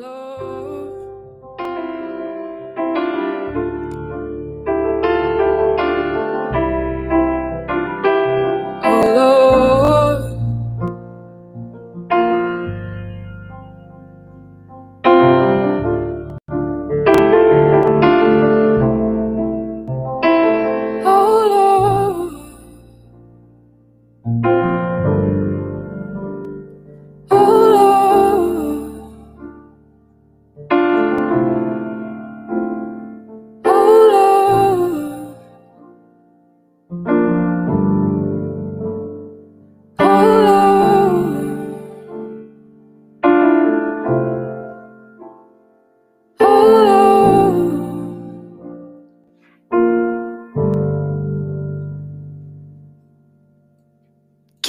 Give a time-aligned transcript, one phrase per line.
[0.00, 0.79] love.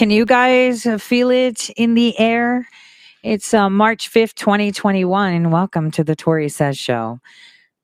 [0.01, 2.67] Can you guys feel it in the air?
[3.21, 7.19] It's uh, March 5th, 2021, and welcome to the Tore Says Show.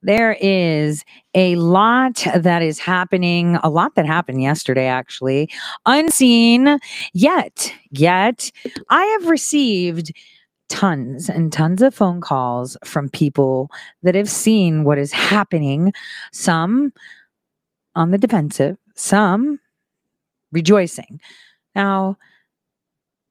[0.01, 5.47] There is a lot that is happening, a lot that happened yesterday, actually,
[5.85, 6.79] unseen
[7.13, 7.71] yet.
[7.91, 8.51] Yet,
[8.89, 10.11] I have received
[10.69, 13.69] tons and tons of phone calls from people
[14.01, 15.93] that have seen what is happening,
[16.33, 16.93] some
[17.93, 19.59] on the defensive, some
[20.51, 21.19] rejoicing.
[21.77, 22.17] Now,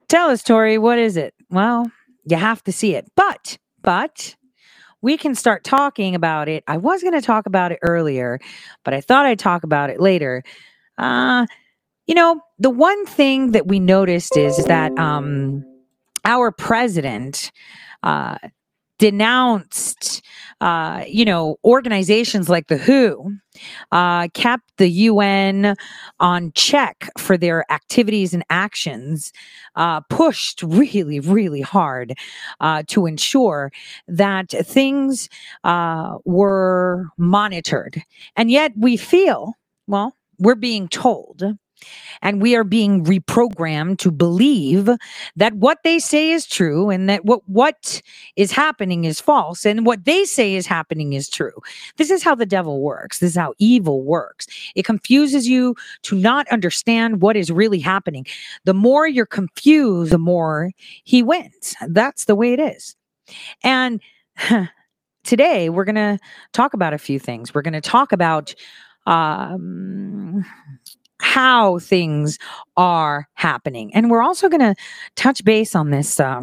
[0.09, 1.35] tell us, Tore, what is it?
[1.51, 1.91] Well,
[2.25, 3.11] you have to see it.
[3.17, 4.37] But, but
[5.03, 6.63] we can start talking about it.
[6.69, 8.39] I was going to talk about it earlier,
[8.85, 10.45] but I thought I'd talk about it later.
[10.97, 11.47] Uh,
[12.07, 15.65] you know, the one thing that we noticed is that um,
[16.25, 17.51] our president
[18.05, 18.39] uh,
[19.01, 20.23] denounced,
[20.61, 23.33] uh, you know, organizations like the WHO,
[23.93, 25.77] uh, kept the UN
[26.21, 29.33] on check for their activities and actions,
[29.77, 32.15] uh, pushed really, really hard
[32.61, 33.71] uh, to ensure
[34.09, 35.29] that things
[35.65, 38.03] uh, were monitored.
[38.35, 39.55] And yet we feel,
[39.87, 41.43] well, we're being told
[42.23, 44.89] and we are being reprogrammed to believe
[45.37, 48.01] that what they say is true and that what what
[48.37, 51.61] is happening is false and what they say is happening is true.
[51.97, 53.19] This is how the devil works.
[53.19, 54.47] This is how evil works.
[54.75, 58.27] It confuses you to not understand what is really happening.
[58.65, 60.73] The more you're confused the more
[61.05, 61.75] he wins.
[61.89, 62.97] That's the way it is.
[63.63, 64.01] And
[65.25, 66.19] today we're going to
[66.53, 67.55] talk about a few things.
[67.55, 68.55] We're going to talk about
[69.07, 70.45] um
[71.27, 72.39] how things
[72.77, 73.93] are happening.
[73.95, 74.77] And we're also going to
[75.17, 76.43] touch base on this uh,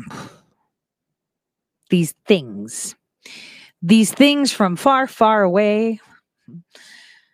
[1.89, 2.95] these things.
[3.81, 6.01] These things from far, far away.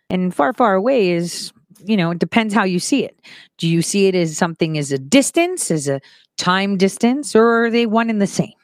[0.08, 1.52] And far, far away is,
[1.84, 3.18] you know, it depends how you see it.
[3.58, 6.00] Do you see it as something as a distance, as a
[6.38, 8.54] time distance, or are they one and the same?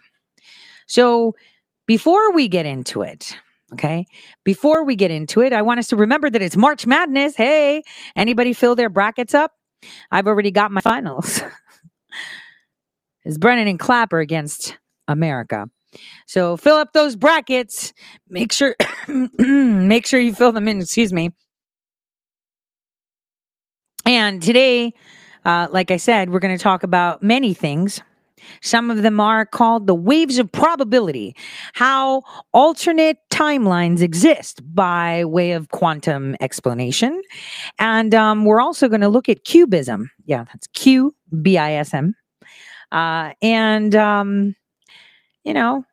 [0.86, 1.34] So
[1.86, 3.36] before we get into it,
[3.72, 4.06] Okay.
[4.44, 7.36] Before we get into it, I want us to remember that it's March Madness.
[7.36, 7.82] Hey,
[8.14, 9.52] anybody fill their brackets up?
[10.10, 11.42] I've already got my finals.
[13.24, 14.78] it's Brennan and Clapper against
[15.08, 15.68] America.
[16.26, 17.92] So fill up those brackets.
[18.28, 18.76] Make sure
[19.08, 21.32] make sure you fill them in, excuse me.
[24.04, 24.94] And today,
[25.44, 28.00] uh, like I said, we're going to talk about many things.
[28.62, 31.34] Some of them are called the waves of probability,
[31.74, 37.22] how alternate timelines exist by way of quantum explanation.
[37.78, 40.06] And um, we're also going to look at QBism.
[40.24, 42.14] Yeah, that's Q B I S M.
[42.92, 44.54] Uh, and, um,
[45.44, 45.84] you know,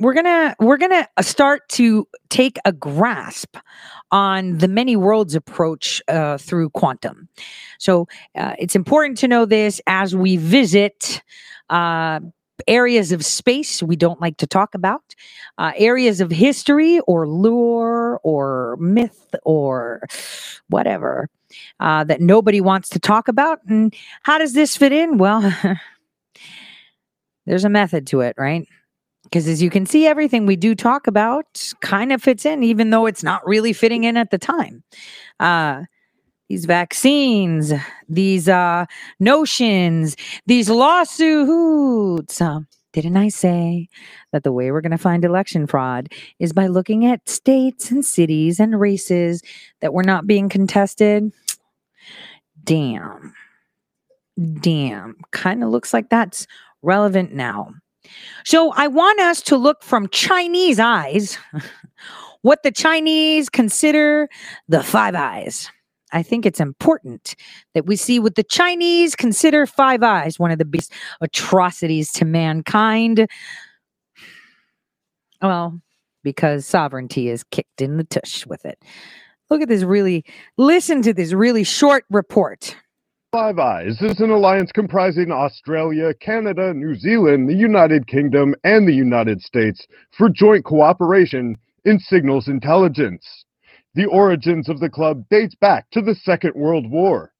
[0.00, 3.56] we're gonna we're gonna start to take a grasp
[4.10, 7.28] on the many worlds approach uh, through quantum
[7.78, 8.06] so
[8.36, 11.22] uh, it's important to know this as we visit
[11.70, 12.20] uh,
[12.66, 15.14] areas of space we don't like to talk about,
[15.58, 20.02] uh, areas of history or lore or myth or
[20.68, 21.28] whatever
[21.80, 23.60] uh, that nobody wants to talk about.
[23.66, 25.18] And how does this fit in?
[25.18, 25.52] Well,
[27.46, 28.66] there's a method to it, right?
[29.24, 32.90] Because as you can see, everything we do talk about kind of fits in, even
[32.90, 34.82] though it's not really fitting in at the time.
[35.38, 35.84] Uh,
[36.50, 37.72] these vaccines,
[38.08, 38.84] these uh,
[39.20, 40.16] notions,
[40.46, 42.40] these lawsuits.
[42.40, 42.60] Uh,
[42.92, 43.88] didn't I say
[44.32, 46.08] that the way we're going to find election fraud
[46.40, 49.42] is by looking at states and cities and races
[49.80, 51.32] that were not being contested?
[52.64, 53.32] Damn.
[54.60, 55.18] Damn.
[55.30, 56.48] Kind of looks like that's
[56.82, 57.72] relevant now.
[58.44, 61.38] So I want us to look from Chinese eyes
[62.42, 64.28] what the Chinese consider
[64.68, 65.70] the five eyes.
[66.12, 67.36] I think it's important
[67.74, 72.24] that we see what the Chinese consider Five Eyes, one of the biggest atrocities to
[72.24, 73.28] mankind.
[75.42, 75.80] Well,
[76.22, 78.82] because sovereignty is kicked in the tush with it.
[79.48, 80.24] Look at this really,
[80.58, 82.76] listen to this really short report.
[83.32, 88.92] Five Eyes is an alliance comprising Australia, Canada, New Zealand, the United Kingdom, and the
[88.92, 89.86] United States
[90.16, 93.39] for joint cooperation in signals intelligence.
[93.94, 97.32] The origins of the club dates back to the Second World War.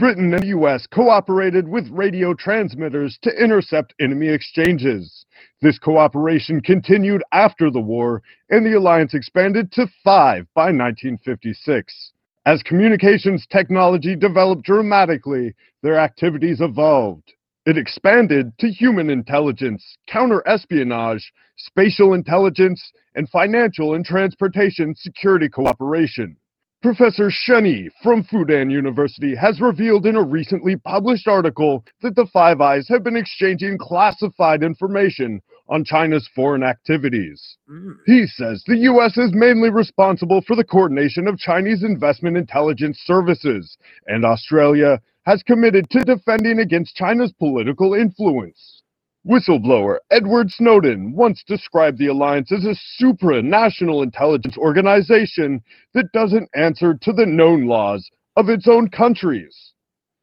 [0.00, 5.24] Britain and the US cooperated with radio transmitters to intercept enemy exchanges.
[5.60, 8.20] This cooperation continued after the war,
[8.50, 12.12] and the alliance expanded to five by 1956.
[12.44, 15.54] As communications technology developed dramatically,
[15.84, 17.32] their activities evolved.
[17.64, 26.36] It expanded to human intelligence, counter-espionage, spatial intelligence, and financial and transportation security cooperation.
[26.82, 32.60] Professor Shen from Fudan University has revealed in a recently published article that the Five
[32.60, 37.56] Eyes have been exchanging classified information on China's foreign activities.
[37.70, 37.98] Mm.
[38.04, 39.16] He says the U.S.
[39.16, 43.78] is mainly responsible for the coordination of Chinese investment intelligence services,
[44.08, 48.81] and Australia has committed to defending against China's political influence.
[49.24, 55.62] Whistleblower Edward Snowden once described the alliance as a supranational intelligence organization
[55.94, 59.74] that doesn't answer to the known laws of its own countries.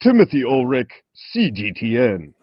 [0.02, 0.92] Timothy Ulrich,
[1.34, 2.34] CGTN.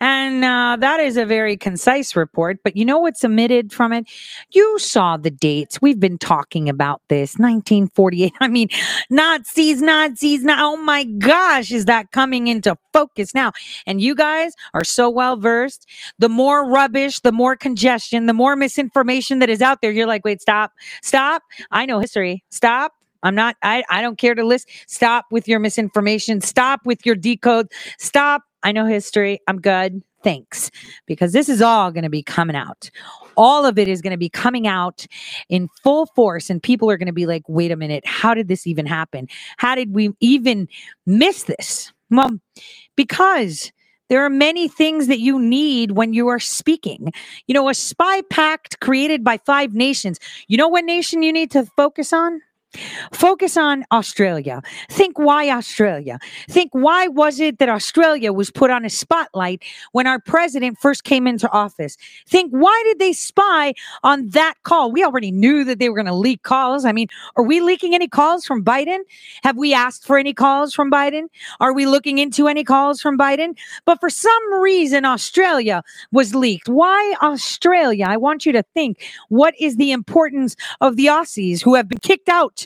[0.00, 2.58] And uh, that is a very concise report.
[2.62, 4.06] But you know what's omitted from it?
[4.52, 5.80] You saw the dates.
[5.80, 8.32] We've been talking about this 1948.
[8.40, 8.68] I mean,
[9.10, 10.42] Nazis, Nazis.
[10.42, 13.52] Now, oh my gosh, is that coming into focus now?
[13.86, 15.88] And you guys are so well versed.
[16.18, 19.90] The more rubbish, the more congestion, the more misinformation that is out there.
[19.90, 20.72] You're like, wait, stop,
[21.02, 21.42] stop.
[21.70, 22.44] I know history.
[22.50, 22.92] Stop.
[23.24, 24.68] I'm not, I, I don't care to list.
[24.86, 26.40] Stop with your misinformation.
[26.40, 27.72] Stop with your decode.
[27.98, 29.40] Stop I know history.
[29.46, 30.02] I'm good.
[30.24, 30.70] Thanks.
[31.06, 32.90] Because this is all going to be coming out.
[33.36, 35.06] All of it is going to be coming out
[35.50, 36.48] in full force.
[36.48, 39.28] And people are going to be like, wait a minute, how did this even happen?
[39.58, 40.66] How did we even
[41.04, 41.92] miss this?
[42.10, 42.38] Well,
[42.96, 43.70] because
[44.08, 47.12] there are many things that you need when you are speaking.
[47.46, 50.18] You know, a spy pact created by five nations.
[50.48, 52.40] You know what nation you need to focus on?
[53.12, 54.62] Focus on Australia.
[54.88, 56.18] Think why Australia.
[56.48, 59.62] Think why was it that Australia was put on a spotlight
[59.92, 61.96] when our president first came into office?
[62.26, 64.90] Think why did they spy on that call?
[64.90, 66.84] We already knew that they were going to leak calls.
[66.84, 69.00] I mean, are we leaking any calls from Biden?
[69.42, 71.28] Have we asked for any calls from Biden?
[71.60, 73.56] Are we looking into any calls from Biden?
[73.84, 75.82] But for some reason, Australia
[76.12, 76.68] was leaked.
[76.68, 78.06] Why Australia?
[78.08, 81.98] I want you to think what is the importance of the Aussies who have been
[81.98, 82.63] kicked out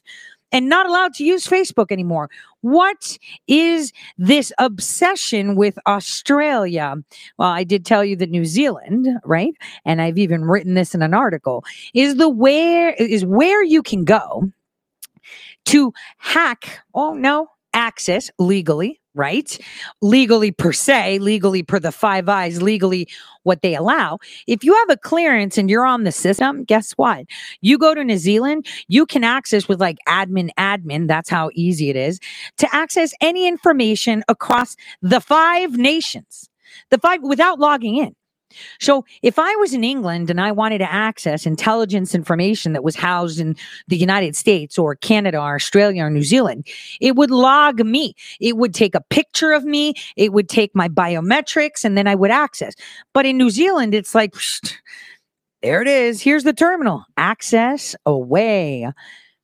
[0.51, 2.31] and not allowed to use Facebook anymore.
[2.63, 6.95] What is this obsession with Australia?
[7.39, 9.55] Well, I did tell you that New Zealand, right?
[9.85, 11.65] And I've even written this in an article,
[11.95, 14.51] is the where is where you can go
[15.67, 19.59] to hack, oh no, access legally right?
[20.03, 23.09] Legally per se, legally per the five eyes, legally
[23.43, 24.19] what they allow.
[24.47, 27.25] If you have a clearance and you're on the system, guess what?
[27.61, 31.91] You go to New Zealand, you can access with like admin, admin, that's how easy
[31.91, 32.21] it is
[32.59, 36.49] to access any information across the five nations,
[36.91, 38.15] the five without logging in.
[38.81, 42.97] So if I was in England and I wanted to access intelligence information that was
[42.97, 43.57] housed in
[43.89, 46.67] the United States or Canada or Australia or New Zealand,
[47.01, 48.15] it would log me.
[48.41, 49.95] It would take a picture of me.
[50.17, 52.75] It would take my biometrics and then I would access.
[53.13, 54.35] But in New Zealand, it's like,
[55.63, 56.23] there it is.
[56.23, 57.05] Here's the terminal.
[57.17, 58.91] Access away.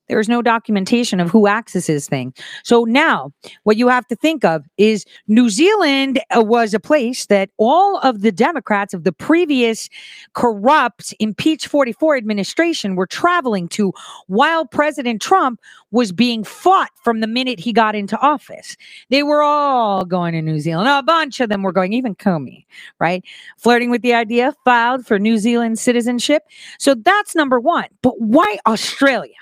[0.09, 2.35] There is no documentation of who accesses thing.
[2.63, 3.33] So now
[3.63, 7.99] what you have to think of is New Zealand uh, was a place that all
[7.99, 9.89] of the Democrats of the previous
[10.35, 13.93] corrupt impeach 44 administration were traveling to
[14.27, 18.77] while President Trump was being fought from the minute he got into office.
[19.11, 20.89] They were all going to New Zealand.
[20.89, 22.67] A bunch of them were going, even Comey,
[22.99, 23.25] right?
[23.59, 26.43] Flirting with the idea, filed for New Zealand citizenship.
[26.79, 27.87] So that's number one.
[28.03, 29.35] But why Australia?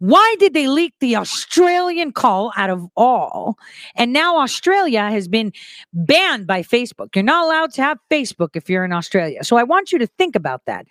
[0.00, 3.58] Why did they leak the Australian call out of all?
[3.94, 5.52] And now Australia has been
[5.92, 7.14] banned by Facebook.
[7.14, 9.44] You're not allowed to have Facebook if you're in Australia.
[9.44, 10.86] So I want you to think about that.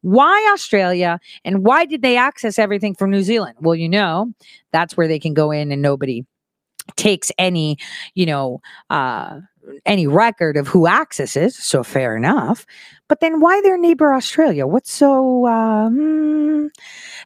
[0.00, 3.56] Why Australia and why did they access everything from New Zealand?
[3.60, 4.32] Well, you know,
[4.72, 6.24] that's where they can go in and nobody
[6.96, 7.78] takes any,
[8.14, 9.40] you know, uh,
[9.86, 11.56] any record of who accesses.
[11.56, 12.66] So fair enough.
[13.08, 14.66] But then why their neighbor Australia?
[14.66, 16.70] What's so, um,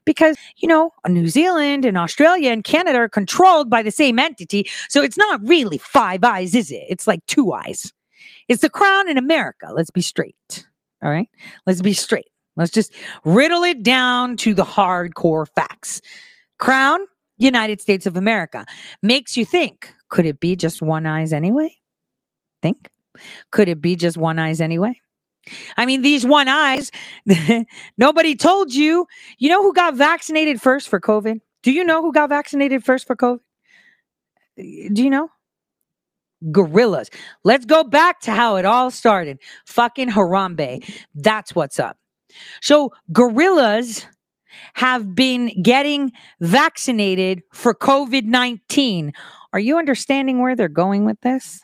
[0.05, 4.69] because, you know, New Zealand and Australia and Canada are controlled by the same entity.
[4.89, 6.85] So it's not really five eyes, is it?
[6.89, 7.93] It's like two eyes.
[8.49, 9.69] It's the crown in America.
[9.73, 10.67] Let's be straight.
[11.03, 11.29] All right.
[11.67, 12.31] Let's be straight.
[12.57, 12.93] Let's just
[13.25, 16.01] riddle it down to the hardcore facts.
[16.59, 17.01] Crown,
[17.37, 18.67] United States of America.
[19.01, 21.77] Makes you think, could it be just one eyes anyway?
[22.63, 22.89] Think?
[23.53, 25.01] Could it be just one eyes anyway?
[25.77, 26.91] I mean, these one eyes,
[27.99, 29.07] nobody told you.
[29.39, 31.41] You know who got vaccinated first for COVID?
[31.63, 33.41] Do you know who got vaccinated first for COVID?
[34.57, 35.31] Do you know?
[36.53, 37.11] Gorillas.
[37.45, 39.39] Let's go back to how it all started.
[39.67, 40.89] Fucking Harambe.
[41.15, 41.97] That's what's up.
[42.61, 44.07] So, gorillas
[44.75, 49.13] have been getting vaccinated for COVID 19.
[49.53, 51.61] Are you understanding where they're going with this?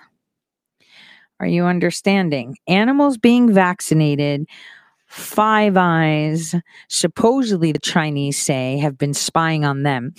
[1.41, 2.57] Are you understanding?
[2.67, 4.47] Animals being vaccinated,
[5.07, 6.55] Five Eyes,
[6.89, 10.15] supposedly the Chinese say, have been spying on them.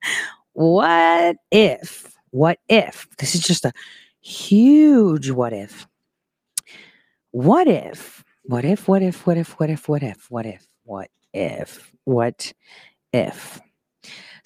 [0.52, 2.14] what if?
[2.30, 3.08] What if?
[3.18, 3.72] This is just a
[4.20, 5.86] huge what if.
[7.30, 8.24] What if?
[8.44, 8.88] What if?
[8.88, 9.26] What if?
[9.26, 9.58] What if?
[9.58, 9.88] What if?
[9.88, 10.26] What if?
[10.30, 10.66] What if?
[10.84, 11.92] What if?
[12.04, 12.52] What
[13.12, 13.60] if?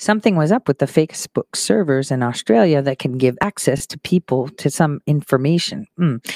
[0.03, 4.49] Something was up with the Facebook servers in Australia that can give access to people
[4.49, 5.87] to some information.
[5.99, 6.35] Mm.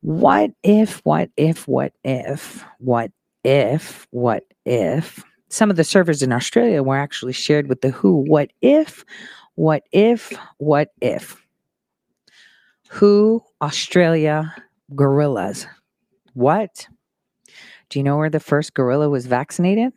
[0.00, 3.10] What if, what if, what if, what
[3.44, 5.24] if, what if?
[5.48, 8.24] Some of the servers in Australia were actually shared with the WHO.
[8.28, 9.04] What if,
[9.54, 11.42] what if, what if?
[12.90, 14.54] WHO, Australia,
[14.94, 15.66] gorillas.
[16.34, 16.86] What?
[17.88, 19.94] Do you know where the first gorilla was vaccinated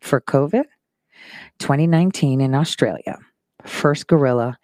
[0.00, 0.64] for COVID?
[1.58, 3.18] 2019 in Australia.
[3.64, 4.58] First gorilla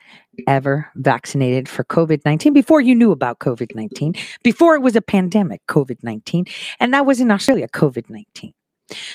[0.46, 5.02] ever vaccinated for COVID 19 before you knew about COVID 19, before it was a
[5.02, 6.44] pandemic, COVID 19.
[6.78, 8.52] And that was in Australia, COVID 19.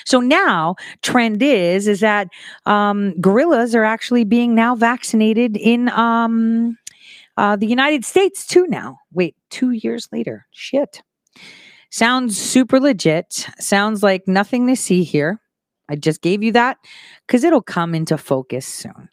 [0.04, 2.28] So now trend is is that
[2.64, 6.76] um, gorillas are actually being now vaccinated in um,
[7.36, 8.66] uh, the United States too.
[8.66, 11.02] Now, wait, two years later, shit.
[11.90, 13.48] Sounds super legit.
[13.58, 15.40] Sounds like nothing to see here.
[15.88, 16.78] I just gave you that
[17.26, 19.08] because it'll come into focus soon.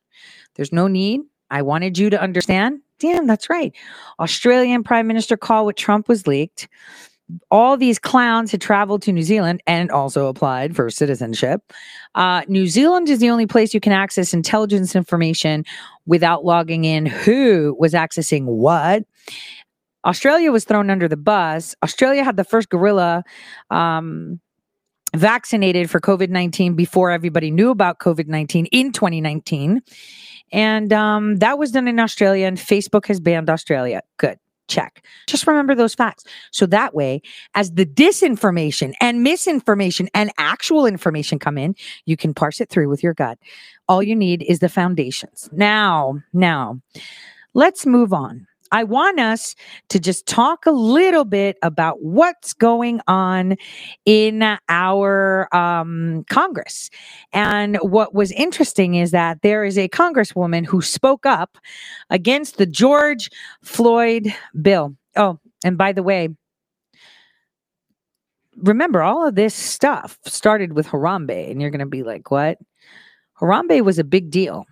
[0.55, 1.21] There's no need.
[1.49, 2.79] I wanted you to understand.
[2.99, 3.73] Damn, that's right.
[4.19, 6.67] Australian Prime Minister call with Trump was leaked.
[7.51, 11.61] All these clowns had traveled to New Zealand and also applied for citizenship.
[12.15, 15.63] Uh, New Zealand is the only place you can access intelligence information
[16.05, 19.03] without logging in who was accessing what.
[20.05, 21.75] Australia was thrown under the bus.
[21.81, 23.23] Australia had the first gorilla
[23.69, 24.39] um,
[25.15, 29.81] vaccinated for COVID 19 before everybody knew about COVID 19 in 2019.
[30.51, 34.01] And um, that was done in Australia, and Facebook has banned Australia.
[34.17, 34.37] Good.
[34.69, 35.05] Check.
[35.27, 36.23] Just remember those facts.
[36.51, 37.21] So that way,
[37.53, 42.87] as the disinformation and misinformation and actual information come in, you can parse it through
[42.87, 43.37] with your gut.
[43.89, 45.49] All you need is the foundations.
[45.51, 46.79] Now, now,
[47.53, 48.47] let's move on.
[48.73, 49.55] I want us
[49.89, 53.55] to just talk a little bit about what's going on
[54.03, 56.89] in our um, Congress.
[57.31, 61.59] And what was interesting is that there is a Congresswoman who spoke up
[62.09, 63.29] against the George
[63.63, 64.95] Floyd bill.
[65.15, 66.29] Oh, and by the way,
[68.57, 72.57] remember all of this stuff started with Harambe, and you're going to be like, what?
[73.39, 74.65] Harambe was a big deal.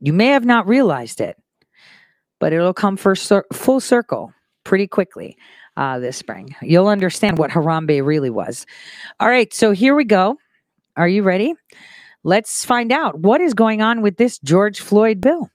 [0.00, 1.36] You may have not realized it
[2.42, 4.34] but it'll come for cir- full circle
[4.64, 5.36] pretty quickly
[5.76, 6.52] uh, this spring.
[6.60, 8.66] You'll understand what Harambe really was.
[9.20, 10.36] All right, so here we go.
[10.96, 11.54] Are you ready?
[12.24, 15.50] Let's find out what is going on with this George Floyd bill.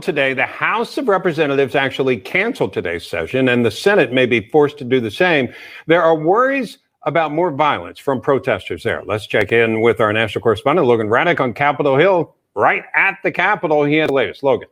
[0.00, 4.78] Today, the House of Representatives actually canceled today's session, and the Senate may be forced
[4.78, 5.52] to do the same.
[5.88, 9.02] There are worries about more violence from protesters there.
[9.04, 13.32] Let's check in with our national correspondent, Logan Ratick, on Capitol Hill, right at the
[13.32, 13.82] Capitol.
[13.82, 14.44] He had the latest.
[14.44, 14.68] Logan.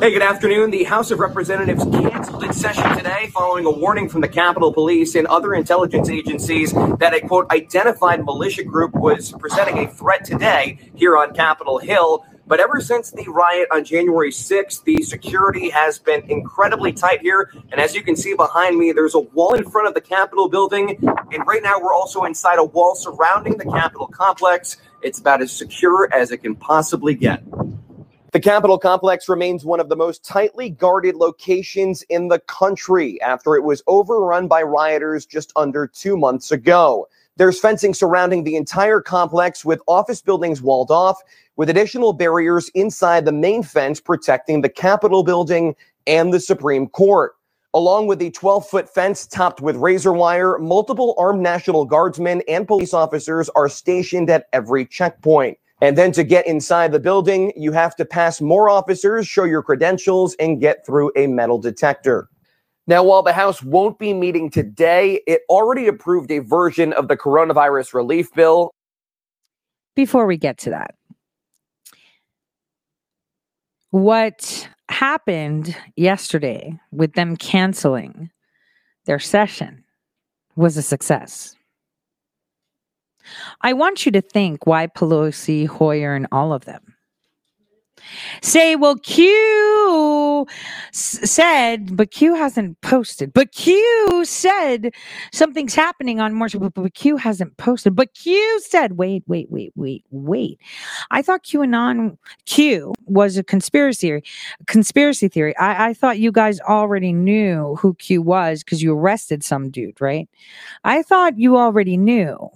[0.00, 0.70] Hey, good afternoon.
[0.70, 5.16] The House of Representatives canceled its session today following a warning from the Capitol Police
[5.16, 10.78] and other intelligence agencies that a quote identified militia group was presenting a threat today
[10.94, 12.24] here on Capitol Hill.
[12.46, 17.52] But ever since the riot on January 6th, the security has been incredibly tight here.
[17.72, 20.48] And as you can see behind me, there's a wall in front of the Capitol
[20.48, 20.96] building.
[21.32, 24.76] And right now, we're also inside a wall surrounding the Capitol complex.
[25.02, 27.42] It's about as secure as it can possibly get.
[28.32, 33.54] The Capitol complex remains one of the most tightly guarded locations in the country after
[33.54, 37.08] it was overrun by rioters just under two months ago.
[37.36, 41.22] There's fencing surrounding the entire complex with office buildings walled off,
[41.56, 45.74] with additional barriers inside the main fence protecting the Capitol building
[46.06, 47.32] and the Supreme Court.
[47.72, 52.68] Along with the 12 foot fence topped with razor wire, multiple armed National Guardsmen and
[52.68, 55.56] police officers are stationed at every checkpoint.
[55.80, 59.62] And then to get inside the building, you have to pass more officers, show your
[59.62, 62.28] credentials, and get through a metal detector.
[62.88, 67.16] Now, while the House won't be meeting today, it already approved a version of the
[67.16, 68.72] coronavirus relief bill.
[69.94, 70.94] Before we get to that,
[73.90, 78.30] what happened yesterday with them canceling
[79.04, 79.84] their session
[80.56, 81.54] was a success.
[83.60, 86.94] I want you to think why Pelosi, Hoyer, and all of them
[88.42, 90.46] say, well, Q
[90.92, 93.32] said, but Q hasn't posted.
[93.32, 94.92] But Q said
[95.32, 97.94] something's happening on March, but, but Q hasn't posted.
[97.94, 100.60] But Q said, wait, wait, wait, wait, wait.
[101.10, 102.16] I thought QAnon
[102.46, 104.22] Q was a conspiracy
[104.66, 105.56] conspiracy theory.
[105.56, 110.00] I, I thought you guys already knew who Q was because you arrested some dude,
[110.00, 110.28] right?
[110.84, 112.50] I thought you already knew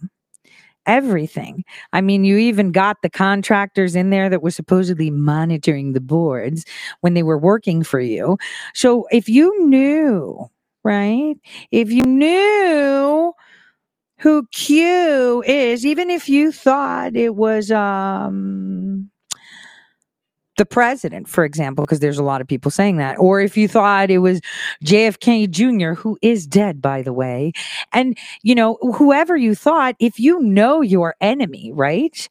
[0.86, 1.64] everything.
[1.92, 6.64] I mean, you even got the contractors in there that were supposedly monitoring the boards
[7.00, 8.38] when they were working for you.
[8.74, 10.50] So if you knew,
[10.84, 11.36] right?
[11.70, 13.32] If you knew
[14.18, 19.11] who Q is, even if you thought it was um
[20.56, 23.68] the president, for example, because there's a lot of people saying that, or if you
[23.68, 24.40] thought it was
[24.84, 27.52] JFK Jr., who is dead, by the way,
[27.92, 32.28] and you know, whoever you thought, if you know your enemy, right,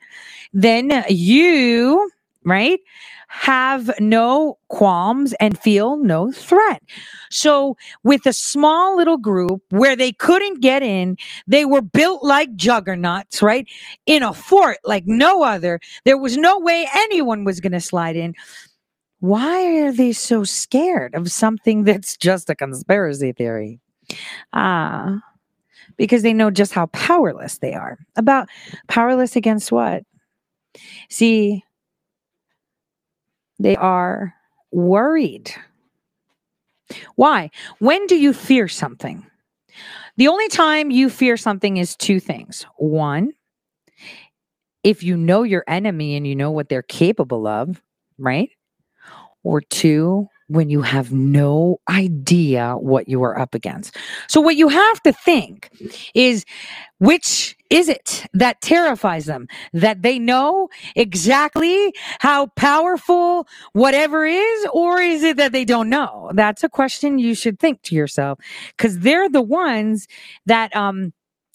[0.54, 2.12] then you,
[2.46, 2.80] right,
[3.32, 6.84] have no qualms and feel no threat.
[7.30, 11.16] So, with a small little group where they couldn't get in,
[11.48, 13.66] they were built like juggernauts, right?
[14.06, 15.80] In a fort like no other.
[16.04, 18.36] There was no way anyone was going to slide in.
[19.22, 23.80] Why are they so scared of something that's just a conspiracy theory?
[24.52, 25.22] Ah,
[25.96, 27.98] because they know just how powerless they are.
[28.18, 28.50] About
[28.90, 30.04] powerless against what?
[31.10, 31.64] See,
[33.64, 34.34] they are
[34.72, 35.54] worried.
[37.16, 37.52] Why?
[37.80, 39.26] When do you fear something?
[40.18, 42.66] The only time you fear something is two things.
[42.78, 43.32] One,
[44.84, 47.82] if you know your enemy and you know what they're capable of,
[48.18, 48.50] right?
[49.44, 53.96] Or two, when you have no idea what you are up against.
[54.28, 55.70] So, what you have to think
[56.14, 56.46] is
[57.00, 59.48] which is it that terrifies them?
[59.74, 66.32] That they know exactly how powerful whatever is, or is it that they don't know?
[66.36, 68.40] That's a question you should think to yourself
[68.78, 70.08] because they're the ones
[70.48, 71.14] that, um,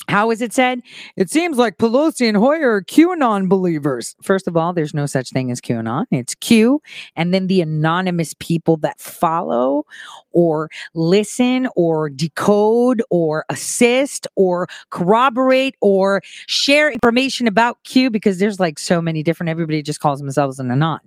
[0.09, 0.83] how is it said?
[1.17, 4.15] It seems like Pelosi and Hoyer are QAnon believers.
[4.23, 6.07] First of all, there's no such thing as QAnon.
[6.11, 6.81] It's Q,
[7.17, 9.85] and then the anonymous people that follow
[10.33, 18.61] or listen or decode or assist or corroborate or share information about Q because there's
[18.61, 21.01] like so many different, everybody just calls themselves an anon.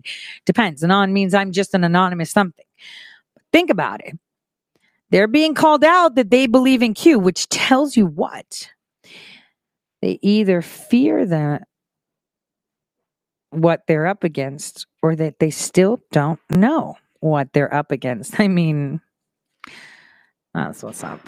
[0.46, 0.84] Depends.
[0.84, 2.66] Anon means I'm just an anonymous something.
[3.52, 4.18] Think about it.
[5.12, 8.70] They're being called out that they believe in Q, which tells you what?
[10.02, 11.68] They either fear that
[13.52, 18.40] what they're up against or that they still don't know what they're up against.
[18.40, 19.02] I mean,
[20.54, 21.20] that's what's up.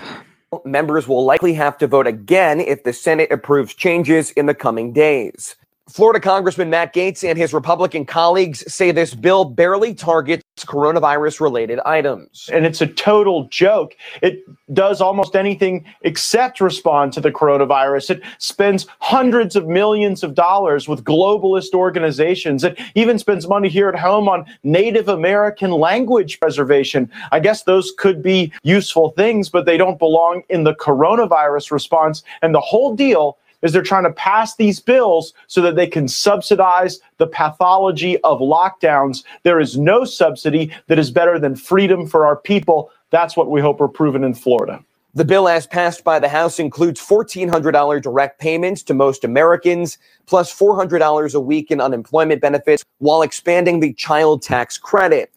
[0.66, 4.92] Members will likely have to vote again if the Senate approves changes in the coming
[4.92, 5.56] days.
[5.92, 11.80] Florida Congressman Matt Gaetz and his Republican colleagues say this bill barely targets coronavirus related
[11.86, 12.50] items.
[12.54, 13.96] And it's a total joke.
[14.22, 18.12] It does almost anything except respond to the coronavirus.
[18.12, 22.64] It spends hundreds of millions of dollars with globalist organizations.
[22.64, 27.12] It even spends money here at home on Native American language preservation.
[27.32, 32.24] I guess those could be useful things, but they don't belong in the coronavirus response.
[32.42, 36.08] And the whole deal is they're trying to pass these bills so that they can
[36.08, 39.24] subsidize the pathology of lockdowns.
[39.44, 42.90] There is no subsidy that is better than freedom for our people.
[43.10, 44.84] That's what we hope are proven in Florida.
[45.14, 50.58] The bill, as passed by the House, includes $1,400 direct payments to most Americans, plus
[50.58, 55.34] $400 a week in unemployment benefits, while expanding the child tax credit.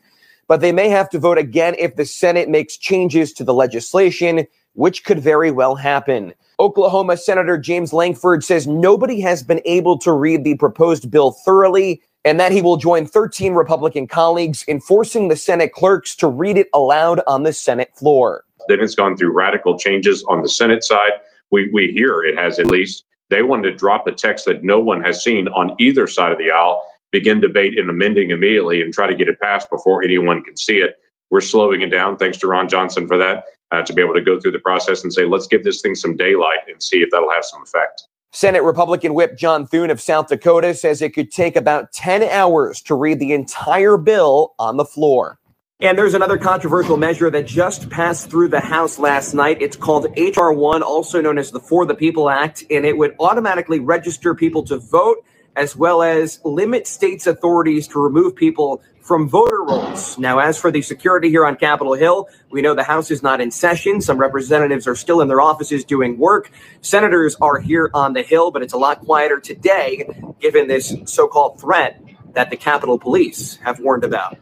[0.46, 4.46] But they may have to vote again if the Senate makes changes to the legislation,
[4.74, 6.34] which could very well happen.
[6.60, 12.02] Oklahoma Senator James Lankford says nobody has been able to read the proposed bill thoroughly
[12.24, 16.56] and that he will join 13 Republican colleagues in forcing the Senate clerks to read
[16.56, 18.44] it aloud on the Senate floor.
[18.68, 21.12] Then it's gone through radical changes on the Senate side.
[21.50, 23.04] We, we hear it has at least.
[23.30, 26.38] They wanted to drop the text that no one has seen on either side of
[26.38, 30.42] the aisle, begin debate and amending immediately, and try to get it passed before anyone
[30.42, 30.96] can see it.
[31.30, 32.16] We're slowing it down.
[32.16, 35.02] Thanks to Ron Johnson for that uh, to be able to go through the process
[35.02, 38.04] and say, let's give this thing some daylight and see if that'll have some effect.
[38.32, 42.82] Senate Republican Whip John Thune of South Dakota says it could take about 10 hours
[42.82, 45.38] to read the entire bill on the floor.
[45.80, 49.60] And there's another controversial measure that just passed through the House last night.
[49.60, 50.52] It's called H.R.
[50.52, 54.62] 1, also known as the For the People Act, and it would automatically register people
[54.64, 55.18] to vote
[55.56, 60.18] as well as limit states' authorities to remove people from voter rolls.
[60.18, 63.38] Now, as for the security here on Capitol Hill, we know the House is not
[63.40, 64.00] in session.
[64.00, 66.50] Some representatives are still in their offices doing work.
[66.80, 70.08] Senators are here on the Hill, but it's a lot quieter today
[70.40, 72.00] given this so called threat
[72.32, 74.38] that the Capitol Police have warned about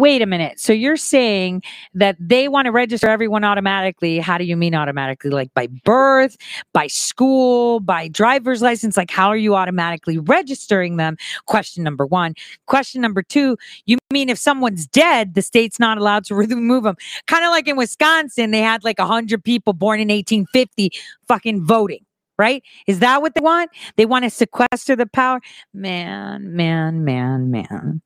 [0.00, 0.58] wait a minute.
[0.58, 1.62] So you're saying
[1.94, 4.18] that they want to register everyone automatically.
[4.18, 5.30] How do you mean automatically?
[5.30, 6.36] Like by birth,
[6.72, 8.96] by school, by driver's license?
[8.96, 11.16] Like, how are you automatically registering them?
[11.46, 12.34] Question number one.
[12.66, 16.96] Question number two, you mean if someone's dead, the state's not allowed to remove them?
[17.26, 20.92] Kind of like in Wisconsin, they had like 100 people born in 1850
[21.28, 22.04] fucking voting
[22.38, 22.62] right?
[22.86, 23.70] Is that what they want?
[23.96, 25.42] They want to sequester the power?
[25.74, 28.00] Man, man, man, man.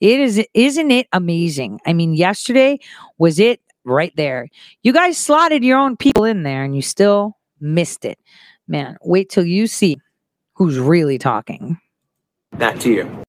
[0.00, 1.80] It is, isn't it amazing?
[1.86, 2.80] I mean, yesterday
[3.18, 4.48] was it right there.
[4.82, 8.18] You guys slotted your own people in there and you still missed it.
[8.68, 9.96] Man, wait till you see
[10.54, 11.78] who's really talking.
[12.52, 13.22] Back to you.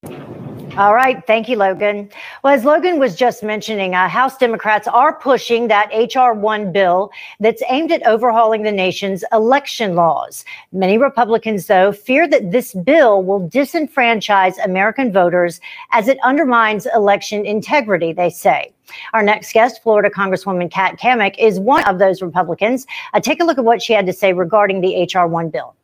[0.76, 1.24] All right.
[1.28, 2.10] Thank you, Logan.
[2.44, 6.34] Well, as Logan was just mentioning, uh, House Democrats are pushing that H.R.
[6.34, 10.44] 1 bill that's aimed at overhauling the nation's election laws.
[10.72, 17.46] Many Republicans, though, fear that this bill will disenfranchise American voters as it undermines election
[17.46, 18.74] integrity, they say.
[19.14, 22.88] Our next guest, Florida Congresswoman Kat Cammack, is one of those Republicans.
[23.14, 25.28] Uh, take a look at what she had to say regarding the H.R.
[25.28, 25.76] 1 bill.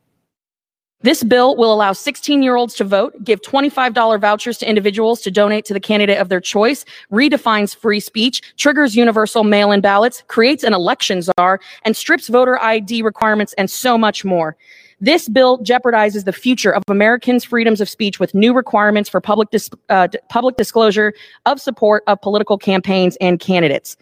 [1.02, 5.32] This bill will allow 16 year olds to vote, give $25 vouchers to individuals to
[5.32, 10.24] donate to the candidate of their choice, redefines free speech, triggers universal mail in ballots,
[10.28, 14.58] creates an election czar, and strips voter ID requirements, and so much more.
[15.00, 19.52] This bill jeopardizes the future of Americans' freedoms of speech with new requirements for public,
[19.52, 21.14] dis- uh, public disclosure
[21.46, 23.96] of support of political campaigns and candidates.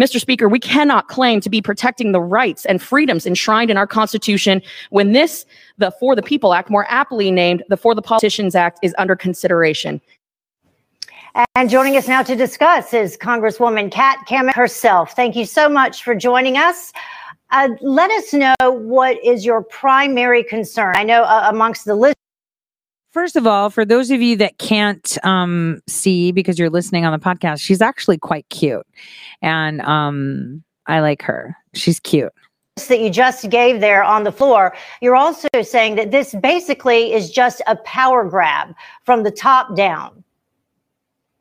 [0.00, 0.18] Mr.
[0.18, 4.62] Speaker, we cannot claim to be protecting the rights and freedoms enshrined in our Constitution
[4.90, 5.44] when this,
[5.76, 9.14] the For the People Act, more aptly named the For the Politicians Act, is under
[9.14, 10.00] consideration.
[11.54, 15.12] And joining us now to discuss is Congresswoman Kat Cammack herself.
[15.12, 16.92] Thank you so much for joining us.
[17.50, 20.94] Uh, let us know what is your primary concern.
[20.96, 22.16] I know uh, amongst the list
[23.12, 27.12] First of all, for those of you that can't um, see because you're listening on
[27.12, 28.86] the podcast, she's actually quite cute,
[29.42, 31.54] and um, I like her.
[31.74, 32.32] She's cute.
[32.88, 37.30] That you just gave there on the floor, you're also saying that this basically is
[37.30, 40.24] just a power grab from the top down.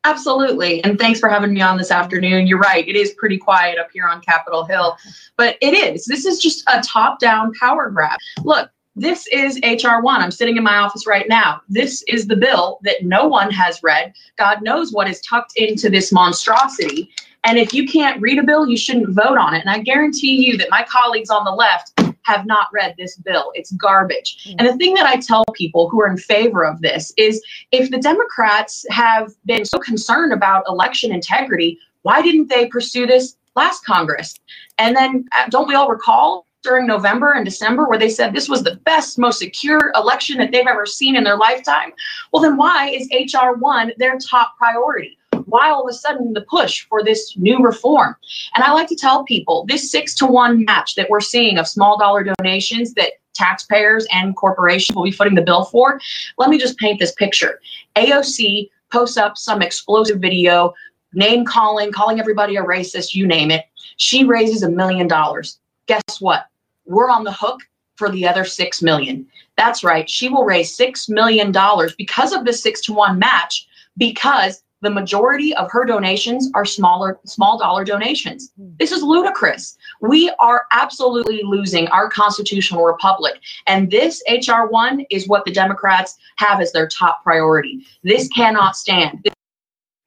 [0.03, 0.84] Absolutely.
[0.84, 2.47] And thanks for having me on this afternoon.
[2.47, 2.86] You're right.
[2.88, 4.97] It is pretty quiet up here on Capitol Hill,
[5.38, 6.05] but it is.
[6.05, 8.17] This is just a top down power grab.
[8.43, 10.04] Look, this is HR1.
[10.06, 11.62] I'm sitting in my office right now.
[11.69, 14.13] This is the bill that no one has read.
[14.38, 17.10] God knows what is tucked into this monstrosity.
[17.43, 19.62] And if you can't read a bill, you shouldn't vote on it.
[19.62, 23.51] And I guarantee you that my colleagues on the left have not read this bill.
[23.56, 24.45] It's garbage.
[24.45, 24.56] Mm-hmm.
[24.60, 27.89] And the thing that I tell people who are in favor of this is if
[27.89, 33.86] the Democrats have been so concerned about election integrity, why didn't they pursue this last
[33.86, 34.36] Congress?
[34.77, 38.50] And then uh, don't we all recall during November and December where they said this
[38.50, 41.91] was the best, most secure election that they've ever seen in their lifetime,
[42.32, 45.17] well, then why is HR 1 their top priority?
[45.45, 48.15] Why all of a sudden the push for this new reform?
[48.56, 51.67] And I like to tell people this six to one match that we're seeing of
[51.67, 56.00] small dollar donations that taxpayers and corporations will be footing the bill for.
[56.38, 57.60] Let me just paint this picture.
[57.95, 60.74] AOC posts up some explosive video,
[61.13, 63.65] name calling, calling everybody a racist, you name it.
[63.97, 65.60] She raises a million dollars.
[65.88, 66.45] Guess what?
[66.91, 67.62] We're on the hook
[67.95, 69.27] for the other six million.
[69.58, 70.10] That's right.
[70.10, 74.89] She will raise six million dollars because of the six to one match, because the
[74.89, 78.51] majority of her donations are smaller, small dollar donations.
[78.58, 78.69] Hmm.
[78.80, 79.77] This is ludicrous.
[80.01, 83.39] We are absolutely losing our constitutional republic.
[83.67, 87.86] And this HR one is what the Democrats have as their top priority.
[88.04, 89.30] This cannot stand.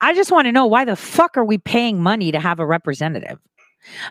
[0.01, 2.67] I just want to know why the fuck are we paying money to have a
[2.67, 3.39] representative?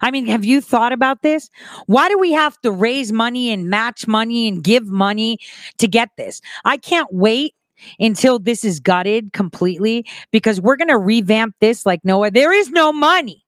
[0.02, 1.50] I mean, have you thought about this?
[1.88, 5.40] Why do we have to raise money and match money and give money
[5.78, 6.42] to get this?
[6.66, 7.56] I can't wait
[8.00, 12.70] until this is gutted completely because we're going to revamp this like no there is
[12.70, 13.44] no money.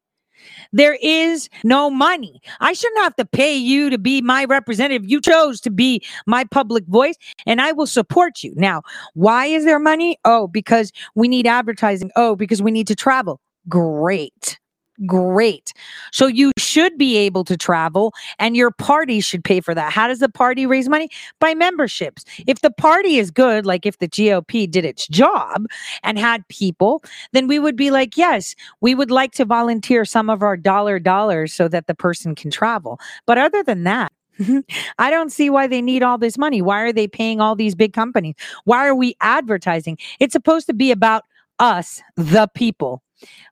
[0.73, 2.41] There is no money.
[2.59, 5.09] I shouldn't have to pay you to be my representative.
[5.09, 8.53] You chose to be my public voice, and I will support you.
[8.55, 8.81] Now,
[9.13, 10.17] why is there money?
[10.25, 12.11] Oh, because we need advertising.
[12.15, 13.39] Oh, because we need to travel.
[13.69, 14.59] Great.
[15.05, 15.73] Great.
[16.11, 19.91] So you should be able to travel and your party should pay for that.
[19.91, 21.09] How does the party raise money?
[21.39, 22.23] By memberships.
[22.47, 25.65] If the party is good, like if the GOP did its job
[26.03, 27.03] and had people,
[27.33, 30.97] then we would be like, yes, we would like to volunteer some of our dollar
[30.97, 32.97] dollars so that the person can travel.
[33.25, 34.13] But other than that,
[34.97, 36.61] I don't see why they need all this money.
[36.61, 38.35] Why are they paying all these big companies?
[38.63, 39.97] Why are we advertising?
[40.19, 41.23] It's supposed to be about
[41.59, 43.01] us, the people.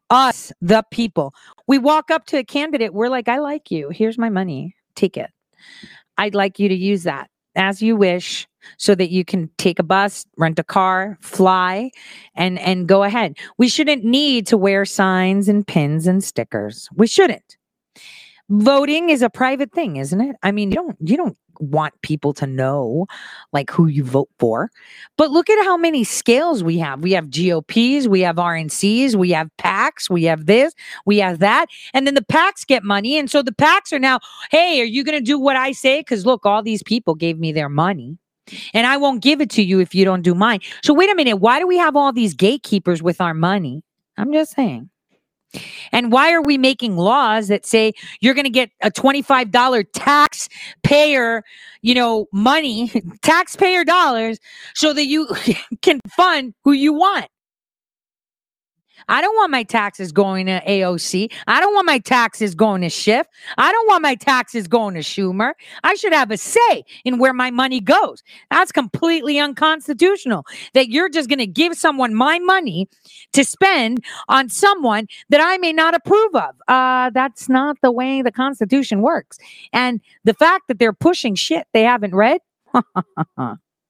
[0.09, 1.33] Us, the people.
[1.67, 3.89] We walk up to a candidate, we're like, I like you.
[3.89, 4.75] Here's my money.
[4.95, 5.29] Take it.
[6.17, 9.83] I'd like you to use that as you wish so that you can take a
[9.83, 11.91] bus, rent a car, fly
[12.35, 13.37] and and go ahead.
[13.57, 16.87] We shouldn't need to wear signs and pins and stickers.
[16.95, 17.57] We shouldn't
[18.49, 20.35] voting is a private thing isn't it?
[20.43, 23.05] I mean you don't you don't want people to know
[23.51, 24.71] like who you vote for
[25.17, 27.01] but look at how many scales we have.
[27.03, 30.73] We have gops we have rncs we have pacs we have this
[31.05, 34.19] we have that and then the pacs get money and so the pacs are now
[34.51, 35.99] hey are you going to do what i say?
[35.99, 38.17] Because look all these people gave me their money
[38.73, 40.59] and i won't give it to you if you don't do mine.
[40.83, 43.83] So wait a minute why do we have all these gatekeepers with our money?
[44.17, 44.89] I'm just saying
[45.91, 51.43] and why are we making laws that say you're going to get a $25 taxpayer,
[51.81, 54.39] you know, money, taxpayer dollars
[54.75, 55.27] so that you
[55.81, 57.27] can fund who you want?
[59.09, 61.31] I don't want my taxes going to AOC.
[61.47, 63.27] I don't want my taxes going to Schiff.
[63.57, 65.53] I don't want my taxes going to Schumer.
[65.83, 68.23] I should have a say in where my money goes.
[68.49, 70.45] That's completely unconstitutional.
[70.73, 72.89] That you're just going to give someone my money
[73.33, 76.55] to spend on someone that I may not approve of.
[76.67, 79.37] Uh, that's not the way the Constitution works.
[79.71, 82.41] And the fact that they're pushing shit they haven't read.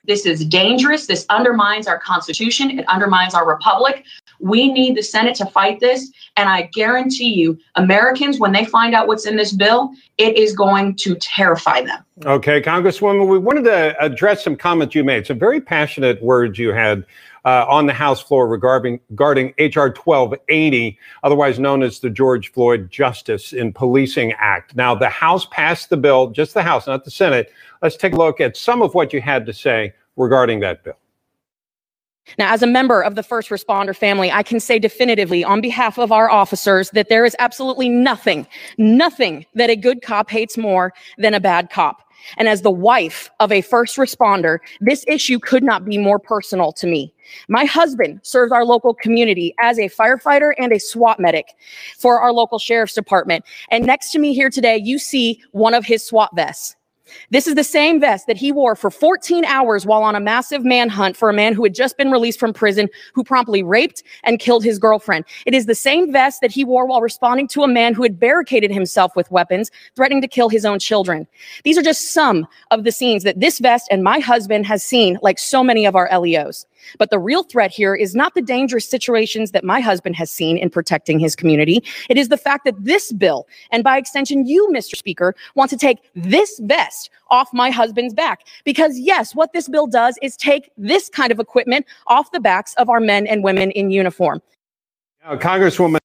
[0.06, 1.08] This is dangerous.
[1.08, 2.80] This undermines our Constitution.
[2.80, 4.04] It undermines our republic.
[4.40, 6.12] We need the Senate to fight this.
[6.36, 10.54] And I guarantee you, Americans, when they find out what's in this bill, it is
[10.54, 12.04] going to terrify them.
[12.26, 16.74] Okay, Congresswoman, we wanted to address some comments you made, some very passionate words you
[16.74, 17.06] had
[17.46, 19.88] uh, on the House floor regarding, regarding H.R.
[19.88, 24.76] 1280, otherwise known as the George Floyd Justice in Policing Act.
[24.76, 27.52] Now, the House passed the bill, just the House, not the Senate.
[27.82, 30.98] Let's take a look at some of what you had to say regarding that bill.
[32.38, 36.00] Now, as a member of the first responder family, I can say definitively on behalf
[36.00, 40.94] of our officers that there is absolutely nothing, nothing that a good cop hates more
[41.18, 42.02] than a bad cop.
[42.38, 46.72] And as the wife of a first responder, this issue could not be more personal
[46.74, 47.14] to me.
[47.48, 51.48] My husband serves our local community as a firefighter and a SWAT medic
[51.98, 53.46] for our local sheriff's department.
[53.70, 56.76] And next to me here today, you see one of his SWAT vests.
[57.30, 60.64] This is the same vest that he wore for 14 hours while on a massive
[60.64, 64.40] manhunt for a man who had just been released from prison who promptly raped and
[64.40, 65.26] killed his girlfriend.
[65.46, 68.20] It is the same vest that he wore while responding to a man who had
[68.20, 71.28] barricaded himself with weapons, threatening to kill his own children.
[71.64, 75.18] These are just some of the scenes that this vest and my husband has seen,
[75.22, 76.66] like so many of our LEOs.
[76.98, 80.58] But the real threat here is not the dangerous situations that my husband has seen
[80.58, 81.84] in protecting his community.
[82.10, 84.96] It is the fact that this bill, and by extension, you, Mr.
[84.96, 88.42] Speaker, want to take this vest off my husband's back.
[88.64, 92.74] Because, yes, what this bill does is take this kind of equipment off the backs
[92.76, 94.42] of our men and women in uniform.
[95.24, 96.00] Now, Congresswoman.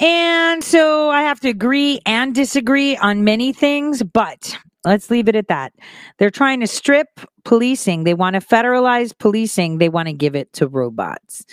[0.00, 5.36] And so I have to agree and disagree on many things, but Let's leave it
[5.36, 5.72] at that.
[6.18, 8.04] They're trying to strip policing.
[8.04, 9.78] They want to federalize policing.
[9.78, 11.44] They want to give it to robots.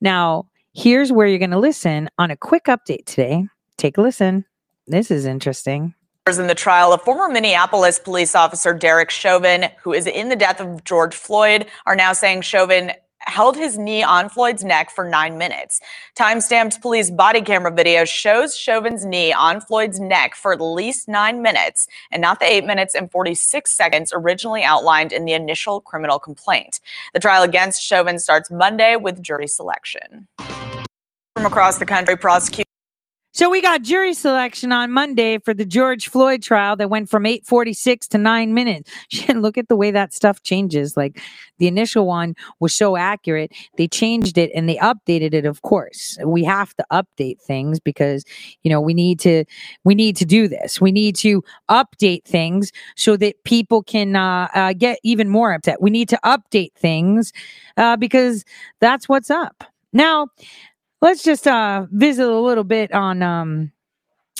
[0.00, 3.46] Now, here's where you're going to listen on a quick update today.
[3.76, 4.44] Take a listen.
[4.86, 5.94] This is interesting.
[6.26, 10.60] In the trial of former Minneapolis police officer Derek Chauvin, who is in the death
[10.60, 12.92] of George Floyd, are now saying Chauvin
[13.26, 15.80] held his knee on Floyd's neck for nine minutes.
[16.14, 21.42] Time-stamped police body camera video shows Chauvin's knee on Floyd's neck for at least nine
[21.42, 26.18] minutes and not the eight minutes and 46 seconds originally outlined in the initial criminal
[26.18, 26.80] complaint.
[27.14, 30.28] The trial against Chauvin starts Monday with jury selection.
[31.34, 32.71] From across the country, prosecutors
[33.34, 37.24] so we got jury selection on Monday for the George Floyd trial that went from
[37.24, 38.90] 846 to 9 minutes.
[39.34, 40.96] Look at the way that stuff changes.
[40.98, 41.18] Like
[41.58, 43.52] the initial one was so accurate.
[43.78, 46.18] They changed it and they updated it, of course.
[46.22, 48.24] We have to update things because,
[48.64, 49.44] you know, we need to
[49.84, 50.78] we need to do this.
[50.78, 55.80] We need to update things so that people can uh, uh, get even more upset.
[55.80, 57.32] We need to update things
[57.78, 58.44] uh, because
[58.80, 59.64] that's what's up.
[59.92, 60.28] Now,
[61.02, 63.72] let's just uh, visit a little bit on um,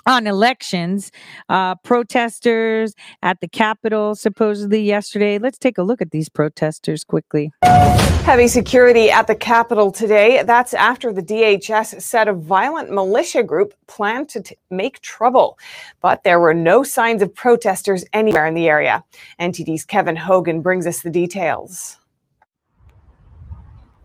[0.06, 1.12] on elections.
[1.48, 5.38] Uh, protesters at the Capitol supposedly yesterday.
[5.38, 7.52] Let's take a look at these protesters quickly.
[7.62, 10.42] Heavy security at the Capitol today.
[10.44, 15.58] That's after the DHS said a violent militia group planned to t- make trouble.
[16.00, 19.04] But there were no signs of protesters anywhere in the area.
[19.40, 21.98] NTD's Kevin Hogan brings us the details.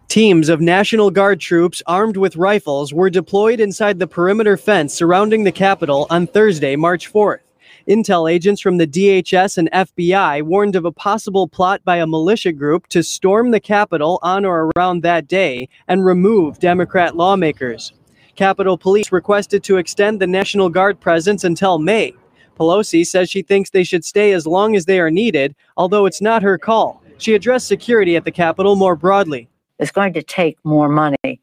[0.08, 5.44] Teams of National Guard troops armed with rifles were deployed inside the perimeter fence surrounding
[5.44, 7.42] the Capitol on Thursday, March 4th.
[7.90, 12.54] Intel agents from the DHS and FBI warned of a possible plot by a militia
[12.54, 17.92] group to storm the Capitol on or around that day and remove Democrat lawmakers.
[18.38, 22.14] Capitol Police requested to extend the National Guard presence until May.
[22.58, 26.22] Pelosi says she thinks they should stay as long as they are needed, although it's
[26.22, 27.04] not her call.
[27.18, 29.50] She addressed security at the Capitol more broadly.
[29.80, 31.42] It's going to take more money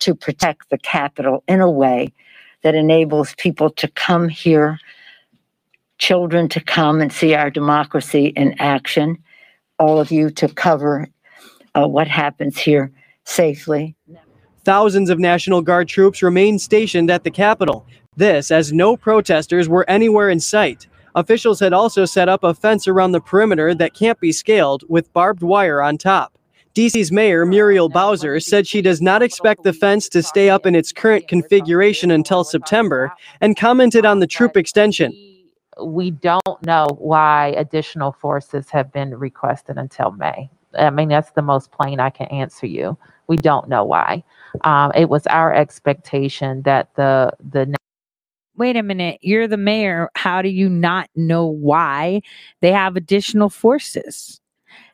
[0.00, 2.12] to protect the Capitol in a way
[2.62, 4.78] that enables people to come here,
[5.98, 9.18] children to come and see our democracy in action,
[9.78, 11.08] all of you to cover
[11.74, 12.92] uh, what happens here
[13.24, 13.96] safely.
[14.64, 17.86] Thousands of National Guard troops remain stationed at the Capitol.
[18.16, 20.86] This as no protesters were anywhere in sight.
[21.14, 25.12] Officials had also set up a fence around the perimeter that can't be scaled with
[25.12, 26.38] barbed wire on top.
[26.74, 30.74] DC's Mayor Muriel Bowser said she does not expect the fence to stay up in
[30.74, 35.12] its current configuration until September and commented on the troop extension.
[35.82, 40.50] We don't know why additional forces have been requested until May.
[40.78, 42.96] I mean, that's the most plain I can answer you.
[43.26, 44.24] We don't know why.
[44.62, 47.74] Um, it was our expectation that the the
[48.54, 50.10] Wait a minute, you're the mayor.
[50.14, 52.20] How do you not know why
[52.60, 54.41] they have additional forces?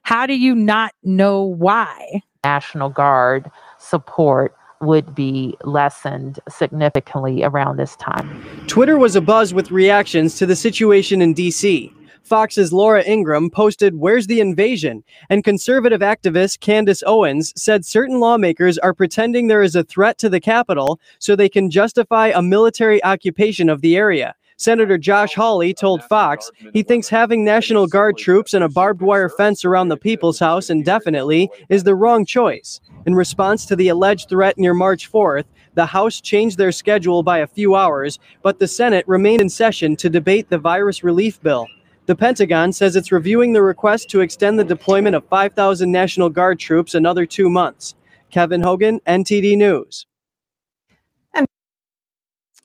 [0.08, 2.22] How do you not know why?
[2.42, 8.42] National Guard support would be lessened significantly around this time.
[8.68, 11.92] Twitter was abuzz with reactions to the situation in DC.
[12.22, 15.04] Fox's Laura Ingraham posted, Where's the invasion?
[15.28, 20.30] And conservative activist Candace Owens said certain lawmakers are pretending there is a threat to
[20.30, 24.34] the Capitol so they can justify a military occupation of the area.
[24.58, 29.28] Senator Josh Hawley told Fox he thinks having National Guard troops and a barbed wire
[29.28, 32.80] fence around the People's House indefinitely is the wrong choice.
[33.06, 35.44] In response to the alleged threat near March 4th,
[35.74, 39.94] the House changed their schedule by a few hours, but the Senate remained in session
[39.94, 41.68] to debate the virus relief bill.
[42.06, 46.58] The Pentagon says it's reviewing the request to extend the deployment of 5,000 National Guard
[46.58, 47.94] troops another two months.
[48.32, 50.06] Kevin Hogan, NTD News.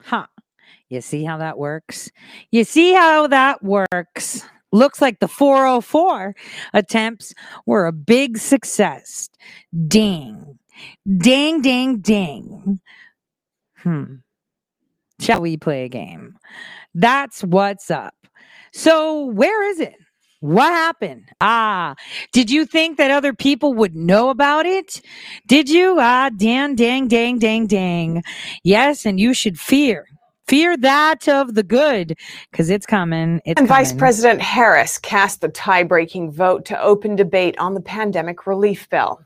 [0.02, 0.26] Huh.
[0.94, 2.12] You see how that works?
[2.52, 4.46] You see how that works?
[4.72, 6.36] Looks like the 404
[6.74, 7.34] attempts
[7.66, 9.30] were a big success.
[9.88, 10.60] Ding.
[11.18, 12.80] Ding, ding, ding.
[13.78, 14.16] Hmm.
[15.20, 16.38] Shall we play a game?
[16.94, 18.14] That's what's up.
[18.72, 19.96] So, where is it?
[20.42, 21.30] What happened?
[21.42, 21.96] Ah,
[22.34, 25.02] did you think that other people would know about it?
[25.48, 25.98] Did you?
[26.00, 28.22] Ah, dang, dang, dang, dang, dang.
[28.64, 30.06] Yes, and you should fear.
[30.48, 32.18] Fear that of the good,
[32.52, 33.42] because it's coming.
[33.46, 33.94] It's and Vice.
[33.94, 39.22] President Harris cast the tie breaking vote to open debate on the pandemic relief bill.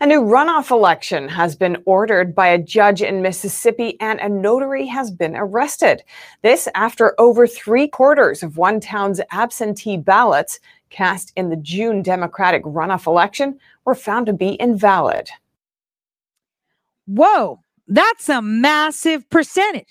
[0.00, 4.86] A new runoff election has been ordered by a judge in Mississippi, and a notary
[4.86, 6.02] has been arrested.
[6.42, 12.62] This after over three quarters of one town's absentee ballots cast in the June Democratic
[12.64, 15.28] runoff election were found to be invalid.
[17.06, 19.88] Whoa, that's a massive percentage.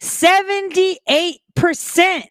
[0.00, 2.24] 78%.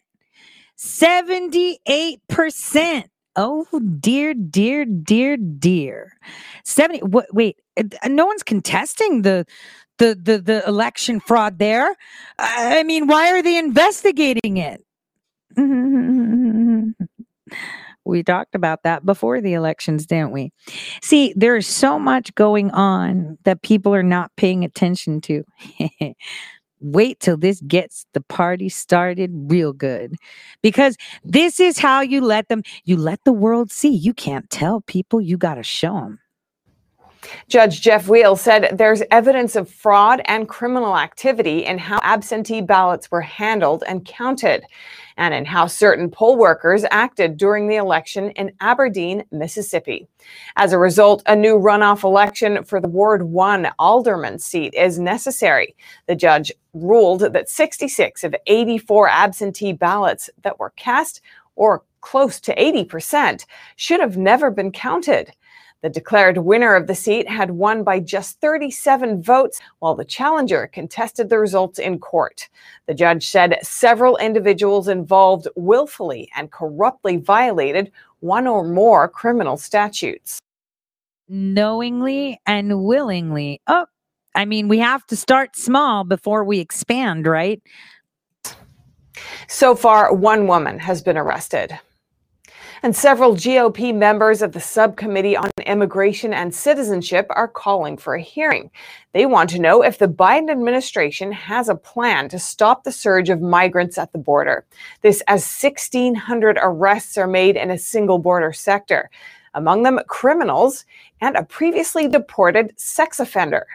[0.78, 3.04] 78%.
[3.36, 3.66] Oh,
[4.00, 6.12] dear, dear, dear, dear.
[6.64, 9.46] 70 what, wait, uh, uh, no one's contesting the
[9.98, 11.94] the the the election fraud there.
[12.38, 14.84] I mean, why are they investigating it?
[15.56, 17.04] Mm-hmm, mm-hmm, mm-hmm,
[18.08, 20.50] we talked about that before the elections, didn't we?
[21.02, 25.44] See, there's so much going on that people are not paying attention to.
[26.80, 30.14] Wait till this gets the party started real good.
[30.62, 33.94] Because this is how you let them, you let the world see.
[33.94, 36.20] You can't tell people, you got to show them.
[37.48, 43.10] Judge Jeff Weill said there's evidence of fraud and criminal activity in how absentee ballots
[43.10, 44.64] were handled and counted,
[45.16, 50.06] and in how certain poll workers acted during the election in Aberdeen, Mississippi.
[50.56, 55.74] As a result, a new runoff election for the Ward 1 alderman seat is necessary.
[56.06, 61.20] The judge ruled that 66 of 84 absentee ballots that were cast,
[61.56, 63.44] or close to 80%,
[63.74, 65.32] should have never been counted.
[65.82, 70.66] The declared winner of the seat had won by just 37 votes, while the challenger
[70.66, 72.48] contested the results in court.
[72.86, 80.40] The judge said several individuals involved willfully and corruptly violated one or more criminal statutes.
[81.28, 83.60] Knowingly and willingly.
[83.68, 83.86] Oh,
[84.34, 87.62] I mean, we have to start small before we expand, right?
[89.48, 91.78] So far, one woman has been arrested.
[92.82, 98.22] And several GOP members of the Subcommittee on Immigration and Citizenship are calling for a
[98.22, 98.70] hearing.
[99.12, 103.30] They want to know if the Biden administration has a plan to stop the surge
[103.30, 104.64] of migrants at the border.
[105.02, 109.10] This as 1,600 arrests are made in a single border sector,
[109.54, 110.84] among them criminals
[111.20, 113.66] and a previously deported sex offender.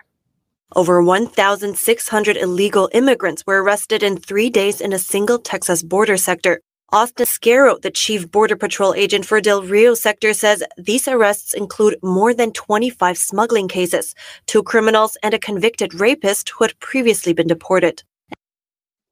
[0.75, 6.61] Over 1,600 illegal immigrants were arrested in three days in a single Texas border sector.
[6.93, 11.97] Austin Skero, the chief Border Patrol agent for Del Rio sector, says these arrests include
[12.03, 14.13] more than 25 smuggling cases,
[14.45, 18.03] two criminals, and a convicted rapist who had previously been deported.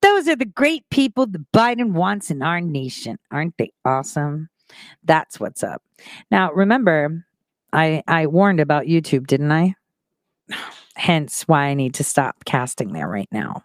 [0.04, 3.18] Those are the great people that Biden wants in our nation.
[3.32, 4.50] Aren't they awesome?
[5.04, 5.82] That's what's up.
[6.30, 7.26] Now, remember,
[7.74, 9.74] I, I warned about YouTube, didn't I?
[10.96, 13.64] Hence why I need to stop casting there right now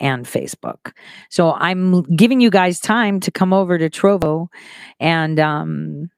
[0.00, 0.92] and Facebook.
[1.30, 4.48] So I'm giving you guys time to come over to Trovo
[5.00, 6.10] and um,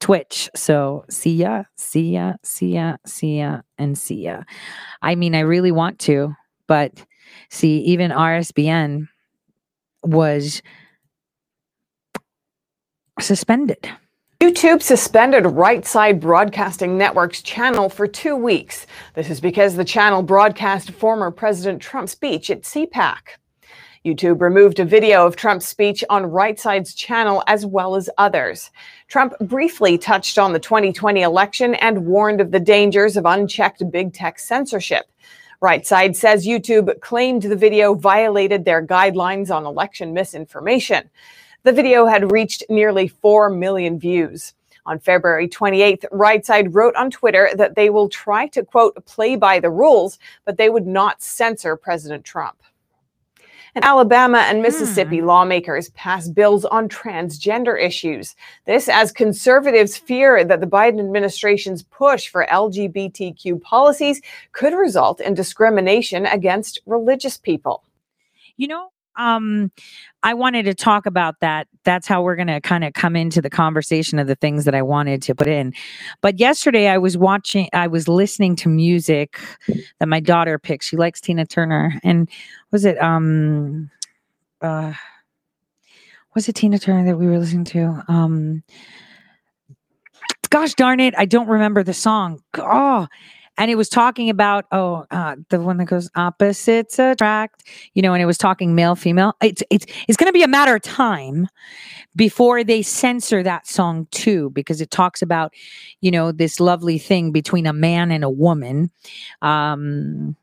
[0.00, 0.50] Twitch.
[0.54, 4.42] So see ya, see ya, see ya, see ya, and see ya.
[5.00, 6.34] I mean, I really want to,
[6.66, 7.04] but
[7.50, 9.08] see, even RSBN
[10.02, 10.62] was
[13.20, 13.88] suspended.
[14.42, 18.88] YouTube suspended Right Side Broadcasting Network's channel for two weeks.
[19.14, 23.18] This is because the channel broadcast former President Trump's speech at CPAC.
[24.04, 28.72] YouTube removed a video of Trump's speech on Right Side's channel as well as others.
[29.06, 34.12] Trump briefly touched on the 2020 election and warned of the dangers of unchecked big
[34.12, 35.04] tech censorship.
[35.60, 41.08] Right Side says YouTube claimed the video violated their guidelines on election misinformation.
[41.64, 44.54] The video had reached nearly 4 million views.
[44.84, 49.36] On February 28th, Right Side wrote on Twitter that they will try to, quote, play
[49.36, 52.56] by the rules, but they would not censor President Trump.
[53.76, 55.26] And Alabama and Mississippi Hmm.
[55.26, 58.34] lawmakers passed bills on transgender issues.
[58.66, 65.32] This as conservatives fear that the Biden administration's push for LGBTQ policies could result in
[65.32, 67.84] discrimination against religious people.
[68.58, 69.70] You know, um,
[70.22, 71.68] I wanted to talk about that.
[71.84, 74.74] That's how we're going to kind of come into the conversation of the things that
[74.74, 75.72] I wanted to put in.
[76.20, 79.38] But yesterday I was watching, I was listening to music
[79.98, 80.84] that my daughter picked.
[80.84, 81.98] She likes Tina Turner.
[82.02, 82.28] And
[82.70, 83.90] was it, um,
[84.60, 84.92] uh,
[86.34, 88.02] was it Tina Turner that we were listening to?
[88.08, 88.62] Um,
[90.48, 92.42] gosh darn it, I don't remember the song.
[92.58, 93.08] Oh,
[93.62, 97.62] and it was talking about oh uh, the one that goes opposites attract
[97.94, 99.36] you know and it was talking male female.
[99.40, 101.46] It's it's it's going to be a matter of time
[102.16, 105.54] before they censor that song too because it talks about
[106.00, 108.90] you know this lovely thing between a man and a woman
[109.42, 110.34] um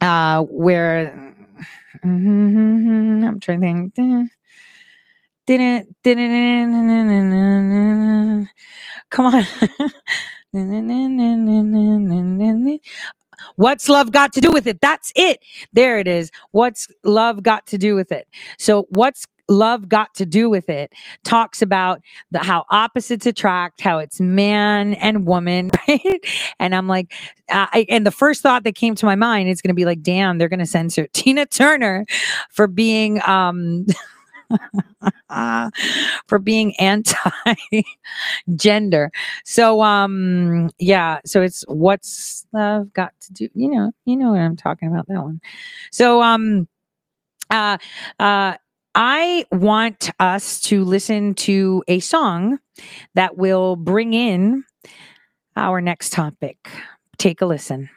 [0.00, 1.32] uh where
[2.02, 4.30] i'm trying to think.
[5.46, 7.30] Didn't didn't
[9.10, 9.44] come on
[13.56, 14.80] What's love got to do with it?
[14.80, 15.40] That's it.
[15.72, 16.30] There it is.
[16.52, 18.28] What's love got to do with it?
[18.58, 20.92] So, what's love got to do with it?
[21.24, 26.20] Talks about the, how opposites attract, how it's man and woman, right?
[26.58, 27.12] And I'm like,
[27.50, 29.84] uh, I, and the first thought that came to my mind is going to be
[29.84, 32.06] like, damn, they're going to censor Tina Turner
[32.50, 33.86] for being, um,
[36.26, 39.10] for being anti-gender.
[39.44, 44.40] So um yeah, so it's what's love got to do, you know, you know what
[44.40, 45.40] I'm talking about that one.
[45.92, 46.68] So um
[47.50, 47.78] uh
[48.18, 48.56] uh
[48.94, 52.58] I want us to listen to a song
[53.14, 54.64] that will bring in
[55.56, 56.56] our next topic.
[57.18, 57.88] Take a listen.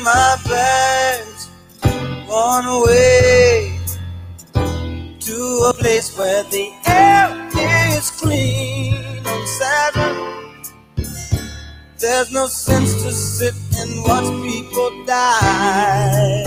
[0.00, 1.50] My bags,
[2.28, 3.78] on away
[5.20, 7.48] to a place where the air
[7.96, 8.94] is clean
[9.26, 10.16] and seven.
[11.98, 16.44] There's no sense to sit and watch people die.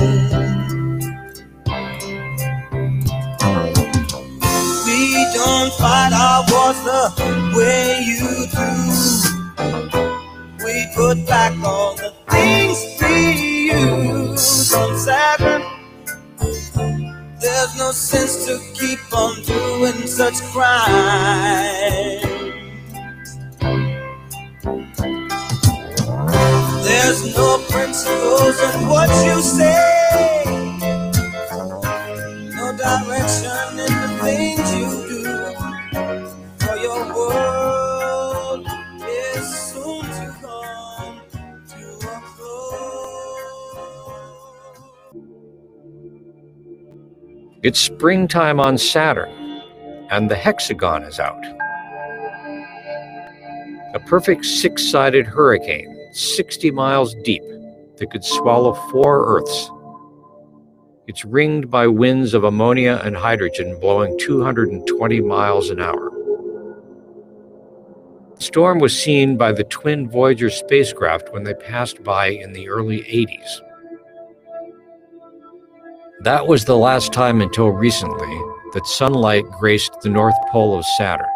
[4.86, 8.70] We don't fight our wars the way you do.
[10.66, 12.95] We put back all the things
[15.06, 15.62] Saturn.
[17.40, 22.22] There's no sense to keep on doing such crime.
[26.84, 29.95] There's no principles in what you say.
[47.66, 49.32] It's springtime on Saturn,
[50.12, 51.44] and the hexagon is out.
[53.96, 57.42] A perfect six sided hurricane, 60 miles deep,
[57.98, 59.72] that could swallow four Earths.
[61.08, 66.12] It's ringed by winds of ammonia and hydrogen blowing 220 miles an hour.
[68.36, 72.70] The storm was seen by the twin Voyager spacecraft when they passed by in the
[72.70, 73.65] early 80s.
[76.22, 78.42] That was the last time until recently
[78.74, 81.28] that sunlight graced the North Pole of Saturn,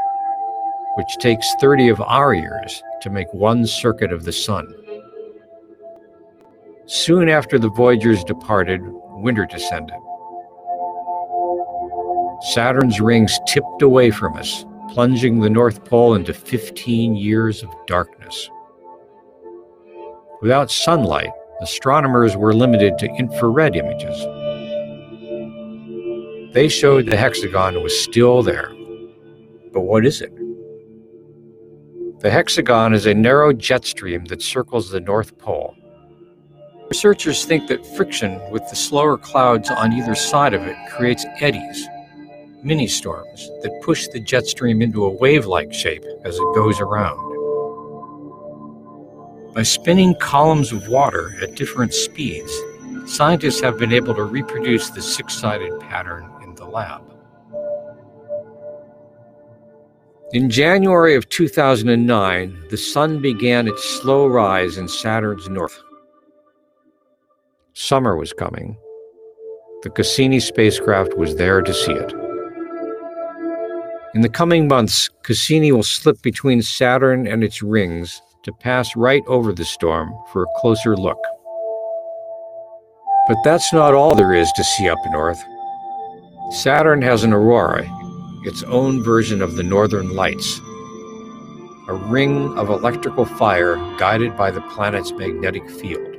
[0.96, 4.74] which takes 30 of our years to make one circuit of the Sun.
[6.86, 9.98] Soon after the Voyagers departed, winter descended.
[12.54, 18.50] Saturn's rings tipped away from us, plunging the North Pole into 15 years of darkness.
[20.42, 24.26] Without sunlight, astronomers were limited to infrared images.
[26.52, 28.74] They showed the hexagon was still there.
[29.72, 30.34] But what is it?
[32.22, 35.76] The hexagon is a narrow jet stream that circles the North Pole.
[36.90, 41.88] Researchers think that friction with the slower clouds on either side of it creates eddies,
[42.64, 46.80] mini storms that push the jet stream into a wave like shape as it goes
[46.80, 47.30] around.
[49.54, 52.52] By spinning columns of water at different speeds,
[53.06, 56.28] scientists have been able to reproduce the six sided pattern
[56.70, 57.02] in.
[60.32, 65.82] In January of 2009, the sun began its slow rise in Saturn's north.
[67.74, 68.78] Summer was coming.
[69.82, 72.14] The Cassini spacecraft was there to see it.
[74.14, 79.24] In the coming months, Cassini will slip between Saturn and its rings to pass right
[79.28, 81.20] over the storm for a closer look.
[83.28, 85.42] But that's not all there is to see up north.
[86.52, 87.86] Saturn has an aurora,
[88.44, 90.60] its own version of the northern lights,
[91.88, 96.16] a ring of electrical fire guided by the planet's magnetic field.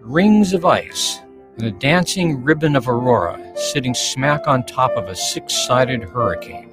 [0.00, 1.20] Rings of ice
[1.58, 6.72] and a dancing ribbon of aurora sitting smack on top of a six sided hurricane.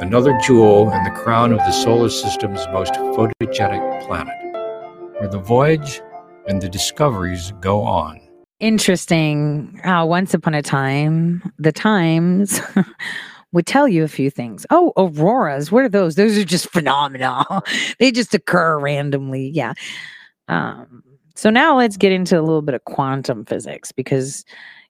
[0.00, 4.34] Another jewel in the crown of the solar system's most photogenic planet,
[5.18, 6.00] where the voyage
[6.48, 8.23] and the discoveries go on.
[8.60, 12.60] Interesting how once upon a time, the Times
[13.52, 14.64] would tell you a few things.
[14.70, 16.14] Oh, auroras, what are those?
[16.14, 17.44] Those are just phenomena.
[17.98, 19.48] they just occur randomly.
[19.48, 19.74] Yeah.
[20.48, 21.02] Um,
[21.34, 24.44] so now let's get into a little bit of quantum physics because,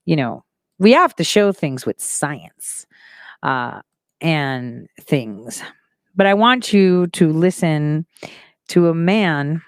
[0.05, 0.45] you know,
[0.79, 2.87] we have to show things with science
[3.43, 3.81] uh,
[4.21, 5.62] and things.
[6.15, 8.07] But I want you to listen
[8.69, 9.62] to a man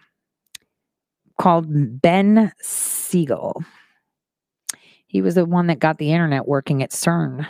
[1.39, 1.67] called
[2.01, 3.65] Ben Segal.
[5.07, 7.49] He was the one that got the internet working at CERN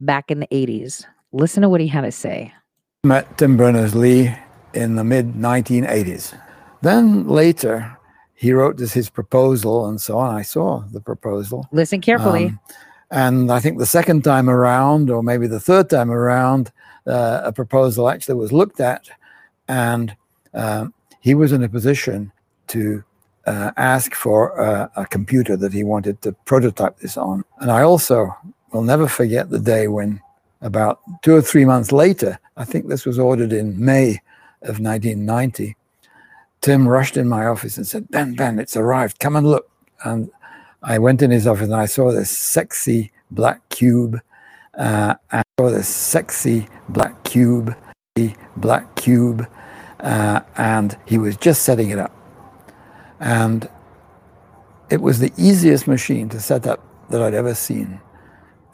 [0.00, 1.04] back in the 80s.
[1.32, 2.52] Listen to what he had to say.
[3.02, 4.34] Met Tim Berners-Lee
[4.72, 6.38] in the mid 1980s.
[6.82, 7.98] Then later,
[8.34, 10.34] he wrote this his proposal and so on.
[10.34, 11.68] I saw the proposal.
[11.72, 12.46] Listen carefully.
[12.46, 12.60] Um,
[13.10, 16.72] and I think the second time around, or maybe the third time around,
[17.06, 19.08] uh, a proposal actually was looked at,
[19.68, 20.16] and
[20.52, 22.32] um, he was in a position
[22.68, 23.04] to
[23.46, 27.44] uh, ask for a, a computer that he wanted to prototype this on.
[27.60, 28.34] And I also
[28.72, 30.20] will never forget the day when,
[30.60, 34.20] about two or three months later, I think this was ordered in May
[34.62, 35.76] of 1990,
[36.60, 39.18] Tim rushed in my office and said, Ben, Ben, it's arrived.
[39.18, 39.68] Come and look.
[40.02, 40.30] And
[40.82, 44.18] I went in his office and I saw this sexy black cube.
[44.72, 47.76] Uh, I saw this sexy black cube,
[48.56, 49.46] black cube,
[50.00, 52.12] uh, and he was just setting it up.
[53.24, 53.68] And
[54.90, 58.00] it was the easiest machine to set up that I'd ever seen.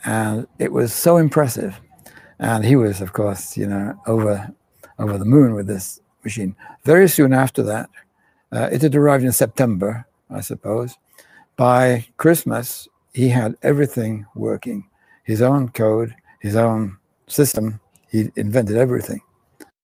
[0.05, 1.81] And it was so impressive.
[2.41, 4.53] And he was, of course, you know, over
[4.99, 6.57] over the moon with this machine.
[6.85, 7.89] Very soon after that,
[8.53, 10.97] uh, it had arrived in September, I suppose.
[11.57, 14.89] By Christmas, he had everything working.
[15.25, 16.99] his own code, his own
[17.29, 17.81] system.
[18.11, 19.21] He invented everything.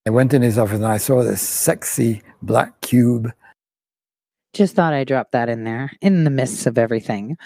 [0.06, 3.32] I went in his office and I saw this sexy black cube.
[4.57, 7.36] Just thought I'd drop that in there in the midst of everything.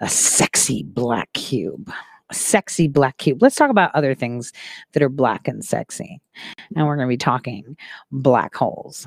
[0.00, 1.92] A sexy black cube.
[2.30, 3.42] A sexy black cube.
[3.42, 4.54] Let's talk about other things
[4.92, 6.18] that are black and sexy.
[6.74, 7.76] And we're going to be talking
[8.10, 9.06] black holes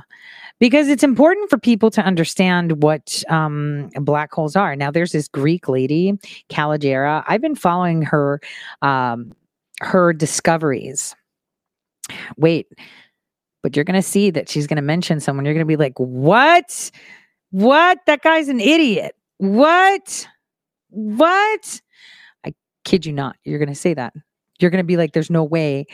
[0.59, 4.75] because it's important for people to understand what um, black holes are.
[4.75, 6.19] Now, there's this Greek lady,
[6.51, 7.23] Kalogera.
[7.27, 8.39] I've been following her
[8.83, 9.33] um,
[9.81, 11.15] her discoveries.
[12.37, 12.67] Wait,
[13.63, 15.45] but you're going to see that she's going to mention someone.
[15.45, 16.91] You're going to be like, what?
[17.51, 17.99] What?
[18.05, 19.15] That guy's an idiot.
[19.37, 20.27] What?
[20.89, 21.81] What?
[22.45, 23.35] I kid you not.
[23.43, 24.13] You're going to say that.
[24.59, 25.85] You're going to be like, there's no way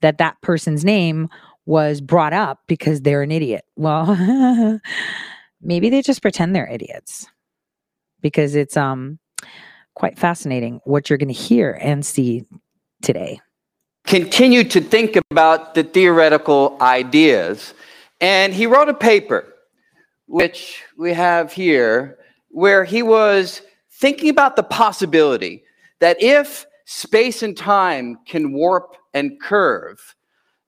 [0.00, 1.28] that that person's name
[1.66, 3.64] was brought up because they're an idiot.
[3.76, 4.80] Well,
[5.60, 7.26] maybe they just pretend they're idiots
[8.20, 9.18] because it's um
[9.94, 12.44] quite fascinating what you're going to hear and see
[13.02, 13.40] today.
[14.06, 17.72] continued to think about the theoretical ideas.
[18.20, 19.53] And he wrote a paper,
[20.26, 22.18] which we have here,
[22.48, 25.64] where he was thinking about the possibility
[26.00, 30.14] that if space and time can warp and curve,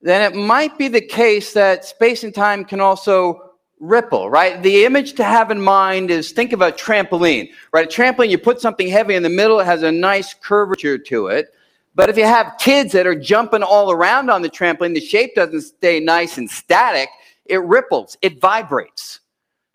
[0.01, 4.61] then it might be the case that space and time can also ripple, right?
[4.63, 7.85] The image to have in mind is think of a trampoline, right?
[7.85, 11.27] A trampoline, you put something heavy in the middle, it has a nice curvature to
[11.27, 11.53] it.
[11.93, 15.35] But if you have kids that are jumping all around on the trampoline, the shape
[15.35, 17.09] doesn't stay nice and static,
[17.45, 19.19] it ripples, it vibrates.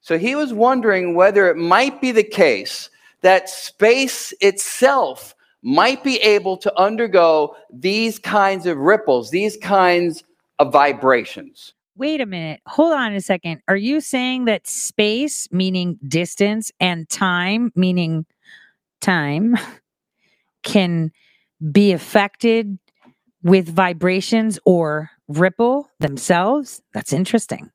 [0.03, 2.91] So he was wondering whether it might be the case
[3.23, 10.25] that space itself might be able to undergo these kinds of ripples, these kinds
[10.59, 11.73] of vibrations.
[11.97, 12.61] Wait a minute.
[12.67, 13.63] Hold on a second.
[13.69, 18.27] Are you saying that space, meaning distance, and time, meaning
[19.01, 19.57] time,
[20.65, 21.13] can
[21.71, 22.77] be affected
[23.43, 26.83] with vibrations or ripple themselves?
[26.93, 27.71] That's interesting.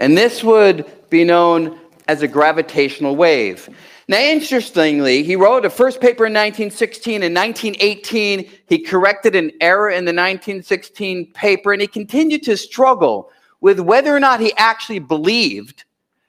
[0.00, 1.78] And this would be known
[2.08, 3.68] as a gravitational wave.
[4.08, 7.22] Now, interestingly, he wrote a first paper in 1916.
[7.22, 13.30] In 1918, he corrected an error in the 1916 paper, and he continued to struggle
[13.60, 15.84] with whether or not he actually believed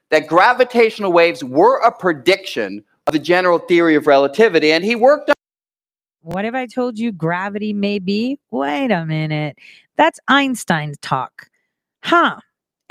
[0.09, 4.74] that gravitational waves were a prediction of the general theory of relativity.
[4.74, 5.36] And he worked on
[6.22, 8.38] What if I told you gravity may be?
[8.51, 9.57] Wait a minute.
[9.95, 11.49] That's Einstein's talk.
[12.03, 12.41] Huh.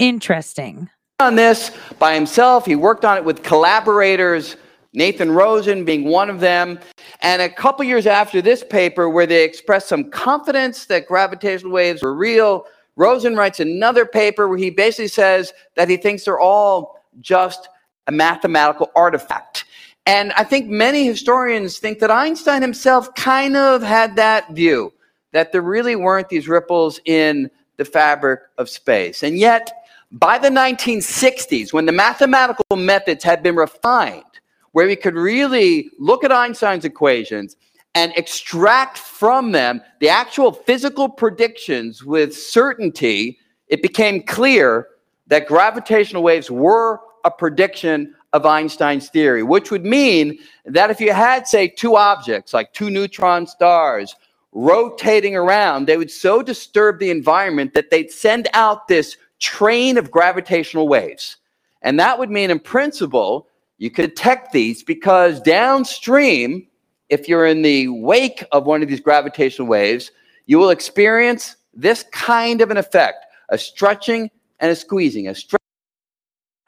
[0.00, 0.90] Interesting.
[1.20, 2.64] on this by himself.
[2.64, 4.56] He worked on it with collaborators,
[4.94, 6.80] Nathan Rosen being one of them.
[7.20, 12.02] And a couple years after this paper, where they expressed some confidence that gravitational waves
[12.02, 12.64] were real,
[12.96, 17.68] Rosen writes another paper where he basically says that he thinks they're all just
[18.06, 19.64] a mathematical artifact.
[20.06, 24.92] And I think many historians think that Einstein himself kind of had that view
[25.32, 29.22] that there really weren't these ripples in the fabric of space.
[29.22, 29.70] And yet,
[30.12, 34.24] by the 1960s, when the mathematical methods had been refined,
[34.72, 37.56] where we could really look at Einstein's equations
[37.94, 43.38] and extract from them the actual physical predictions with certainty,
[43.68, 44.88] it became clear
[45.26, 51.12] that gravitational waves were a prediction of Einstein's theory, which would mean that if you
[51.12, 54.14] had, say, two objects, like two neutron stars,
[54.52, 60.10] rotating around, they would so disturb the environment that they'd send out this train of
[60.10, 61.36] gravitational waves.
[61.82, 66.66] And that would mean, in principle, you could detect these because downstream,
[67.08, 70.12] if you're in the wake of one of these gravitational waves,
[70.46, 74.30] you will experience this kind of an effect a stretching
[74.60, 75.60] and a squeezing, a stretch.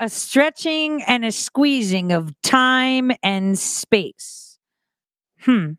[0.00, 4.58] A stretching and a squeezing of time and space.
[5.40, 5.72] Hmm.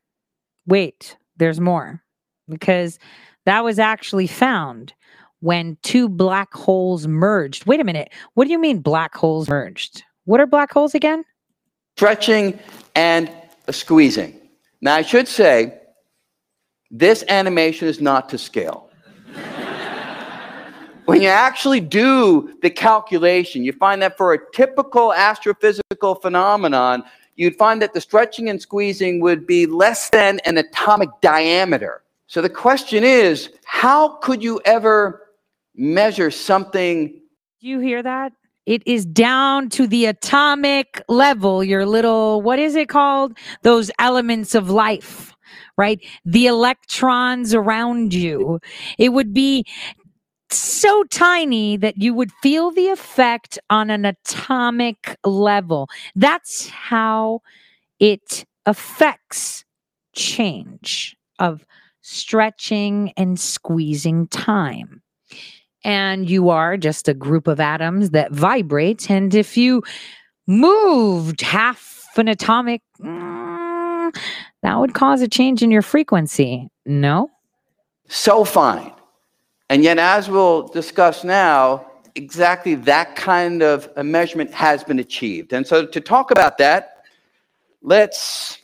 [0.65, 2.01] Wait, there's more.
[2.47, 2.99] Because
[3.45, 4.93] that was actually found
[5.43, 7.65] when two black holes merged.
[7.65, 8.11] Wait a minute.
[8.33, 10.03] What do you mean black holes merged?
[10.25, 11.23] What are black holes again?
[11.95, 12.59] stretching
[12.95, 13.31] and
[13.69, 14.39] squeezing.
[14.81, 15.79] Now, I should say,
[16.91, 18.89] this animation is not to scale.
[21.05, 27.03] when you actually do the calculation, you find that for a typical astrophysical phenomenon,
[27.35, 32.03] you'd find that the stretching and squeezing would be less than an atomic diameter.
[32.27, 35.22] So the question is, how could you ever
[35.75, 37.07] measure something
[37.61, 38.33] Do you hear that?
[38.65, 43.37] It is down to the atomic level, your little, what is it called?
[43.63, 45.35] Those elements of life,
[45.77, 45.99] right?
[46.25, 48.61] The electrons around you.
[48.97, 49.65] It would be
[50.49, 55.89] so tiny that you would feel the effect on an atomic level.
[56.15, 57.41] That's how
[57.99, 59.65] it affects
[60.15, 61.17] change.
[61.39, 61.65] of
[62.01, 65.02] stretching and squeezing time.
[65.83, 69.09] And you are just a group of atoms that vibrate.
[69.09, 69.83] And if you
[70.47, 74.15] moved half an atomic, mm,
[74.61, 76.69] that would cause a change in your frequency.
[76.85, 77.29] No?
[78.07, 78.93] So fine.
[79.69, 85.53] And yet, as we'll discuss now, exactly that kind of a measurement has been achieved.
[85.53, 87.03] And so, to talk about that,
[87.81, 88.59] let's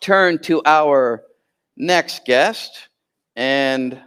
[0.00, 1.22] turn to our
[1.76, 2.88] next guest.
[3.36, 4.00] And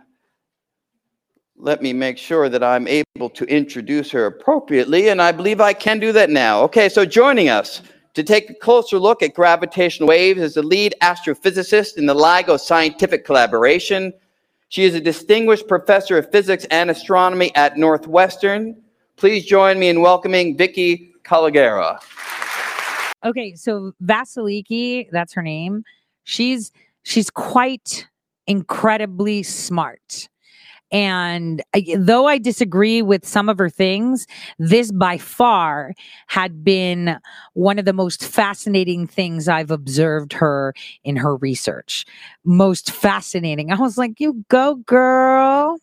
[1.57, 5.73] let me make sure that I'm able to introduce her appropriately, and I believe I
[5.73, 6.61] can do that now.
[6.63, 7.81] Okay, so joining us
[8.13, 12.59] to take a closer look at gravitational waves is the lead astrophysicist in the LIGO
[12.59, 14.13] scientific collaboration.
[14.69, 18.81] She is a distinguished professor of physics and astronomy at Northwestern.
[19.15, 21.99] Please join me in welcoming Vicky Kalogera.
[23.23, 25.83] Okay, so Vasiliki, that's her name.
[26.25, 26.71] She's
[27.03, 28.07] she's quite
[28.45, 30.27] incredibly smart.
[30.95, 34.25] And I, though I disagree with some of her things,
[34.59, 35.93] this by far
[36.27, 37.19] had been
[37.51, 40.73] one of the most fascinating things I've observed her
[41.03, 42.05] in her research.
[42.45, 43.73] Most fascinating.
[43.73, 45.79] I was like, you go, girl.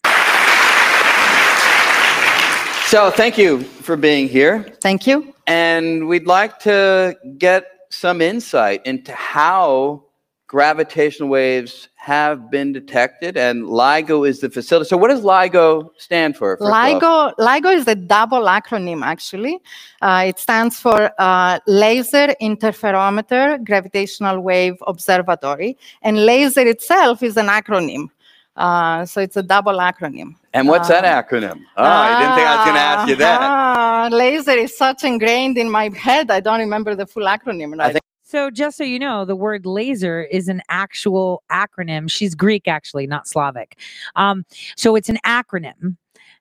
[2.87, 4.63] So, thank you for being here.
[4.81, 5.35] Thank you.
[5.47, 10.05] And we'd like to get some insight into how
[10.53, 14.87] gravitational waves have been detected, and LIGO is the facility.
[14.87, 16.49] So, what does LIGO stand for?
[16.53, 16.61] off?
[16.61, 19.59] LIGO, LIGO is a double acronym actually.
[20.03, 27.47] Uh, it stands for uh, Laser Interferometer Gravitational Wave Observatory, and laser itself is an
[27.47, 28.09] acronym.
[28.55, 30.35] Uh, so it's a double acronym.
[30.53, 31.63] And what's that acronym?
[31.79, 33.39] Oh, I didn't think I was going to ask you that.
[33.41, 36.31] Ah, laser is such ingrained in my head.
[36.31, 37.75] I don't remember the full acronym.
[37.79, 38.03] Right?
[38.33, 42.11] So, just so you know, the word laser is an actual acronym.
[42.11, 43.79] She's Greek, actually, not Slavic.
[44.17, 45.99] Um, so, it's an acronym.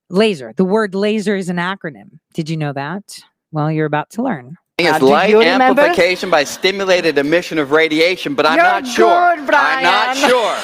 [0.07, 0.53] Laser.
[0.55, 2.19] The word laser is an acronym.
[2.33, 3.19] Did you know that?
[3.51, 4.55] Well, you're about to learn.
[4.77, 9.35] It's do light amplification by stimulated emission of radiation, but I'm You're not sure.
[9.35, 10.57] good, I'm not sure.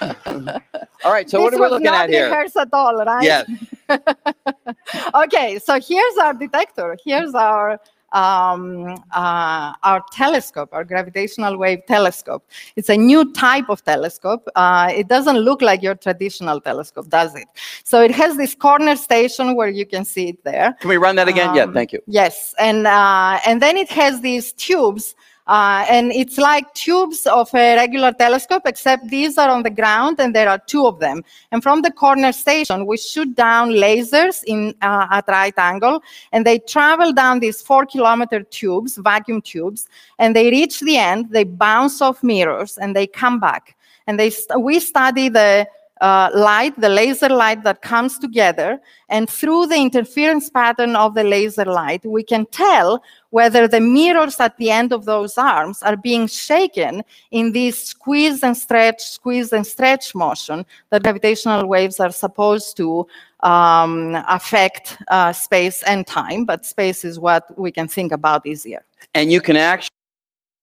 [1.04, 2.26] All right, so this what are we looking not at here?
[2.28, 3.22] rehearsed at all, right?
[3.22, 3.48] Yes.
[5.14, 6.96] okay, so here's our detector.
[7.04, 7.78] Here's our
[8.14, 12.48] um, uh, our telescope, our gravitational wave telescope.
[12.76, 14.48] It's a new type of telescope.
[14.54, 17.48] Uh, it doesn't look like your traditional telescope, does it?
[17.82, 20.74] So it has this corner station where you can see it there.
[20.80, 21.54] Can we run that again?
[21.54, 22.00] yeah, Um, thank you.
[22.06, 25.14] Yes, and uh, and then it has these tubes,
[25.46, 30.18] uh, and it's like tubes of a regular telescope, except these are on the ground,
[30.18, 31.22] and there are two of them.
[31.52, 36.46] And from the corner station, we shoot down lasers in uh, at right angle, and
[36.46, 39.86] they travel down these four-kilometer tubes, vacuum tubes,
[40.18, 41.30] and they reach the end.
[41.30, 43.76] They bounce off mirrors, and they come back.
[44.06, 45.66] And they st- we study the
[46.00, 51.22] uh, light, the laser light that comes together, and through the interference pattern of the
[51.22, 55.96] laser light, we can tell whether the mirrors at the end of those arms are
[55.96, 62.12] being shaken in this squeeze and stretch, squeeze and stretch motion that gravitational waves are
[62.12, 63.06] supposed to
[63.40, 68.84] um, affect uh, space and time, but space is what we can think about easier.
[69.14, 69.90] And you can actually.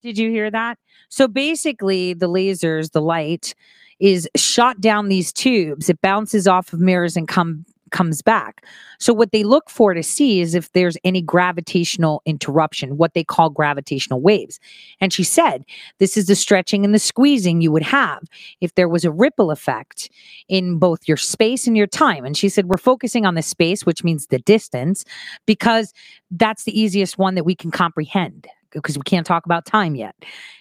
[0.04, 0.78] Did you hear that?
[1.10, 3.54] So basically, the lasers, the light,
[4.02, 5.90] is shot down these tubes.
[5.90, 8.66] It bounces off of mirrors and come comes back.
[9.00, 13.24] So what they look for to see is if there's any gravitational interruption, what they
[13.24, 14.60] call gravitational waves.
[15.02, 15.66] And she said,
[16.00, 18.24] this is the stretching and the squeezing you would have
[18.62, 20.10] if there was a ripple effect
[20.48, 22.24] in both your space and your time.
[22.24, 25.04] And she said, we're focusing on the space, which means the distance,
[25.46, 25.94] because
[26.32, 30.16] that's the easiest one that we can comprehend because we can't talk about time yet.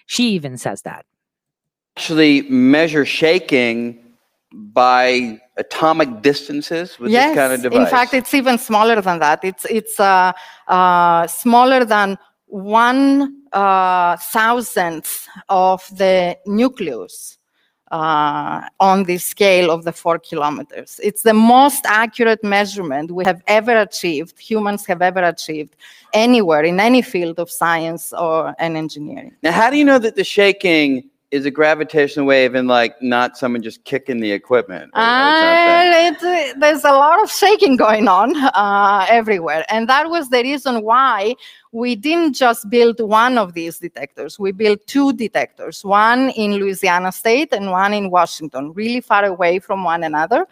[0.05, 1.05] She even says that.
[1.97, 3.97] Actually measure shaking
[4.51, 7.79] by atomic distances with yes, this kind of device.
[7.79, 9.39] in fact, it's even smaller than that.
[9.43, 10.33] It's it's uh,
[10.67, 12.17] uh, smaller than
[12.47, 17.37] one uh, thousandth of the nucleus
[17.91, 20.99] uh, on the scale of the four kilometers.
[21.03, 24.39] It's the most accurate measurement we have ever achieved.
[24.39, 25.75] Humans have ever achieved
[26.13, 29.33] anywhere in any field of science or and engineering.
[29.43, 33.37] now, how do you know that the shaking is a gravitational wave and like not
[33.37, 34.91] someone just kicking the equipment?
[34.93, 35.03] or- or?
[35.03, 39.65] Uh, it, uh, there's a lot of shaking going on uh, everywhere.
[39.69, 41.35] And that was the reason why
[41.71, 44.37] we didn't just build one of these detectors.
[44.37, 49.59] We built two detectors, one in Louisiana State and one in Washington, really far away
[49.59, 50.45] from one another.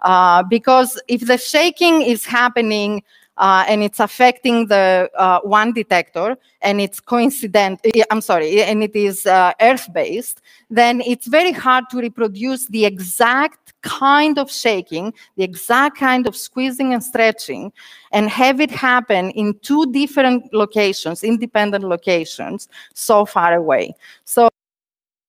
[0.00, 3.02] Uh, because if the shaking is happening
[3.38, 7.80] uh, and it's affecting the uh, one detector, and it's coincident.
[7.84, 12.84] eh, I'm sorry, and it is uh, Earth-based, then it's very hard to reproduce the
[12.84, 17.72] exact kind of shaking, the exact kind of squeezing and stretching,
[18.12, 23.94] and have it happen in two different locations, independent locations, so far away.
[24.24, 24.48] So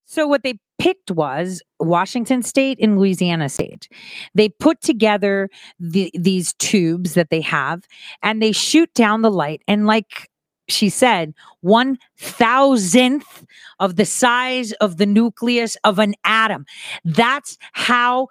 [0.05, 3.87] So what they picked was Washington State and Louisiana State.
[4.35, 7.87] They put together the, these tubes that they have
[8.21, 10.29] and they shoot down the light and like
[10.67, 13.45] she said, one thousandth
[13.79, 16.65] of the size of the nucleus of an atom.
[17.05, 18.27] That's how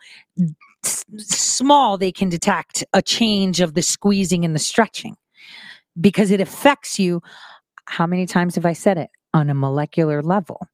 [0.85, 5.17] s- small they can detect a change of the squeezing and the stretching
[5.99, 7.23] because it affects you.
[7.87, 9.09] How many times have I said it?
[9.33, 10.67] On a molecular level.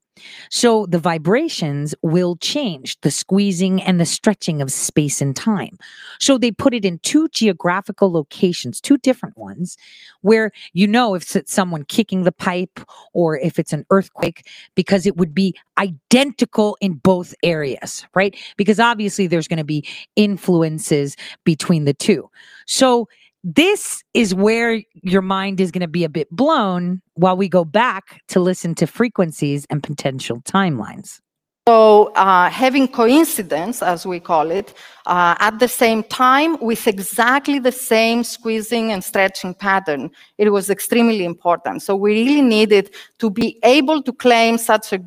[0.51, 5.79] So the vibrations will change the squeezing and the stretching of space and time.
[6.21, 9.77] So they put it in two geographical locations, two different ones,
[10.23, 12.81] where you know if it's someone kicking the pipe
[13.13, 18.37] or if it's an earthquake, because it would be identical in both areas, right?
[18.57, 22.29] Because obviously there's going to be influences between the two.
[22.67, 23.09] So
[23.45, 27.65] this is where your mind is going to be a bit blown while we go
[27.65, 31.21] back to listen to frequencies and potential timelines.
[31.69, 34.73] So, uh, having coincidence, as we call it,
[35.05, 40.71] uh, at the same time with exactly the same squeezing and stretching pattern, it was
[40.71, 41.83] extremely important.
[41.83, 45.01] So, we really needed to be able to claim such a,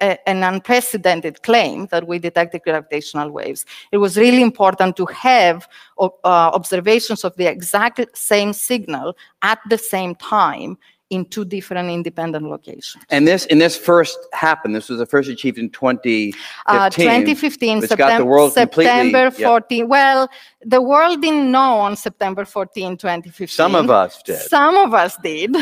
[0.00, 3.64] an unprecedented claim that we detected gravitational waves.
[3.92, 5.68] It was really important to have
[5.98, 10.78] uh, observations of the exact same signal at the same time
[11.10, 13.02] in two different independent locations.
[13.08, 16.34] And this, and this first happened, this was the first achieved in 2015.
[16.66, 18.84] Uh, 2015, which got the world completely.
[18.84, 19.34] September yep.
[19.34, 19.88] 14.
[19.88, 20.28] Well,
[20.64, 23.48] the world didn't know on September 14, 2015.
[23.48, 24.40] Some of us did.
[24.40, 25.56] Some of us did.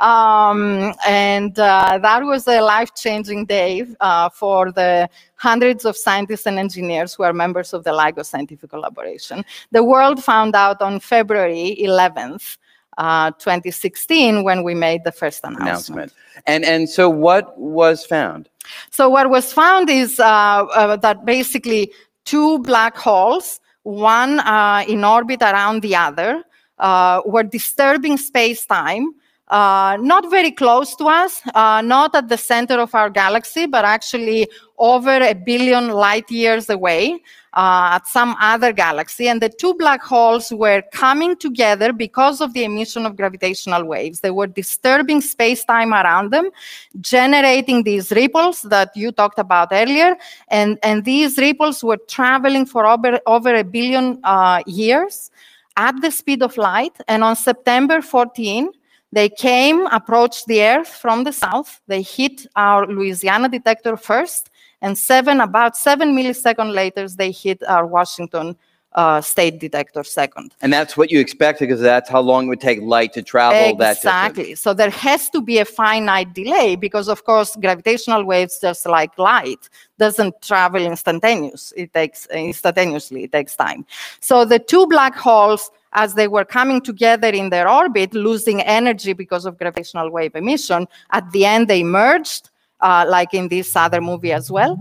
[0.00, 6.46] Um, and uh, that was a life changing day uh, for the hundreds of scientists
[6.46, 9.44] and engineers who are members of the LIGO scientific collaboration.
[9.70, 12.58] The world found out on February 11th.
[12.98, 15.62] Uh, 2016 when we made the first announcement.
[15.66, 16.12] announcement.
[16.46, 18.50] And, and so what was found?
[18.90, 21.90] So what was found is uh, uh, that basically
[22.24, 26.44] two black holes, one uh, in orbit around the other,
[26.78, 29.14] uh, were disturbing space-time.
[29.52, 33.84] Uh, not very close to us, uh, not at the center of our galaxy, but
[33.84, 34.48] actually
[34.78, 37.20] over a billion light years away
[37.52, 39.28] uh, at some other galaxy.
[39.28, 44.20] And the two black holes were coming together because of the emission of gravitational waves.
[44.20, 46.48] They were disturbing space time around them,
[47.02, 50.16] generating these ripples that you talked about earlier.
[50.48, 55.30] And, and these ripples were traveling for over, over a billion uh, years
[55.76, 56.96] at the speed of light.
[57.06, 58.72] And on September 14,
[59.12, 61.80] they came, approached the Earth from the south.
[61.86, 64.50] They hit our Louisiana detector first,
[64.80, 68.56] and seven, about seven milliseconds later, they hit our Washington
[68.94, 70.54] uh, state detector second.
[70.60, 73.76] And that's what you expected because that's how long it would take light to travel
[73.76, 73.98] that distance.
[73.98, 74.54] Exactly.
[74.54, 79.16] So there has to be a finite delay because, of course, gravitational waves, just like
[79.18, 81.72] light, doesn't travel instantaneous.
[81.76, 83.24] It takes instantaneously.
[83.24, 83.86] It takes time.
[84.20, 89.12] So the two black holes, as they were coming together in their orbit, losing energy
[89.12, 94.00] because of gravitational wave emission, at the end they merged, uh, like in this other
[94.00, 94.78] movie as well.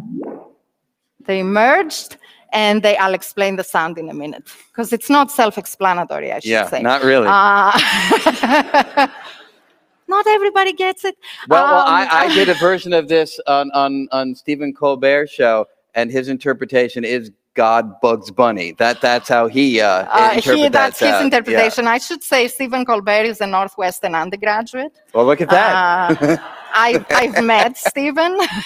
[1.26, 2.18] They merged.
[2.54, 6.34] And they, I'll explain the sound in a minute because it's not self-explanatory.
[6.34, 6.82] I should Yeah, say.
[6.82, 7.28] not really.
[7.30, 7.72] Uh,
[10.10, 11.16] not everybody gets it.
[11.48, 15.32] Well, well Um, I, I did a version of this on, on, on Stephen Colbert's
[15.32, 18.74] show, and his interpretation is God Bugs Bunny.
[18.74, 21.12] That that's how he uh, Uh, he, that's that his.
[21.12, 21.24] Yeah.
[21.24, 21.88] interpretation.
[21.88, 24.94] I should say Stephen Colbert is a Northwestern undergraduate.
[25.14, 26.22] Well, look at that.
[26.22, 26.38] Uh,
[26.74, 28.38] I, I've met Stephen,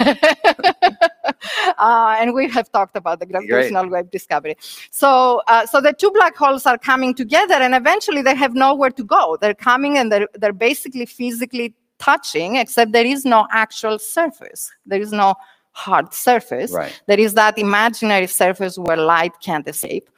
[1.78, 4.56] uh, and we have talked about the gravitational wave discovery.
[4.92, 8.92] So, uh, so the two black holes are coming together, and eventually they have nowhere
[8.92, 9.38] to go.
[9.42, 14.72] They're coming, and they're they're basically physically touching, except there is no actual surface.
[14.86, 15.34] There is no
[15.76, 16.72] hard surface.
[16.72, 17.00] Right.
[17.08, 20.10] There is that imaginary surface where light can't escape.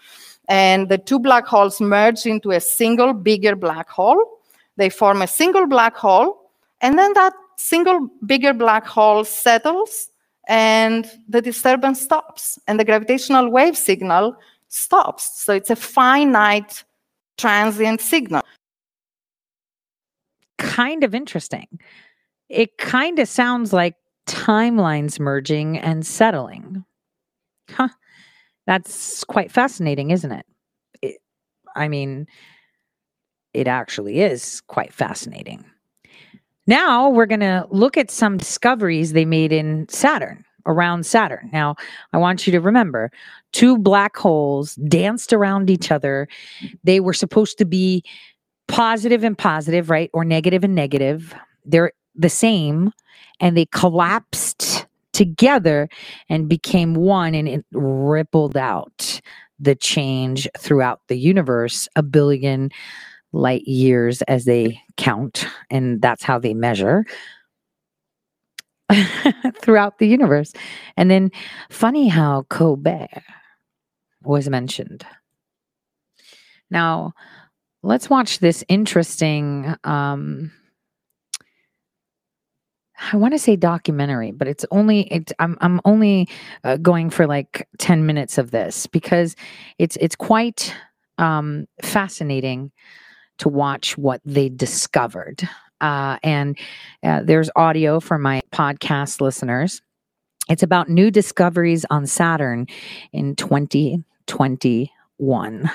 [0.47, 4.39] And the two black holes merge into a single bigger black hole.
[4.77, 6.51] They form a single black hole,
[6.81, 10.09] and then that single bigger black hole settles
[10.47, 14.37] and the disturbance stops and the gravitational wave signal
[14.69, 15.43] stops.
[15.43, 16.83] So it's a finite
[17.37, 18.43] transient signal.
[20.57, 21.67] Kind of interesting.
[22.47, 23.95] It kind of sounds like
[24.28, 26.84] timelines merging and settling.
[27.69, 27.89] Huh.
[28.65, 30.45] That's quite fascinating, isn't it?
[31.01, 31.17] it
[31.75, 32.28] I mean,
[33.53, 35.65] it actually is quite fascinating.
[36.67, 41.49] Now we're going to look at some discoveries they made in Saturn, around Saturn.
[41.53, 41.75] Now,
[42.11, 43.09] I want you to remember
[43.53, 46.28] two black holes danced around each other.
[46.84, 48.03] They were supposed to be
[48.67, 50.09] positive and positive, right?
[50.13, 51.34] Or negative and negative.
[51.65, 52.91] They're the same
[53.39, 55.88] and they collapsed together
[56.30, 59.22] and became one and it rippled out
[59.59, 62.70] the change throughout the universe a billion
[63.34, 67.05] light years as they count and that's how they measure
[69.61, 70.53] throughout the universe.
[70.95, 71.32] And then
[71.70, 73.24] funny how colbert
[74.24, 75.05] was mentioned.
[76.70, 77.13] Now
[77.84, 80.51] let's watch this interesting um
[83.11, 86.27] I want to say documentary, but it's only it's I'm I'm only
[86.63, 89.35] uh, going for like 10 minutes of this because
[89.77, 90.73] it's it's quite
[91.17, 92.71] um fascinating
[93.39, 95.47] to watch what they discovered.
[95.79, 96.57] Uh and
[97.03, 99.81] uh, there's audio for my podcast listeners.
[100.49, 102.67] It's about new discoveries on Saturn
[103.11, 105.71] in 2021.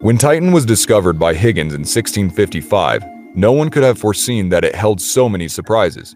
[0.00, 4.76] When Titan was discovered by Huygens in 1655, no one could have foreseen that it
[4.76, 6.14] held so many surprises.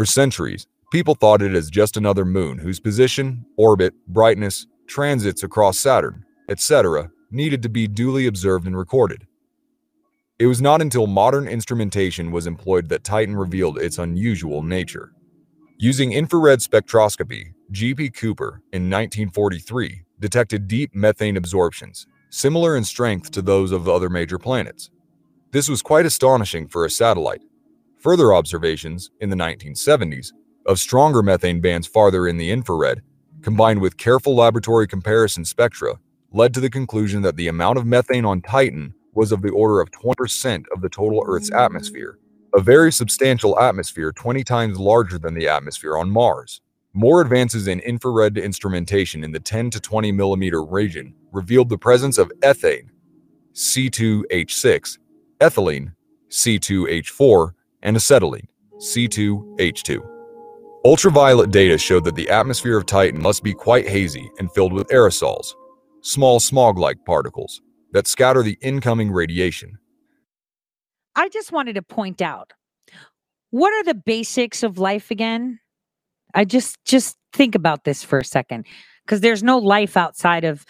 [0.00, 5.78] For centuries, people thought it as just another moon whose position, orbit, brightness, transits across
[5.78, 9.26] Saturn, etc., needed to be duly observed and recorded.
[10.38, 15.12] It was not until modern instrumentation was employed that Titan revealed its unusual nature.
[15.76, 18.08] Using infrared spectroscopy, G.P.
[18.08, 24.38] Kuiper, in 1943, detected deep methane absorptions, similar in strength to those of other major
[24.38, 24.90] planets.
[25.50, 27.42] This was quite astonishing for a satellite.
[28.00, 30.32] Further observations, in the 1970s,
[30.64, 33.02] of stronger methane bands farther in the infrared,
[33.42, 35.98] combined with careful laboratory comparison spectra,
[36.32, 39.80] led to the conclusion that the amount of methane on Titan was of the order
[39.80, 42.18] of 20% of the total Earth's atmosphere,
[42.54, 46.62] a very substantial atmosphere 20 times larger than the atmosphere on Mars.
[46.94, 52.16] More advances in infrared instrumentation in the 10 to 20 millimeter region revealed the presence
[52.16, 52.88] of ethane,
[53.52, 54.98] C2H6,
[55.40, 55.92] ethylene,
[56.30, 60.06] C2H4, and acetylene, C2H2.
[60.84, 64.88] Ultraviolet data showed that the atmosphere of Titan must be quite hazy and filled with
[64.88, 65.48] aerosols,
[66.00, 67.60] small smog like particles,
[67.92, 69.78] that scatter the incoming radiation.
[71.16, 72.52] I just wanted to point out
[73.50, 75.58] what are the basics of life again?
[76.34, 78.66] I just just think about this for a second
[79.04, 80.64] because there's no life outside of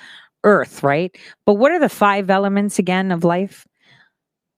[0.45, 1.15] earth, right?
[1.47, 3.67] But what are the five elements again of life?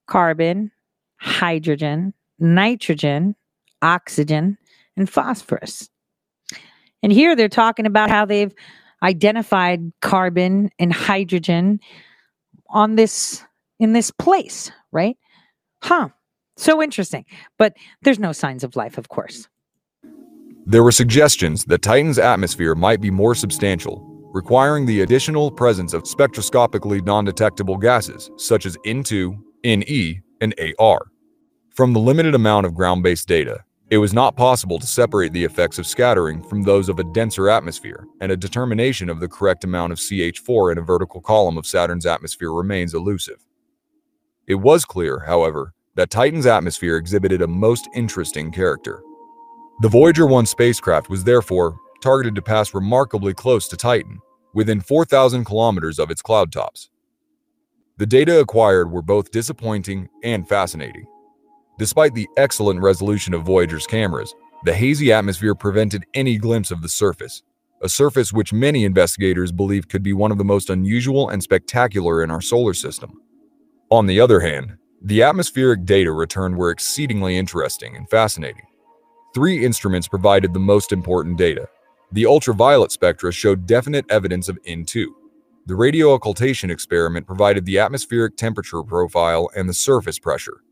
[0.06, 0.70] Carbon,
[1.16, 3.34] hydrogen, nitrogen,
[3.80, 4.58] oxygen,
[4.96, 5.88] and phosphorus.
[7.02, 8.54] And here they're talking about how they've
[9.02, 11.80] identified carbon and hydrogen
[12.70, 13.42] on this
[13.80, 15.16] in this place, right?
[15.82, 16.10] Huh.
[16.56, 17.24] So interesting.
[17.58, 19.48] But there's no signs of life, of course.
[20.64, 26.04] There were suggestions that Titan's atmosphere might be more substantial, requiring the additional presence of
[26.04, 31.11] spectroscopically non-detectable gases such as N2, Ne, and AR.
[31.74, 35.78] From the limited amount of ground-based data, it was not possible to separate the effects
[35.78, 39.90] of scattering from those of a denser atmosphere, and a determination of the correct amount
[39.90, 43.46] of CH4 in a vertical column of Saturn's atmosphere remains elusive.
[44.46, 49.02] It was clear, however, that Titan's atmosphere exhibited a most interesting character.
[49.80, 54.18] The Voyager 1 spacecraft was therefore targeted to pass remarkably close to Titan,
[54.52, 56.90] within 4,000 kilometers of its cloud tops.
[57.96, 61.06] The data acquired were both disappointing and fascinating.
[61.82, 66.88] Despite the excellent resolution of Voyager's cameras, the hazy atmosphere prevented any glimpse of the
[66.88, 67.42] surface,
[67.80, 72.22] a surface which many investigators believe could be one of the most unusual and spectacular
[72.22, 73.20] in our solar system.
[73.90, 78.68] On the other hand, the atmospheric data returned were exceedingly interesting and fascinating.
[79.34, 81.68] Three instruments provided the most important data.
[82.12, 85.06] The ultraviolet spectra showed definite evidence of N2.
[85.66, 90.62] The radio occultation experiment provided the atmospheric temperature profile and the surface pressure.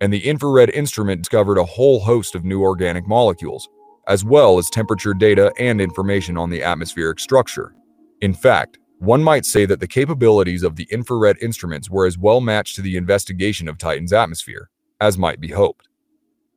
[0.00, 3.68] And the infrared instrument discovered a whole host of new organic molecules,
[4.06, 7.74] as well as temperature data and information on the atmospheric structure.
[8.20, 12.40] In fact, one might say that the capabilities of the infrared instruments were as well
[12.40, 14.70] matched to the investigation of Titan's atmosphere
[15.00, 15.88] as might be hoped.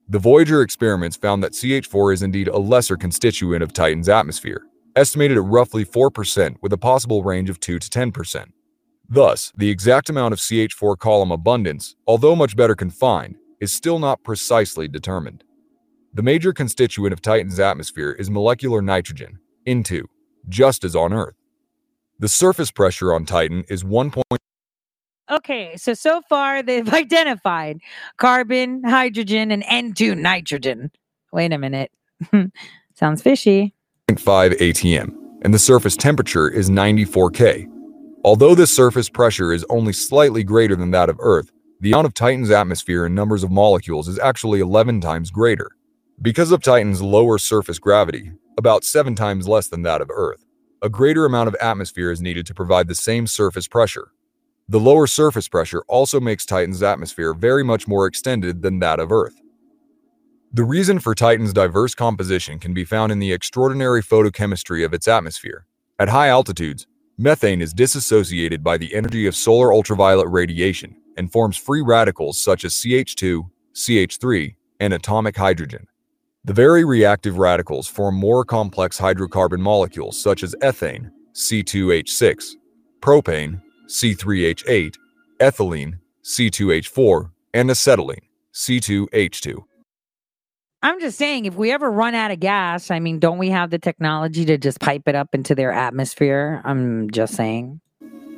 [0.10, 4.66] The Voyager experiments found that CH4 is indeed a lesser constituent of Titan's atmosphere,
[4.96, 8.48] estimated at roughly 4% with a possible range of 2 to 10%.
[9.14, 14.24] Thus, the exact amount of CH4 column abundance, although much better confined, is still not
[14.24, 15.43] precisely determined.
[16.14, 20.03] The major constituent of Titan's atmosphere is molecular nitrogen, N2,
[20.47, 21.36] just as on Earth.
[22.20, 24.14] The surface pressure on Titan is 1.
[25.30, 27.82] Okay, so so far they've identified
[28.16, 30.89] carbon, hydrogen, and N2 nitrogen.
[31.34, 31.91] Wait a minute.
[32.95, 33.74] Sounds fishy.
[34.16, 37.68] 5 ATM, and the surface temperature is 94 K.
[38.24, 42.14] Although this surface pressure is only slightly greater than that of Earth, the amount of
[42.14, 45.72] Titan's atmosphere in numbers of molecules is actually 11 times greater.
[46.22, 50.46] Because of Titan's lower surface gravity, about 7 times less than that of Earth,
[50.84, 54.12] a greater amount of atmosphere is needed to provide the same surface pressure.
[54.70, 59.12] The lower surface pressure also makes Titan's atmosphere very much more extended than that of
[59.12, 59.42] Earth.
[60.54, 65.08] The reason for Titan's diverse composition can be found in the extraordinary photochemistry of its
[65.08, 65.66] atmosphere.
[65.98, 66.86] At high altitudes,
[67.22, 72.66] methane is disassociated by the energy of solar ultraviolet radiation and forms free radicals such
[72.66, 75.86] as CH2, CH3, and atomic hydrogen.
[76.44, 82.56] The very reactive radicals form more complex hydrocarbon molecules such as ethane, C2H6,
[83.02, 84.96] propane, C3H8,
[85.40, 88.22] ethylene, C2H4, and acetylene,
[88.56, 89.64] C2H2.
[90.84, 93.70] I'm just saying, if we ever run out of gas, I mean, don't we have
[93.70, 96.60] the technology to just pipe it up into their atmosphere?
[96.66, 97.80] I'm just saying.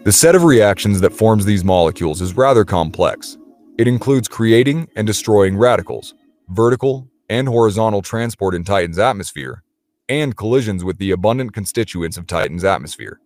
[0.04, 3.38] The set of reactions that forms these molecules is rather complex.
[3.78, 6.16] It includes creating and destroying radicals,
[6.50, 9.64] vertical and horizontal transport in Titan's atmosphere,
[10.10, 13.22] and collisions with the abundant constituents of Titan's atmosphere.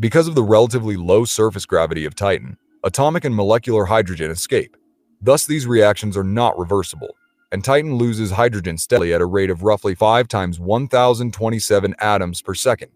[0.00, 4.78] Because of the relatively low surface gravity of Titan, atomic and molecular hydrogen escape.
[5.20, 7.16] Thus, these reactions are not reversible,
[7.52, 12.54] and Titan loses hydrogen steadily at a rate of roughly 5 times 1027 atoms per
[12.54, 12.90] second.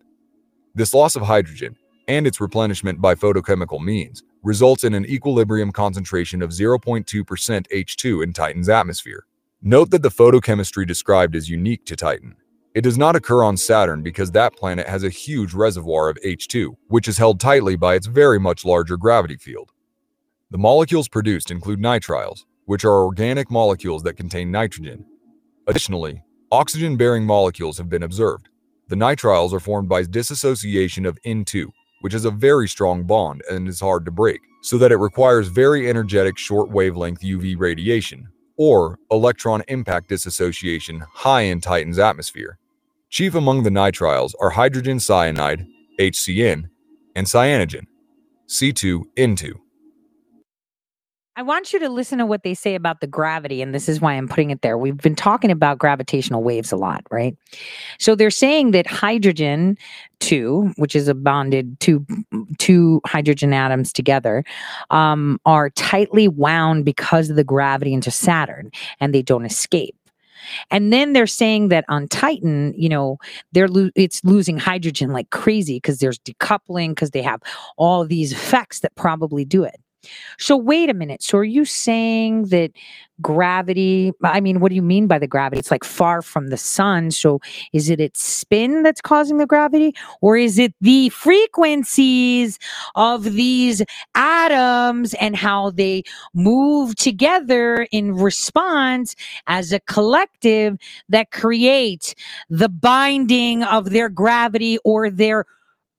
[0.74, 1.76] This loss of hydrogen
[2.08, 8.32] and its replenishment by photochemical means results in an equilibrium concentration of 0.2% H2 in
[8.32, 9.26] Titan's atmosphere.
[9.62, 12.34] Note that the photochemistry described is unique to Titan.
[12.74, 16.76] It does not occur on Saturn because that planet has a huge reservoir of H2,
[16.88, 19.72] which is held tightly by its very much larger gravity field.
[20.50, 25.04] The molecules produced include nitriles, which are organic molecules that contain nitrogen.
[25.66, 28.48] Additionally, oxygen bearing molecules have been observed.
[28.86, 31.66] The nitriles are formed by dissociation of N2,
[32.02, 35.48] which is a very strong bond and is hard to break, so that it requires
[35.48, 42.56] very energetic short wavelength UV radiation, or electron impact dissociation high in Titan's atmosphere.
[43.08, 45.66] Chief among the nitriles are hydrogen cyanide,
[45.98, 46.68] HCN,
[47.16, 47.86] and cyanogen,
[48.46, 49.54] C2N2.
[51.36, 54.00] I want you to listen to what they say about the gravity, and this is
[54.00, 54.76] why I'm putting it there.
[54.76, 57.36] We've been talking about gravitational waves a lot, right?
[57.98, 59.78] So they're saying that hydrogen
[60.18, 62.04] two, which is a bonded two
[62.58, 64.44] two hydrogen atoms together,
[64.90, 69.94] um, are tightly wound because of the gravity into Saturn, and they don't escape.
[70.70, 73.18] And then they're saying that on Titan, you know,
[73.52, 77.40] they're lo- it's losing hydrogen like crazy because there's decoupling because they have
[77.76, 79.80] all these effects that probably do it.
[80.38, 81.22] So wait a minute.
[81.22, 82.72] So are you saying that
[83.20, 84.12] gravity?
[84.22, 85.58] I mean, what do you mean by the gravity?
[85.58, 87.10] It's like far from the sun.
[87.10, 87.40] So
[87.72, 92.58] is it its spin that's causing the gravity, or is it the frequencies
[92.94, 93.82] of these
[94.14, 99.14] atoms and how they move together in response
[99.46, 100.78] as a collective
[101.10, 102.14] that create
[102.48, 105.44] the binding of their gravity or their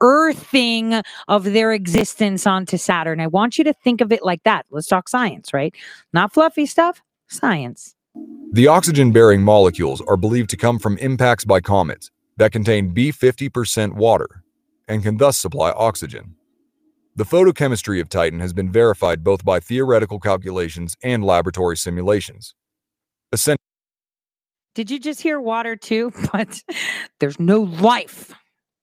[0.02, 3.20] earthing of their existence onto Saturn.
[3.22, 4.66] I want you to think of it like that.
[4.72, 5.76] Let's talk science, right?
[6.14, 7.96] Not fluffy stuff, science.
[8.54, 13.94] The oxygen bearing molecules are believed to come from impacts by comets that contain B50%
[13.94, 14.44] water
[14.88, 16.36] and can thus supply oxygen.
[17.16, 22.56] The photochemistry of Titan has been verified both by theoretical calculations and laboratory simulations.
[23.34, 23.60] Essentially,
[24.76, 26.12] Did you just hear water too?
[26.34, 26.64] But
[27.20, 28.34] there's no life.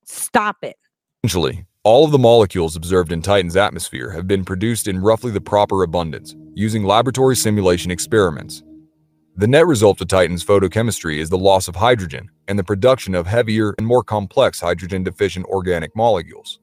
[0.05, 0.77] Stop it.
[1.25, 5.41] Essentially, all of the molecules observed in Titan's atmosphere have been produced in roughly the
[5.41, 8.63] proper abundance, using laboratory simulation experiments.
[9.35, 13.27] The net result of Titan's photochemistry is the loss of hydrogen and the production of
[13.27, 16.59] heavier and more complex hydrogen deficient organic molecules.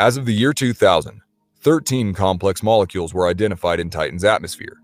[0.00, 1.20] As of the year 2000,
[1.60, 4.78] 13 complex molecules were identified in Titan's atmosphere.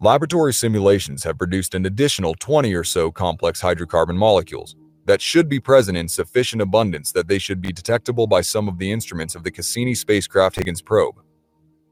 [0.00, 4.74] Laboratory simulations have produced an additional 20 or so complex hydrocarbon molecules,
[5.06, 8.78] that should be present in sufficient abundance that they should be detectable by some of
[8.78, 11.22] the instruments of the Cassini spacecraft Huygens probe.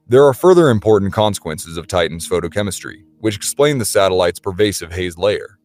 [0.07, 5.59] There are further important consequences of Titan's photochemistry, which explain the satellite's pervasive haze layer.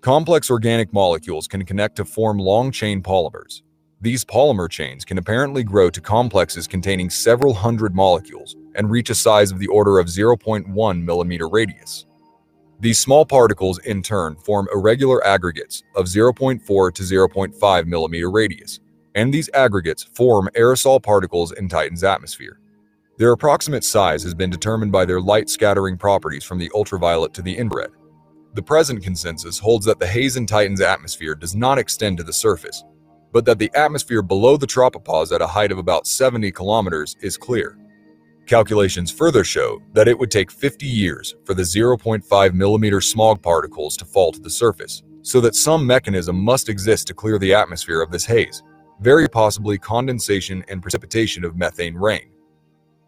[0.00, 3.62] Complex organic molecules can connect to form long chain polymers.
[4.00, 9.14] These polymer chains can apparently grow to complexes containing several hundred molecules and reach a
[9.14, 12.04] size of the order of 0.1 millimeter radius.
[12.84, 16.60] These small particles, in turn, form irregular aggregates of 0.4
[16.92, 18.78] to 0.5 millimeter radius,
[19.14, 22.60] and these aggregates form aerosol particles in Titan's atmosphere.
[23.16, 27.40] Their approximate size has been determined by their light scattering properties from the ultraviolet to
[27.40, 27.92] the infrared.
[28.52, 32.34] The present consensus holds that the haze in Titan's atmosphere does not extend to the
[32.34, 32.84] surface,
[33.32, 37.38] but that the atmosphere below the tropopause at a height of about 70 kilometers is
[37.38, 37.78] clear.
[38.46, 43.96] Calculations further show that it would take 50 years for the 0.5 millimeter smog particles
[43.96, 48.02] to fall to the surface, so that some mechanism must exist to clear the atmosphere
[48.02, 48.62] of this haze,
[49.00, 52.30] very possibly condensation and precipitation of methane rain.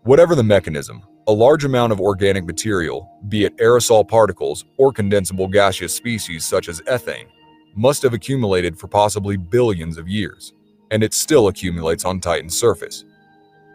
[0.04, 5.52] Whatever the mechanism, a large amount of organic material, be it aerosol particles or condensable
[5.52, 7.26] gaseous species such as ethane,
[7.74, 10.54] must have accumulated for possibly billions of years,
[10.90, 13.04] and it still accumulates on Titan's surface.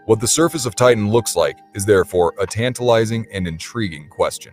[0.06, 4.52] What the surface of Titan looks like is therefore a tantalizing and intriguing question.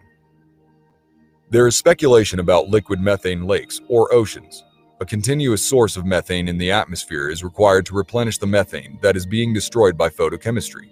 [1.49, 4.63] There is speculation about liquid methane lakes or oceans.
[5.01, 9.17] A continuous source of methane in the atmosphere is required to replenish the methane that
[9.17, 10.91] is being destroyed by photochemistry.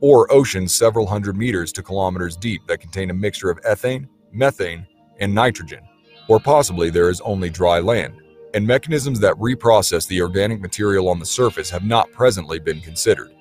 [0.00, 4.86] Or oceans several hundred meters to kilometers deep that contain a mixture of ethane, methane,
[5.18, 5.80] and nitrogen.
[6.28, 8.14] Or possibly there is only dry land,
[8.54, 13.32] and mechanisms that reprocess the organic material on the surface have not presently been considered.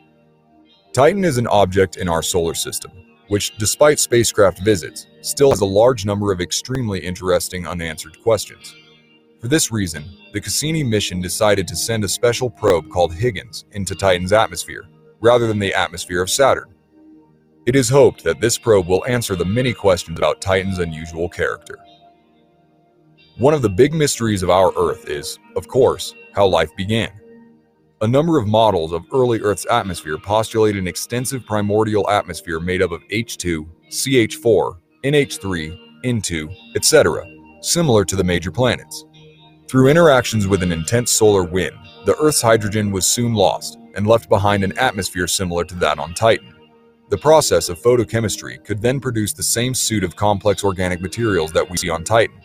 [0.98, 2.92] Titan is an object in our solar system,
[3.28, 8.74] which, despite spacecraft visits, still has a large number of extremely interesting unanswered questions.
[9.40, 13.94] For this reason, the Cassini mission decided to send a special probe called Huygens into
[13.94, 14.90] Titan's atmosphere,
[15.22, 16.74] rather than the atmosphere of Saturn.
[17.68, 21.78] It is hoped that this probe will answer the many questions about Titan's unusual character.
[23.38, 27.12] One of the big mysteries of our Earth is, of course, how life began.
[28.02, 32.92] A number of models of early Earth's atmosphere postulate an extensive primordial atmosphere made up
[32.92, 37.26] of H2, CH4, NH3, N2, etc.,
[37.62, 39.06] similar to the major planets.
[39.68, 41.76] Through interactions with an intense solar wind,
[42.06, 46.14] the Earth's hydrogen was soon lost and left behind an atmosphere similar to that on
[46.14, 46.54] Titan.
[47.10, 51.68] The process of photochemistry could then produce the same suit of complex organic materials that
[51.68, 52.40] we see on Titan.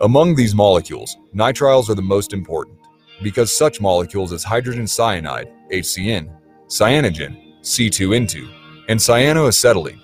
[0.00, 2.78] Among these molecules, nitriles are the most important
[3.22, 6.30] because such molecules as hydrogen cyanide, HCN,
[6.66, 8.48] cyanogen, C2N2,
[8.88, 10.00] and cyanoacetylene,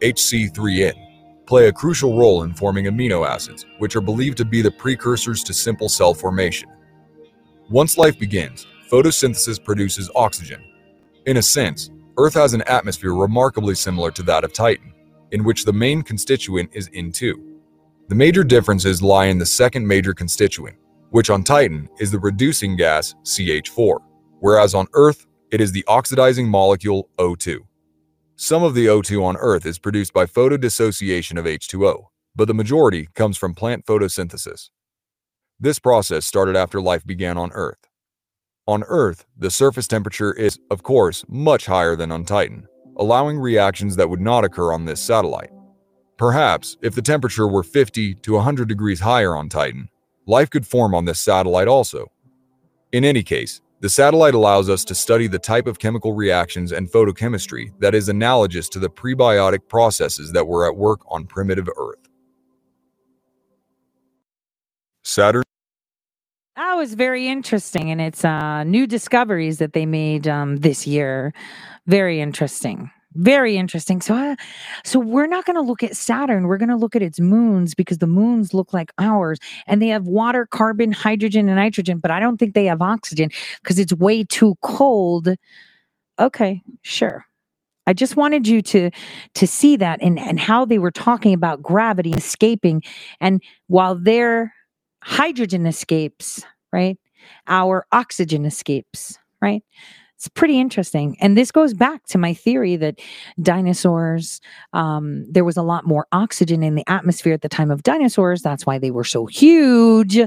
[0.00, 0.94] HC3N,
[1.46, 5.42] play a crucial role in forming amino acids, which are believed to be the precursors
[5.44, 6.68] to simple cell formation.
[7.70, 10.62] Once life begins, photosynthesis produces oxygen.
[11.26, 14.92] In a sense, Earth has an atmosphere remarkably similar to that of Titan,
[15.32, 17.34] in which the main constituent is N2.
[18.08, 20.76] The major differences lie in the second major constituent,
[21.14, 23.98] which on Titan is the reducing gas CH4,
[24.40, 27.58] whereas on Earth it is the oxidizing molecule O2.
[28.34, 33.08] Some of the O2 on Earth is produced by photodissociation of H2O, but the majority
[33.14, 34.70] comes from plant photosynthesis.
[35.60, 37.88] This process started after life began on Earth.
[38.66, 42.66] On Earth, the surface temperature is, of course, much higher than on Titan,
[42.96, 45.52] allowing reactions that would not occur on this satellite.
[46.18, 49.88] Perhaps, if the temperature were 50 to 100 degrees higher on Titan,
[50.26, 52.10] life could form on this satellite also.
[52.92, 56.90] In any case, the satellite allows us to study the type of chemical reactions and
[56.90, 62.08] photochemistry that is analogous to the prebiotic processes that were at work on primitive Earth.
[65.02, 65.42] Saturn
[66.56, 71.34] That was very interesting, and it's uh, new discoveries that they made um, this year.
[71.86, 72.90] Very interesting.
[73.14, 74.00] Very interesting.
[74.00, 74.34] So, uh,
[74.84, 76.48] so we're not going to look at Saturn.
[76.48, 79.88] We're going to look at its moons because the moons look like ours, and they
[79.88, 81.98] have water, carbon, hydrogen, and nitrogen.
[81.98, 83.30] But I don't think they have oxygen
[83.62, 85.28] because it's way too cold.
[86.18, 87.24] Okay, sure.
[87.86, 88.90] I just wanted you to
[89.34, 92.82] to see that and and how they were talking about gravity escaping,
[93.20, 94.54] and while their
[95.02, 96.98] hydrogen escapes, right,
[97.48, 99.62] our oxygen escapes, right.
[100.24, 101.18] It's pretty interesting.
[101.20, 102.98] And this goes back to my theory that
[103.42, 104.40] dinosaurs,
[104.72, 108.40] um, there was a lot more oxygen in the atmosphere at the time of dinosaurs.
[108.40, 110.18] That's why they were so huge,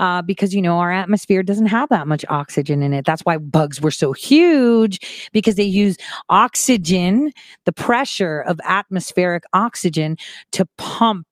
[0.00, 3.04] uh, because, you know, our atmosphere doesn't have that much oxygen in it.
[3.04, 5.96] That's why bugs were so huge, because they use
[6.28, 7.30] oxygen,
[7.66, 10.16] the pressure of atmospheric oxygen,
[10.50, 11.28] to pump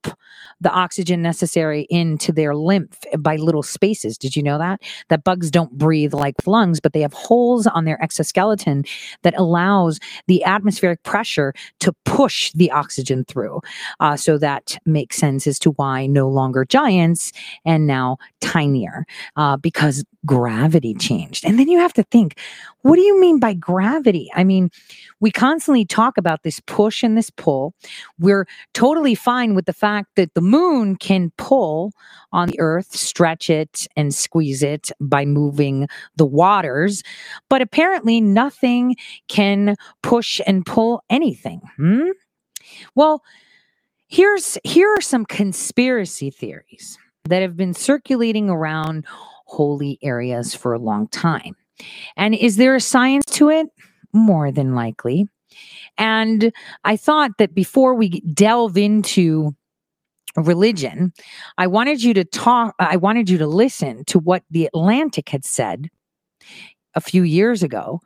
[0.61, 4.16] the oxygen necessary into their lymph by little spaces.
[4.16, 4.81] Did you know that?
[5.09, 8.85] That bugs don't breathe like lungs, but they have holes on their exoskeleton
[9.23, 13.61] that allows the atmospheric pressure to push the oxygen through.
[14.01, 17.33] Uh, so that makes sense as to why no longer giants
[17.65, 19.05] and now tinier
[19.37, 21.45] uh, because gravity changed.
[21.45, 22.39] And then you have to think,
[22.83, 24.31] what do you mean by gravity?
[24.35, 24.71] I mean,
[25.21, 27.75] we constantly talk about this push and this pull.
[28.19, 31.93] We're totally fine with the fact that the moon can pull
[32.33, 37.03] on the earth, stretch it, and squeeze it by moving the waters.
[37.49, 38.97] But apparently, nothing
[39.29, 41.61] can push and pull anything.
[41.77, 42.09] Hmm?
[42.95, 43.23] Well,
[44.09, 49.07] here's here are some conspiracy theories that have been circulating around
[49.45, 51.57] holy areas for a long time.
[52.16, 53.66] And is there a science to it?
[54.12, 55.29] More than likely.
[55.99, 56.53] And
[56.85, 59.55] I thought that before we delve into
[60.37, 61.12] religion,
[61.59, 65.45] I wanted you to talk, I wanted you to listen to what the Atlantic had
[65.45, 65.89] said
[66.95, 68.01] a few years ago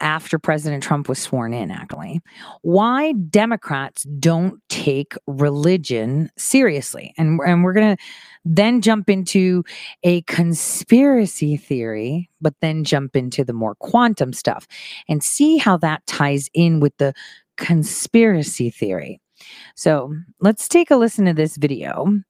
[0.00, 2.20] after President Trump was sworn in, actually,
[2.62, 7.12] why Democrats don't take religion seriously.
[7.18, 8.02] And, and we're going to
[8.48, 9.62] then jump into
[10.02, 14.66] a conspiracy theory, but then jump into the more quantum stuff
[15.08, 17.12] and see how that ties in with the
[17.56, 19.20] conspiracy theory.
[19.76, 22.20] So let's take a listen to this video.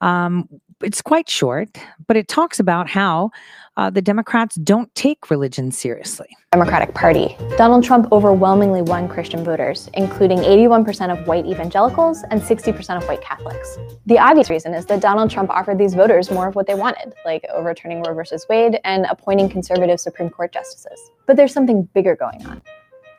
[0.00, 0.48] Um,
[0.82, 1.68] it's quite short,
[2.06, 3.30] but it talks about how
[3.76, 6.26] uh, the Democrats don't take religion seriously.
[6.52, 7.36] Democratic Party.
[7.56, 13.22] Donald Trump overwhelmingly won Christian voters, including 81% of white evangelicals and 60% of white
[13.22, 13.78] Catholics.
[14.06, 17.14] The obvious reason is that Donald Trump offered these voters more of what they wanted,
[17.24, 21.00] like overturning Roe versus Wade and appointing conservative Supreme Court justices.
[21.26, 22.60] But there's something bigger going on.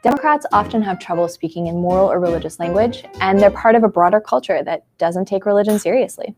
[0.03, 3.89] Democrats often have trouble speaking in moral or religious language, and they're part of a
[3.89, 6.35] broader culture that doesn't take religion seriously.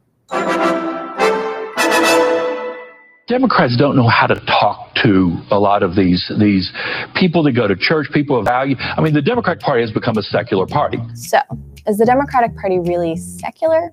[3.27, 6.71] Democrats don't know how to talk to a lot of these these
[7.15, 8.75] people that go to church, people of value.
[8.79, 10.99] I mean, the Democratic Party has become a secular party.
[11.15, 11.39] So,
[11.87, 13.89] is the Democratic Party really secular?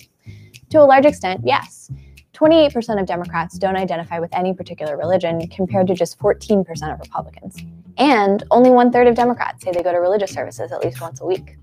[0.70, 1.90] To a large extent, yes.
[2.34, 7.56] 28% of Democrats don't identify with any particular religion, compared to just 14% of Republicans.
[7.96, 11.20] And only one third of Democrats say they go to religious services at least once
[11.20, 11.56] a week.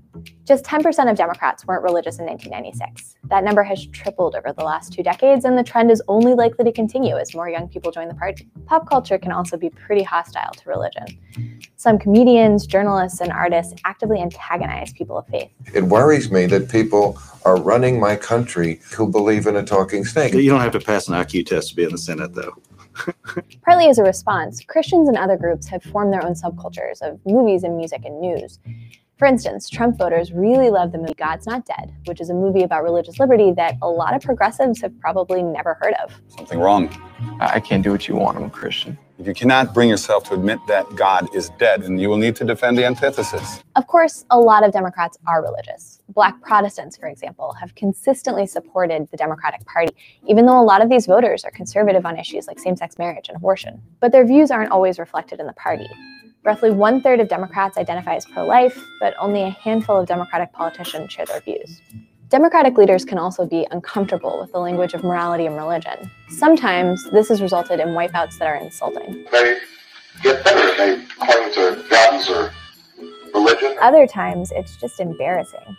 [0.45, 3.15] Just 10% of Democrats weren't religious in 1996.
[3.25, 6.65] That number has tripled over the last two decades, and the trend is only likely
[6.65, 8.49] to continue as more young people join the party.
[8.65, 11.05] Pop culture can also be pretty hostile to religion.
[11.75, 15.49] Some comedians, journalists, and artists actively antagonize people of faith.
[15.73, 20.33] It worries me that people are running my country who believe in a talking snake.
[20.33, 22.55] You don't have to pass an IQ test to be in the Senate, though.
[23.65, 27.63] Partly as a response, Christians and other groups have formed their own subcultures of movies
[27.63, 28.59] and music and news.
[29.19, 32.63] For instance, Trump voters really love the movie God's Not Dead, which is a movie
[32.63, 36.13] about religious liberty that a lot of progressives have probably never heard of.
[36.29, 36.87] Something wrong.
[37.41, 38.37] I can't do what you want.
[38.37, 38.97] I'm a Christian.
[39.17, 42.37] If you cannot bring yourself to admit that God is dead, then you will need
[42.37, 43.61] to defend the antithesis.
[43.75, 45.99] Of course, a lot of Democrats are religious.
[46.07, 49.93] Black Protestants, for example, have consistently supported the Democratic Party,
[50.29, 53.27] even though a lot of these voters are conservative on issues like same sex marriage
[53.27, 53.81] and abortion.
[53.99, 55.89] But their views aren't always reflected in the party.
[56.43, 60.53] Roughly one third of Democrats identify as pro life, but only a handful of Democratic
[60.53, 61.81] politicians share their views.
[62.29, 66.09] Democratic leaders can also be uncomfortable with the language of morality and religion.
[66.29, 69.25] Sometimes this has resulted in wipeouts that are insulting.
[69.31, 69.57] They
[70.21, 70.77] get better.
[70.77, 72.53] They claim to guns or
[73.33, 73.75] religion.
[73.81, 75.75] Other times, it's just embarrassing.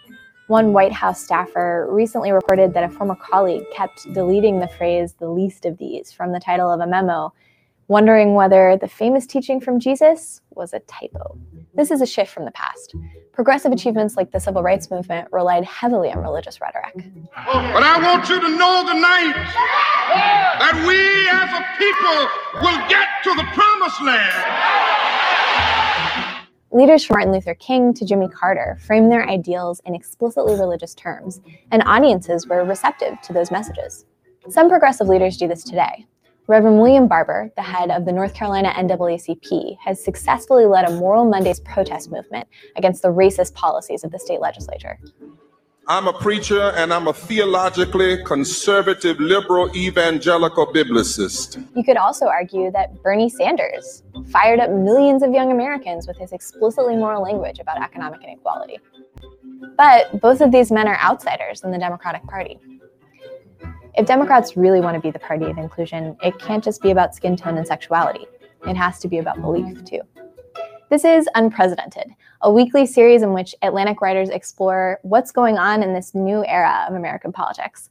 [0.49, 5.29] One White House staffer recently reported that a former colleague kept deleting the phrase the
[5.29, 7.33] least of these from the title of a memo,
[7.91, 11.37] wondering whether the famous teaching from Jesus was a typo.
[11.75, 12.95] This is a shift from the past.
[13.33, 16.95] Progressive achievements like the civil rights movement relied heavily on religious rhetoric.
[17.37, 19.35] Oh, but I want you to know tonight
[20.61, 22.29] that we as a people
[22.63, 24.47] will get to the promised land.
[26.71, 31.41] Leaders from Martin Luther King to Jimmy Carter framed their ideals in explicitly religious terms,
[31.73, 34.07] and audiences were receptive to those messages.
[34.49, 36.07] Some progressive leaders do this today.
[36.51, 41.25] Reverend William Barber, the head of the North Carolina NAACP, has successfully led a Moral
[41.25, 44.99] Mondays protest movement against the racist policies of the state legislature.
[45.87, 51.65] I'm a preacher and I'm a theologically conservative, liberal, evangelical biblicist.
[51.77, 54.03] You could also argue that Bernie Sanders
[54.33, 58.81] fired up millions of young Americans with his explicitly moral language about economic inequality.
[59.77, 62.59] But both of these men are outsiders in the Democratic Party.
[63.97, 67.15] If Democrats really want to be the party of inclusion, it can't just be about
[67.15, 68.25] skin tone and sexuality.
[68.67, 70.01] It has to be about belief, too.
[70.91, 72.11] This is Unprecedented,
[72.41, 76.87] a weekly series in which Atlantic writers explore what's going on in this new era
[76.89, 77.91] of American politics.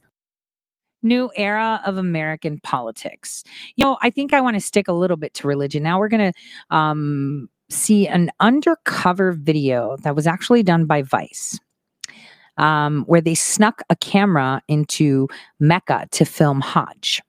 [1.02, 3.44] New era of American politics.
[3.76, 5.82] You know, I think I want to stick a little bit to religion.
[5.82, 11.58] Now we're going to um, see an undercover video that was actually done by Vice
[12.60, 15.26] um, where they snuck a camera into
[15.58, 17.20] Mecca to film Hajj.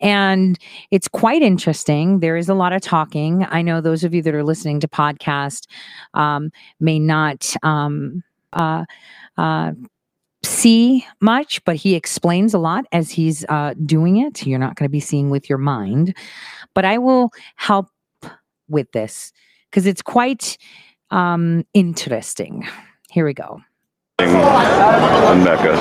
[0.00, 0.58] And
[0.90, 2.20] it's quite interesting.
[2.20, 3.46] There is a lot of talking.
[3.48, 5.66] I know those of you that are listening to podcast
[6.14, 6.50] um,
[6.80, 8.22] may not um,
[8.52, 8.84] uh,
[9.38, 9.72] uh,
[10.44, 14.44] see much, but he explains a lot as he's uh, doing it.
[14.44, 16.16] You're not going to be seeing with your mind,
[16.74, 17.86] but I will help
[18.68, 19.32] with this
[19.70, 20.58] because it's quite
[21.10, 22.66] um, interesting.
[23.10, 23.62] Here we go.
[24.30, 25.72] On Mecca.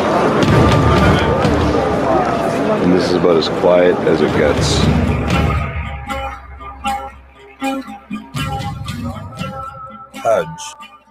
[2.84, 4.78] And this is about as quiet as it gets.
[10.24, 10.48] Hajj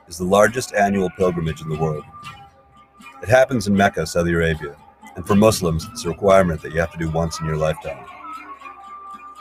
[0.08, 2.04] is the largest annual pilgrimage in the world.
[3.22, 4.76] It happens in Mecca, Saudi Arabia,
[5.16, 8.04] and for Muslims, it's a requirement that you have to do once in your lifetime.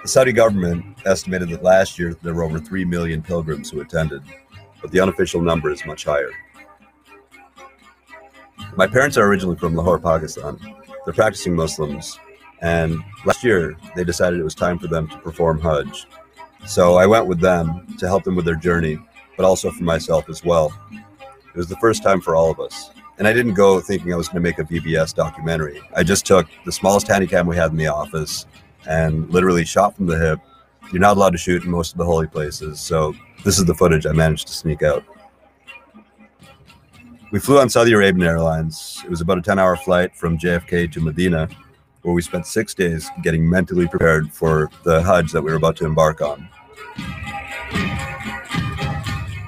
[0.01, 4.21] The Saudi government estimated that last year there were over 3 million pilgrims who attended,
[4.81, 6.31] but the unofficial number is much higher.
[8.75, 10.59] My parents are originally from Lahore, Pakistan.
[11.05, 12.19] They're practicing Muslims,
[12.61, 16.07] and last year they decided it was time for them to perform Hajj.
[16.65, 18.99] So I went with them to help them with their journey,
[19.37, 20.73] but also for myself as well.
[20.91, 22.91] It was the first time for all of us.
[23.17, 25.81] And I didn't go thinking I was going to make a VBS documentary.
[25.95, 28.45] I just took the smallest handycam we had in the office
[28.87, 30.39] and literally shot from the hip.
[30.91, 33.13] You're not allowed to shoot in most of the holy places, so
[33.43, 35.03] this is the footage I managed to sneak out.
[37.31, 39.03] We flew on Saudi Arabian Airlines.
[39.03, 41.47] It was about a 10 hour flight from JFK to Medina,
[42.01, 45.75] where we spent six days getting mentally prepared for the Hajj that we were about
[45.77, 46.49] to embark on.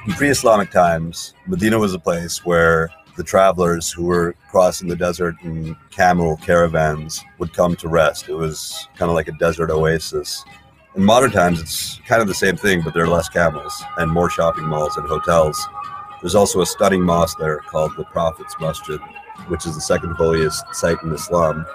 [0.06, 4.96] In pre Islamic times, Medina was a place where the travelers who were crossing the
[4.96, 8.30] desert in camel caravans would come to rest.
[8.30, 10.46] It was kind of like a desert oasis.
[10.96, 14.12] In modern times, it's kind of the same thing, but there are less camels and
[14.12, 15.68] more shopping malls and hotels.
[16.22, 19.00] There's also a stunning mosque there called the Prophet's Masjid,
[19.48, 21.66] which is the second holiest site in Islam.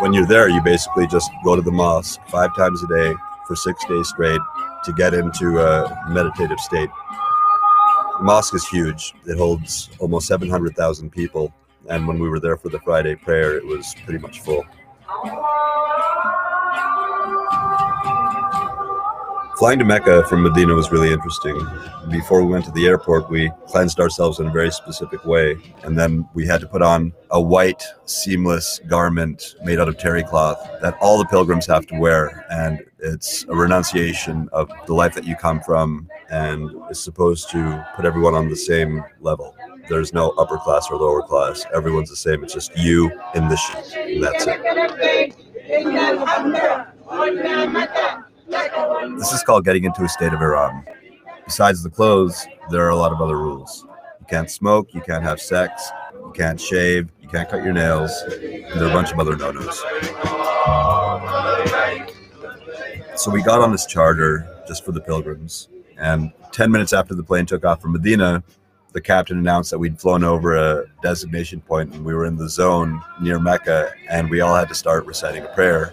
[0.00, 3.14] When you're there, you basically just go to the mosque five times a day
[3.46, 4.40] for six days straight
[4.84, 6.90] to get into a meditative state.
[8.18, 9.14] The mosque is huge.
[9.26, 11.54] It holds almost 700,000 people.
[11.88, 14.64] And when we were there for the Friday prayer, it was pretty much full.
[19.56, 21.56] Flying to Mecca from Medina was really interesting.
[22.10, 25.56] Before we went to the airport, we cleansed ourselves in a very specific way.
[25.84, 30.24] And then we had to put on a white, seamless garment made out of terry
[30.24, 32.44] cloth that all the pilgrims have to wear.
[32.50, 37.86] And it's a renunciation of the life that you come from and is supposed to
[37.94, 39.54] put everyone on the same level.
[39.88, 41.64] There's no upper class or lower class.
[41.72, 42.42] Everyone's the same.
[42.42, 43.96] It's just you in the sheet.
[43.96, 44.60] And that's it.
[48.48, 50.84] This is called getting into a state of Ihram.
[51.44, 53.84] Besides the clothes, there are a lot of other rules.
[54.20, 58.12] You can't smoke, you can't have sex, you can't shave, you can't cut your nails,
[58.22, 59.78] and there are a bunch of other no nos.
[63.16, 65.68] So we got on this charter just for the pilgrims.
[65.98, 68.42] And 10 minutes after the plane took off from Medina,
[68.92, 72.48] the captain announced that we'd flown over a designation point and we were in the
[72.48, 75.92] zone near Mecca and we all had to start reciting a prayer.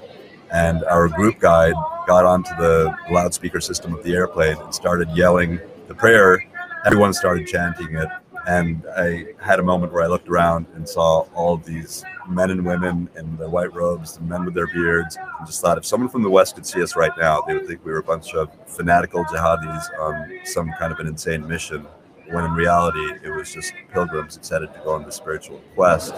[0.52, 1.74] And our group guide
[2.08, 6.44] got onto the loudspeaker system of the airplane and started yelling the prayer.
[6.86, 8.10] Everyone started chanting it.
[8.48, 12.66] And I had a moment where I looked around and saw all these men and
[12.66, 16.10] women in their white robes, the men with their beards, and just thought if someone
[16.10, 18.34] from the West could see us right now, they would think we were a bunch
[18.34, 21.86] of fanatical jihadis on some kind of an insane mission.
[22.30, 26.14] When in reality, it was just pilgrims excited to go on this spiritual quest.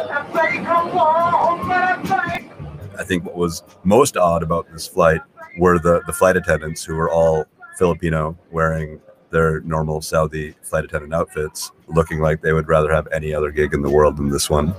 [2.98, 5.22] I think what was most odd about this flight
[5.58, 7.46] were the, the flight attendants who were all
[7.78, 9.00] Filipino wearing
[9.30, 13.74] their normal Saudi flight attendant outfits, looking like they would rather have any other gig
[13.74, 14.74] in the world than this one.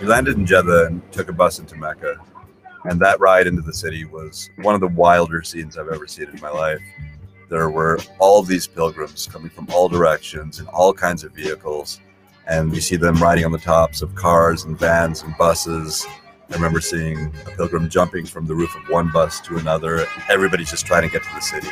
[0.00, 2.16] We landed in Jeddah and took a bus into Mecca.
[2.84, 6.28] And that ride into the city was one of the wilder scenes I've ever seen
[6.28, 6.80] in my life.
[7.48, 12.00] There were all these pilgrims coming from all directions in all kinds of vehicles.
[12.46, 16.06] And you see them riding on the tops of cars and vans and buses.
[16.50, 20.06] I remember seeing a pilgrim jumping from the roof of one bus to another.
[20.28, 21.68] Everybody's just trying to get to the city.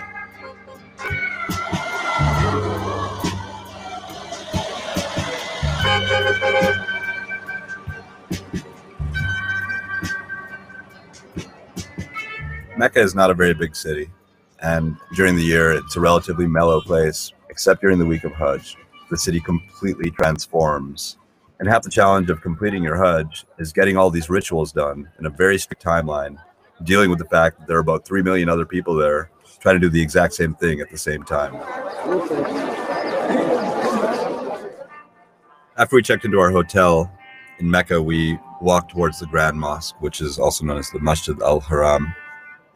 [12.81, 14.11] Mecca is not a very big city,
[14.63, 18.75] and during the year, it's a relatively mellow place, except during the week of Hajj.
[19.11, 21.19] The city completely transforms.
[21.59, 25.27] And half the challenge of completing your Hajj is getting all these rituals done in
[25.27, 26.37] a very strict timeline,
[26.85, 29.31] dealing with the fact that there are about 3 million other people there
[29.61, 31.55] trying to do the exact same thing at the same time.
[35.77, 37.13] After we checked into our hotel
[37.59, 41.41] in Mecca, we walked towards the Grand Mosque, which is also known as the Masjid
[41.43, 42.15] al Haram.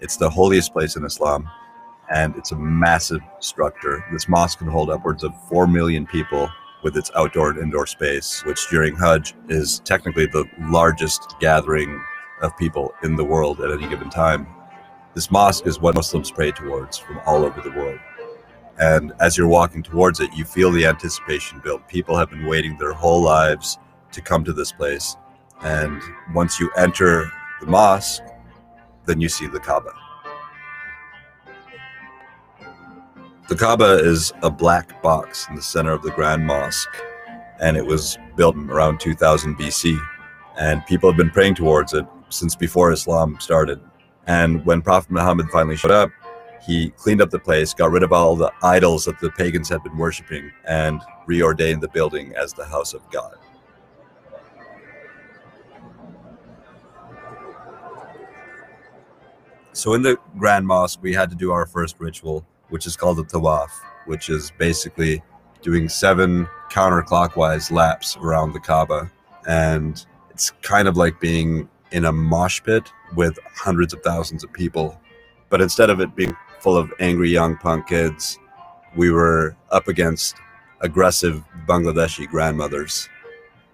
[0.00, 1.48] It's the holiest place in Islam,
[2.10, 4.04] and it's a massive structure.
[4.12, 6.48] This mosque can hold upwards of 4 million people
[6.82, 12.00] with its outdoor and indoor space, which during Hajj is technically the largest gathering
[12.42, 14.46] of people in the world at any given time.
[15.14, 17.98] This mosque is what Muslims pray towards from all over the world.
[18.78, 21.86] And as you're walking towards it, you feel the anticipation build.
[21.88, 23.78] People have been waiting their whole lives
[24.12, 25.16] to come to this place.
[25.62, 26.02] And
[26.34, 28.22] once you enter the mosque,
[29.06, 29.92] then you see the Kaaba.
[33.46, 36.96] The Kaaba is a black box in the center of the Grand Mosque,
[37.60, 39.98] and it was built around 2000 BC.
[40.58, 43.82] And people have been praying towards it since before Islam started.
[44.26, 46.10] And when Prophet Muhammad finally showed up,
[46.66, 49.82] he cleaned up the place, got rid of all the idols that the pagans had
[49.82, 53.34] been worshiping, and reordained the building as the house of God.
[59.72, 63.18] So in the Grand Mosque, we had to do our first ritual, which is called
[63.18, 63.70] the Tawaf,
[64.06, 65.22] which is basically
[65.62, 69.08] doing seven counterclockwise laps around the Kaaba.
[69.46, 74.52] And it's kind of like being in a mosh pit with hundreds of thousands of
[74.52, 75.00] people.
[75.50, 78.40] But instead of it being full of angry young punk kids,
[78.96, 80.34] we were up against
[80.80, 83.08] aggressive Bangladeshi grandmothers.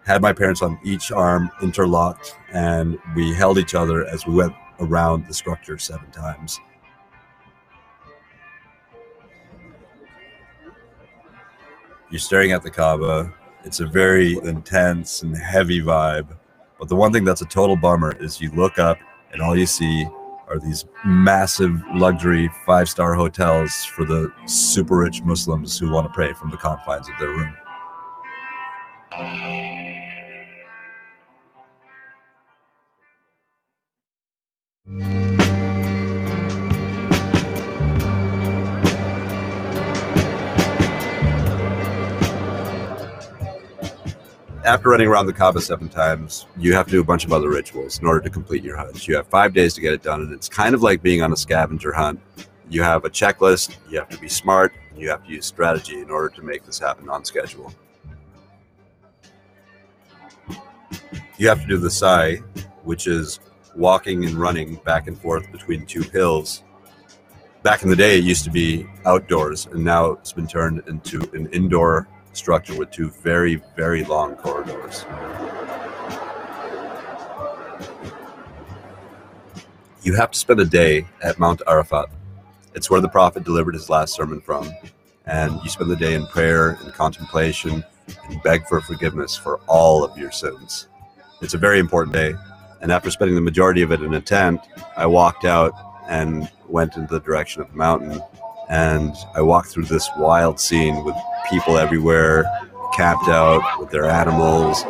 [0.05, 4.53] Had my parents on each arm interlocked, and we held each other as we went
[4.79, 6.61] around the structure seven times.
[12.11, 13.33] You're staring at the Kaaba.
[13.65, 16.37] It's a very intense and heavy vibe.
[16.79, 18.99] But the one thing that's a total bummer is you look up
[19.33, 20.09] and all you see
[20.49, 26.13] are these massive luxury five star hotels for the super rich Muslims who want to
[26.13, 27.55] pray from the confines of their room.
[44.71, 47.49] After running around the Kaaba seven times, you have to do a bunch of other
[47.49, 49.09] rituals in order to complete your Hajj.
[49.09, 51.33] You have five days to get it done, and it's kind of like being on
[51.33, 52.21] a scavenger hunt.
[52.69, 56.09] You have a checklist, you have to be smart, you have to use strategy in
[56.09, 57.75] order to make this happen on schedule.
[61.37, 62.37] You have to do the Sai,
[62.85, 63.41] which is
[63.75, 66.63] walking and running back and forth between two hills.
[67.65, 71.29] Back in the day, it used to be outdoors, and now it's been turned into
[71.33, 75.05] an indoor structure with two very, very long corridors.
[80.03, 82.07] You have to spend a day at Mount Arafat.
[82.75, 84.71] It's where the Prophet delivered his last sermon from.
[85.27, 87.85] And you spend the day in prayer and contemplation
[88.29, 90.89] and beg for forgiveness for all of your sins.
[91.43, 92.35] It's a very important day.
[92.81, 94.61] And after spending the majority of it in a tent,
[94.97, 95.75] I walked out
[96.09, 98.21] and went into the direction of the mountain.
[98.71, 101.17] And I walked through this wild scene with
[101.51, 102.45] people everywhere,
[102.95, 104.85] camped out with their animals.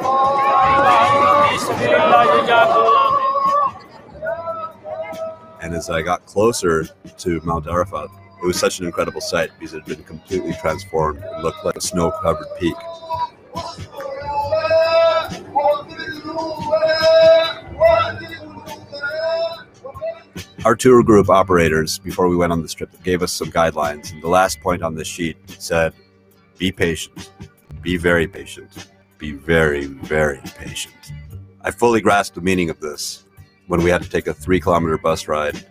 [5.62, 6.84] And as I got closer
[7.18, 8.08] to Mount Arafat,
[8.42, 11.22] it was such an incredible sight because it had been completely transformed.
[11.22, 12.76] It looked like a snow covered peak.
[20.62, 24.12] Our tour group operators, before we went on this trip, gave us some guidelines.
[24.12, 25.94] And the last point on this sheet said
[26.58, 27.30] be patient,
[27.80, 30.94] be very patient, be very, very patient.
[31.62, 33.24] I fully grasped the meaning of this
[33.68, 35.64] when we had to take a three kilometer bus ride,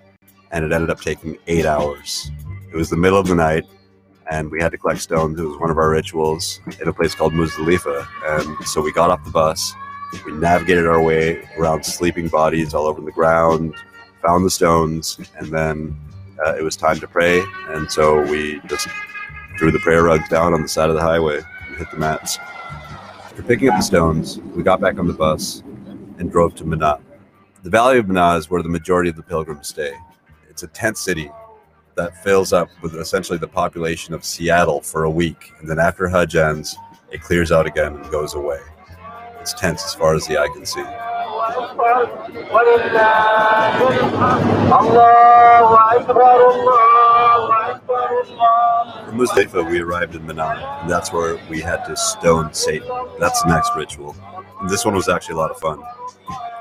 [0.50, 2.32] and it ended up taking eight hours.
[2.74, 3.66] It was the middle of the night,
[4.32, 5.40] and we had to collect stones.
[5.40, 8.08] It was one of our rituals in a place called Muzdalifa.
[8.26, 9.72] And so we got off the bus,
[10.26, 13.76] we navigated our way around sleeping bodies all over the ground,
[14.22, 15.98] found the stones, and then
[16.46, 17.42] uh, it was time to pray.
[17.70, 18.88] And so we just
[19.58, 22.38] threw the prayer rugs down on the side of the highway and hit the mats.
[22.38, 25.64] After picking up the stones, we got back on the bus
[26.18, 27.00] and drove to Mina.
[27.64, 29.94] The Valley of Mina is where the majority of the pilgrims stay.
[30.50, 31.32] It's a tent city
[31.96, 35.52] that fills up with essentially the population of Seattle for a week.
[35.60, 36.76] And then after Hajj ends,
[37.12, 38.60] it clears out again and goes away.
[39.42, 40.86] It's tents as far as the eye can see.
[49.06, 52.88] From Muzdalifah, we arrived in Mina, and that's where we had to stone Satan.
[53.20, 54.16] That's the next ritual.
[54.62, 55.82] And this one was actually a lot of fun.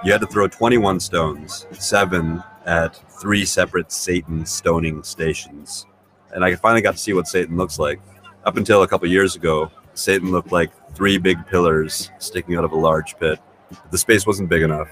[0.04, 5.86] You had to throw 21 stones, seven at three separate Satan stoning stations.
[6.32, 8.00] And I finally got to see what Satan looks like.
[8.44, 12.72] Up until a couple years ago, Satan looked like three big pillars sticking out of
[12.72, 13.38] a large pit.
[13.90, 14.88] The space wasn't big enough.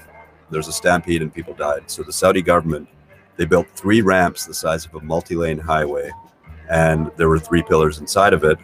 [0.49, 1.89] There was a stampede and people died.
[1.89, 2.87] So the Saudi government
[3.37, 6.11] they built three ramps the size of a multi-lane highway,
[6.69, 8.57] and there were three pillars inside of it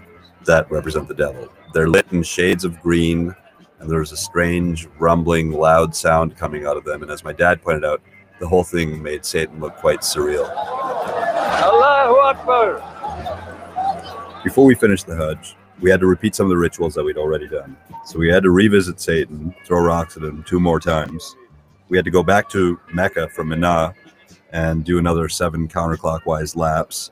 [0.45, 1.47] that represent the devil.
[1.73, 3.35] They're lit in shades of green,
[3.79, 7.03] and there's a strange, rumbling, loud sound coming out of them.
[7.03, 8.01] And as my dad pointed out,
[8.39, 10.49] the whole thing made Satan look quite surreal.
[11.61, 12.81] Allahu Akbar.
[14.43, 17.17] Before we finish the Hajj, we had to repeat some of the rituals that we'd
[17.17, 17.75] already done.
[18.05, 21.35] So we had to revisit Satan, throw rocks at him two more times.
[21.89, 23.93] We had to go back to Mecca from Mina
[24.53, 27.11] and do another seven counterclockwise laps.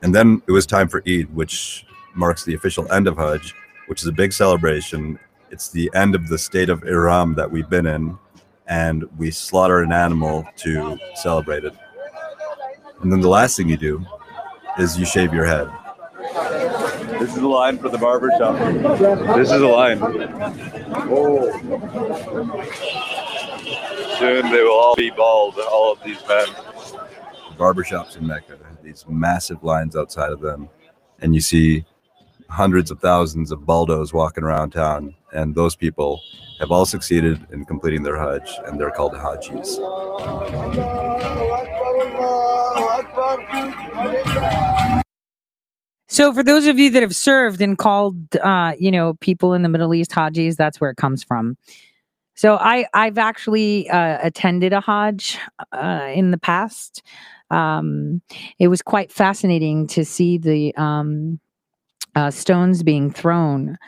[0.00, 3.54] And then it was time for Eid, which marks the official end of Hajj,
[3.86, 5.18] which is a big celebration.
[5.50, 8.18] It's the end of the state of Ihram that we've been in,
[8.66, 11.74] and we slaughter an animal to celebrate it.
[13.02, 14.06] And then the last thing you do
[14.78, 15.70] is you shave your head.
[17.20, 18.58] This is the line for the barber shop.
[19.36, 19.98] This is the line.
[21.12, 21.50] Oh.
[24.18, 26.46] Soon they will all be bald, all of these men.
[27.58, 30.70] barbershops in Mecca, these massive lines outside of them,
[31.20, 31.84] and you see
[32.48, 36.22] hundreds of thousands of baldos walking around town, and those people
[36.58, 39.78] have all succeeded in completing their Hajj, and they're called Hajis.
[46.20, 49.62] So, for those of you that have served and called, uh, you know, people in
[49.62, 51.56] the Middle East Hajis, that's where it comes from.
[52.34, 55.38] So, I I've actually uh, attended a Hajj
[55.72, 57.02] uh, in the past.
[57.50, 58.20] Um,
[58.58, 61.40] it was quite fascinating to see the um,
[62.14, 63.78] uh, stones being thrown.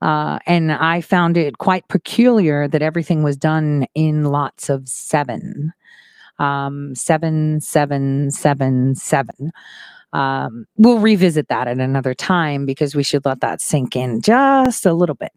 [0.00, 5.74] Uh, and I found it quite peculiar that everything was done in lots of seven.
[6.38, 9.52] Um, seven, seven, seven, seven.
[10.14, 14.86] Um, we'll revisit that at another time because we should let that sink in just
[14.86, 15.32] a little bit.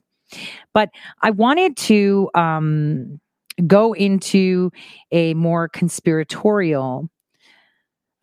[0.73, 0.89] But
[1.21, 3.19] I wanted to um,
[3.65, 4.71] go into
[5.11, 7.09] a more conspiratorial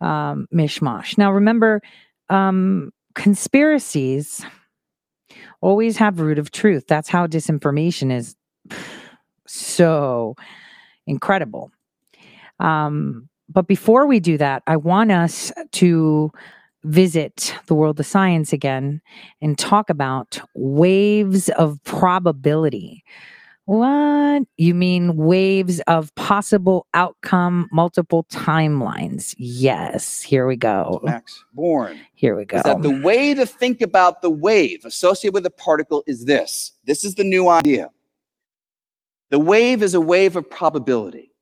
[0.00, 1.18] um, mishmash.
[1.18, 1.82] Now, remember,
[2.30, 4.44] um, conspiracies
[5.60, 6.84] always have root of truth.
[6.86, 8.36] That's how disinformation is
[9.46, 10.36] so
[11.06, 11.72] incredible.
[12.60, 16.30] Um, but before we do that, I want us to
[16.84, 19.00] visit the world of science again
[19.40, 23.04] and talk about waves of probability.
[23.66, 24.42] What?
[24.58, 29.34] You mean waves of possible outcome, multiple timelines?
[29.38, 30.20] Yes.
[30.20, 31.00] Here we go.
[31.02, 31.98] Max Born.
[32.14, 32.58] Here we go.
[32.58, 36.72] Is that the way to think about the wave associated with a particle is this.
[36.84, 37.88] This is the new idea.
[39.30, 41.33] The wave is a wave of probability.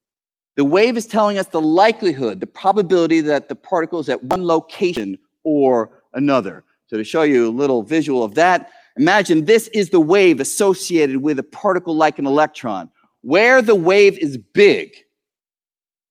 [0.57, 4.47] The wave is telling us the likelihood, the probability that the particle is at one
[4.47, 6.65] location or another.
[6.89, 11.17] So to show you a little visual of that, imagine this is the wave associated
[11.17, 12.91] with a particle like an electron.
[13.23, 14.95] Where the wave is big,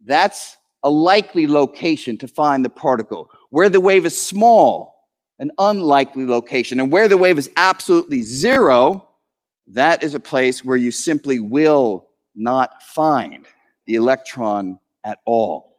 [0.03, 3.29] that's a likely location to find the particle.
[3.51, 5.07] Where the wave is small,
[5.37, 6.79] an unlikely location.
[6.79, 9.07] And where the wave is absolutely zero,
[9.67, 13.45] that is a place where you simply will not find
[13.85, 15.77] the electron at all.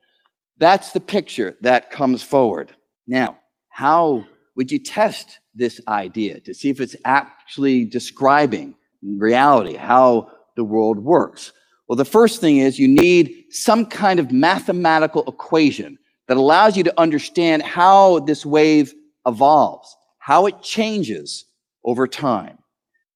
[0.59, 2.73] That's the picture that comes forward.
[3.07, 3.39] Now,
[3.69, 4.25] how
[4.57, 10.99] would you test this idea to see if it's actually describing reality how the world
[10.99, 11.53] works?
[11.89, 15.99] Well, the first thing is you need some kind of mathematical equation
[16.29, 18.95] that allows you to understand how this wave
[19.27, 21.45] evolves, how it changes
[21.85, 22.59] over time.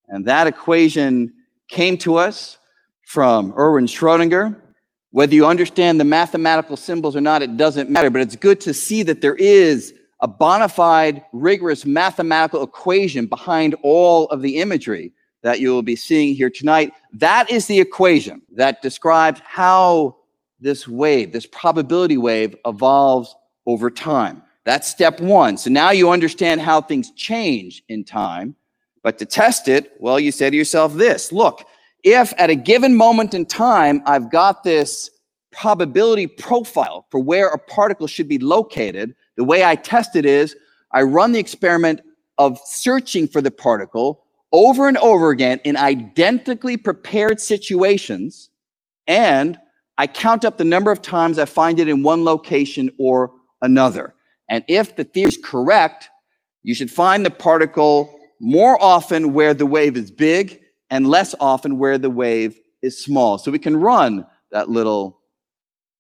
[0.09, 1.33] And that equation
[1.69, 2.59] came to us
[3.07, 4.61] from Erwin Schrödinger.
[5.17, 8.75] Whether you understand the mathematical symbols or not, it doesn't matter, but it's good to
[8.75, 15.15] see that there is a bona fide, rigorous mathematical equation behind all of the imagery
[15.41, 16.93] that you will be seeing here tonight.
[17.15, 20.17] That is the equation that describes how
[20.61, 23.35] this wave, this probability wave, evolves
[23.65, 24.43] over time.
[24.65, 25.57] That's step one.
[25.57, 28.55] So now you understand how things change in time.
[29.03, 31.67] But to test it, well, you say to yourself this look,
[32.07, 35.11] if at a given moment in time, I've got this
[35.51, 40.55] probability profile for where a particle should be located, the way I test it is
[40.93, 42.01] I run the experiment
[42.39, 44.23] of searching for the particle
[44.53, 48.51] over and over again in identically prepared situations,
[49.09, 49.59] and
[49.99, 54.15] I count up the number of times I find it in one location or another.
[54.49, 56.09] And if the theory is correct,
[56.63, 60.61] you should find the particle more often where the wave is big
[60.91, 63.39] and less often where the wave is small.
[63.39, 65.21] So we can run that little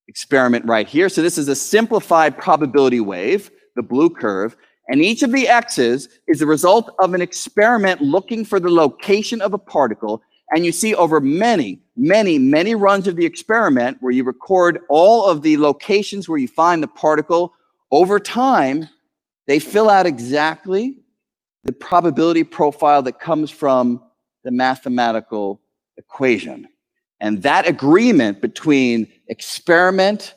[0.09, 1.09] experiment right here.
[1.09, 4.57] So this is a simplified probability wave, the blue curve.
[4.89, 9.41] And each of the X's is the result of an experiment looking for the location
[9.41, 10.23] of a particle.
[10.51, 15.29] And you see over many, many, many runs of the experiment where you record all
[15.29, 17.53] of the locations where you find the particle
[17.91, 18.89] over time,
[19.49, 20.99] they fill out exactly
[21.65, 24.01] the probability profile that comes from
[24.47, 25.60] the mathematical
[25.97, 26.68] equation.
[27.20, 30.35] And that agreement between experiment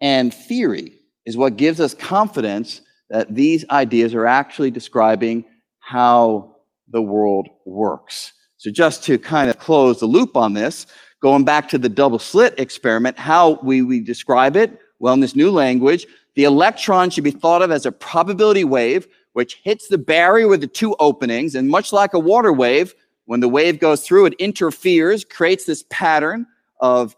[0.00, 0.94] and theory
[1.26, 5.44] is what gives us confidence that these ideas are actually describing
[5.80, 6.54] how
[6.88, 8.32] the world works.
[8.58, 10.86] So, just to kind of close the loop on this,
[11.20, 15.34] going back to the double slit experiment, how we, we describe it, well, in this
[15.34, 16.06] new language,
[16.36, 20.62] the electron should be thought of as a probability wave which hits the barrier with
[20.62, 21.54] the two openings.
[21.54, 22.94] And much like a water wave,
[23.26, 26.46] when the wave goes through, it interferes, creates this pattern
[26.80, 27.14] of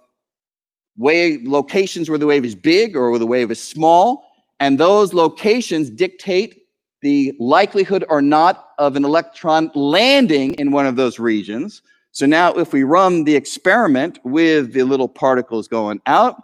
[0.97, 4.30] wave locations where the wave is big or where the wave is small.
[4.60, 6.62] And those locations dictate
[7.02, 11.82] the likelihood or not of an electron landing in one of those regions.
[12.12, 16.43] So now if we run the experiment with the little particles going out,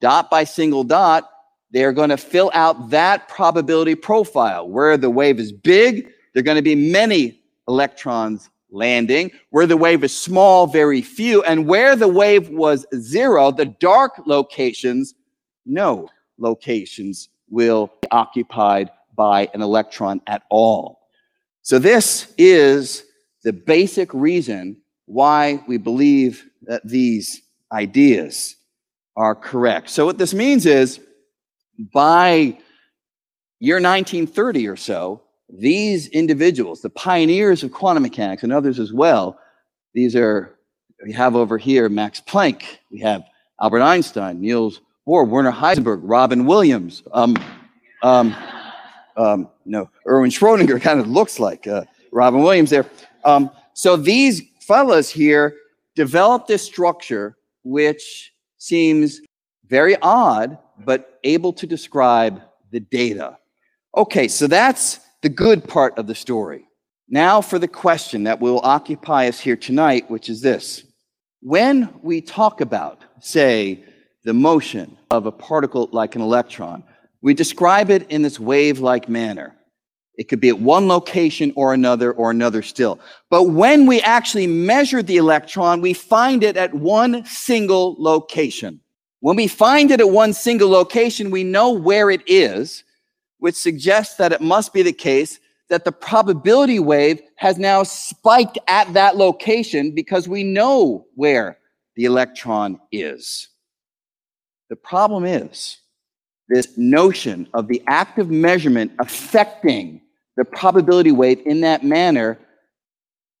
[0.00, 1.28] dot by single dot,
[1.70, 4.68] they're going to fill out that probability profile.
[4.68, 9.30] Where the wave is big, there are going to be many electrons landing.
[9.50, 11.42] Where the wave is small, very few.
[11.42, 15.14] And where the wave was zero, the dark locations,
[15.66, 16.08] no
[16.38, 21.00] locations will be occupied by an electron at all.
[21.62, 23.04] So this is
[23.42, 27.42] the basic reason why we believe that these
[27.72, 28.56] ideas
[29.16, 29.90] are correct.
[29.90, 31.00] So what this means is
[31.92, 32.58] by
[33.60, 39.38] year 1930 or so, these individuals, the pioneers of quantum mechanics and others as well,
[39.94, 40.54] these are,
[41.04, 43.24] we have over here Max Planck, we have
[43.60, 47.36] Albert Einstein, Niels Bohr, Werner Heisenberg, Robin Williams, um,
[48.02, 48.36] um,
[49.16, 52.86] um, no, Erwin Schrodinger kind of looks like uh, Robin Williams there.
[53.24, 55.56] Um, so these fellas here
[55.94, 59.20] developed this structure which seems
[59.66, 63.38] very odd, but able to describe the data.
[63.96, 66.68] Okay, so that's the good part of the story.
[67.08, 70.84] Now for the question that will occupy us here tonight, which is this.
[71.40, 73.84] When we talk about, say,
[74.24, 76.84] the motion of a particle like an electron,
[77.22, 79.54] we describe it in this wave like manner.
[80.16, 82.98] It could be at one location or another or another still.
[83.30, 88.80] But when we actually measure the electron, we find it at one single location.
[89.20, 92.84] When we find it at one single location, we know where it is,
[93.38, 98.58] which suggests that it must be the case that the probability wave has now spiked
[98.68, 101.58] at that location because we know where
[101.96, 103.48] the electron is.
[104.70, 105.78] The problem is
[106.48, 110.00] this notion of the active measurement affecting
[110.36, 112.38] the probability wave in that manner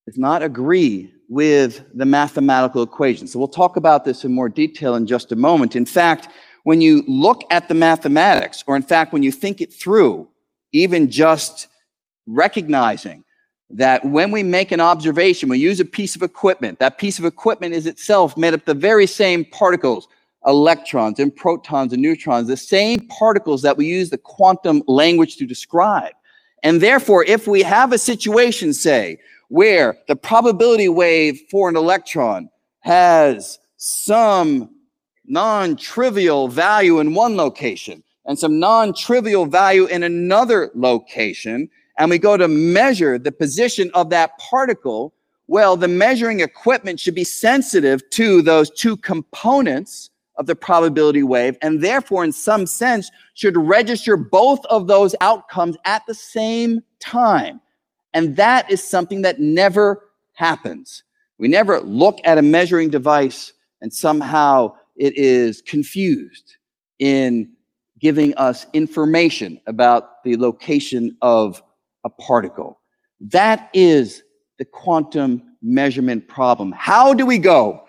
[0.06, 3.26] does not agree with the mathematical equation.
[3.26, 5.76] So we'll talk about this in more detail in just a moment.
[5.76, 6.28] In fact,
[6.64, 10.28] when you look at the mathematics, or in fact, when you think it through,
[10.72, 11.68] even just
[12.26, 13.24] recognizing
[13.70, 17.24] that when we make an observation, we use a piece of equipment, that piece of
[17.26, 20.08] equipment is itself made up the very same particles,
[20.46, 25.46] electrons and protons and neutrons, the same particles that we use the quantum language to
[25.46, 26.12] describe.
[26.62, 29.18] And therefore, if we have a situation, say,
[29.48, 32.48] where the probability wave for an electron
[32.80, 34.70] has some
[35.26, 41.68] non-trivial value in one location and some non-trivial value in another location,
[41.98, 45.14] and we go to measure the position of that particle,
[45.46, 51.56] well, the measuring equipment should be sensitive to those two components of the probability wave,
[51.62, 57.60] and therefore, in some sense, should register both of those outcomes at the same time.
[58.14, 60.02] And that is something that never
[60.34, 61.02] happens.
[61.38, 66.56] We never look at a measuring device and somehow it is confused
[66.98, 67.50] in
[68.00, 71.62] giving us information about the location of
[72.04, 72.80] a particle.
[73.20, 74.22] That is
[74.58, 76.72] the quantum measurement problem.
[76.72, 77.84] How do we go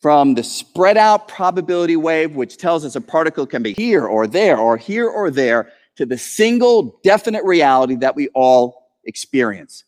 [0.00, 4.26] from the spread out probability wave, which tells us a particle can be here or
[4.26, 9.84] there or here or there, to the single definite reality that we all experience.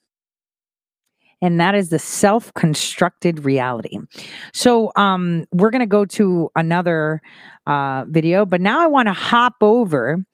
[1.41, 3.99] And that is the self constructed reality.
[4.55, 7.21] So, um, we're going to go to another
[7.67, 10.25] uh, video, but now I want to hop over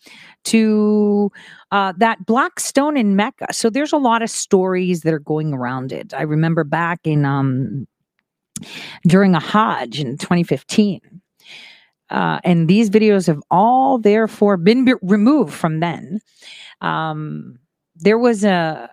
[0.44, 1.32] to
[1.72, 3.52] uh, that black stone in Mecca.
[3.52, 6.12] So, there's a lot of stories that are going around it.
[6.12, 7.88] I remember back in um,
[9.06, 11.00] during a Hajj in 2015.
[12.10, 16.20] Uh, and these videos have all therefore been be- removed from then.
[16.82, 17.58] um,
[18.00, 18.90] there was a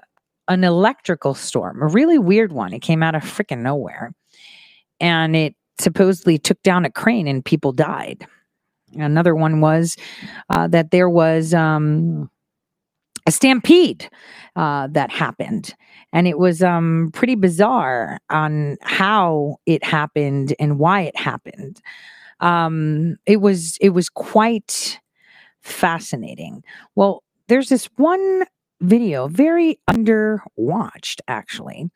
[0.48, 2.72] an electrical storm, a really weird one.
[2.72, 4.14] It came out of freaking nowhere,
[4.99, 8.27] and it supposedly took down a crane and people died.
[8.94, 9.98] Another one was
[10.49, 12.30] uh, that there was um,
[13.26, 14.10] a stampede
[14.56, 15.76] uh, that happened,
[16.14, 21.82] and it was um, pretty bizarre on how it happened and why it happened.
[22.40, 24.99] Um, it was it was quite
[25.61, 26.64] fascinating.
[26.95, 28.44] Well, there's this one
[28.81, 31.89] video, very underwatched actually,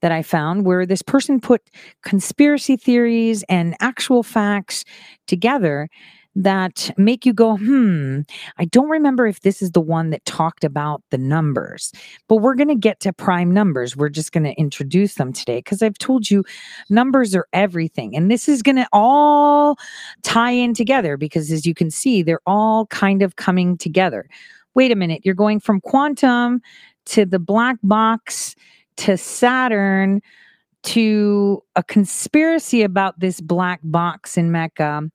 [0.00, 1.62] that I found where this person put
[2.02, 4.84] conspiracy theories and actual facts
[5.26, 5.88] together
[6.34, 8.20] that make you go, hmm,
[8.58, 11.92] I don't remember if this is the one that talked about the numbers,
[12.28, 13.96] but we're going to get to prime numbers.
[13.96, 16.44] We're just going to introduce them today because I've told you
[16.88, 18.16] numbers are everything.
[18.16, 19.76] And this is going to all
[20.22, 24.26] tie in together because as you can see, they're all kind of coming together.
[24.74, 26.60] Wait a minute, you're going from quantum
[27.06, 28.54] to the black box
[28.96, 30.20] to Saturn
[30.82, 35.08] to a conspiracy about this black box in Mecca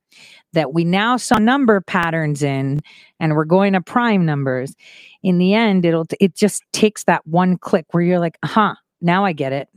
[0.53, 2.79] that we now saw number patterns in
[3.19, 4.75] and we're going to prime numbers.
[5.23, 9.25] In the end it'll it just takes that one click where you're like huh now
[9.25, 9.67] i get it.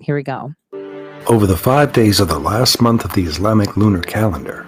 [0.00, 0.54] Here we go.
[1.26, 4.66] Over the five days of the last month of the Islamic lunar calendar,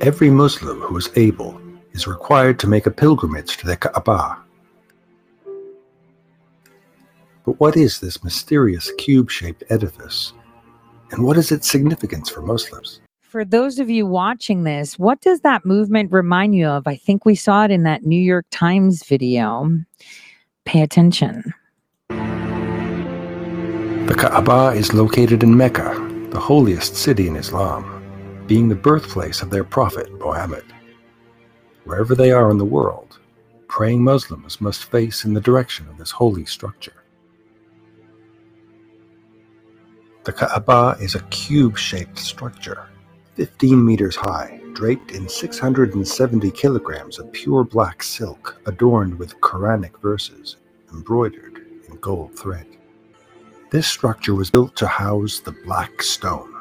[0.00, 1.60] every Muslim who is able
[1.92, 4.38] is required to make a pilgrimage to the Kaaba.
[7.44, 10.32] But what is this mysterious cube shaped edifice?
[11.10, 13.00] And what is its significance for Muslims?
[13.20, 17.24] for those of you watching this what does that movement remind you of i think
[17.24, 19.70] we saw it in that new york times video
[20.66, 21.54] pay attention
[24.08, 25.94] The Kaaba is located in Mecca,
[26.30, 30.64] the holiest city in Islam, being the birthplace of their prophet Muhammad.
[31.84, 33.18] Wherever they are in the world,
[33.66, 37.02] praying Muslims must face in the direction of this holy structure.
[40.24, 42.88] The Kaaba is a cube shaped structure,
[43.34, 50.58] 15 meters high, draped in 670 kilograms of pure black silk adorned with Quranic verses
[50.92, 52.66] embroidered in gold thread.
[53.70, 56.54] This structure was built to house the Black Stone,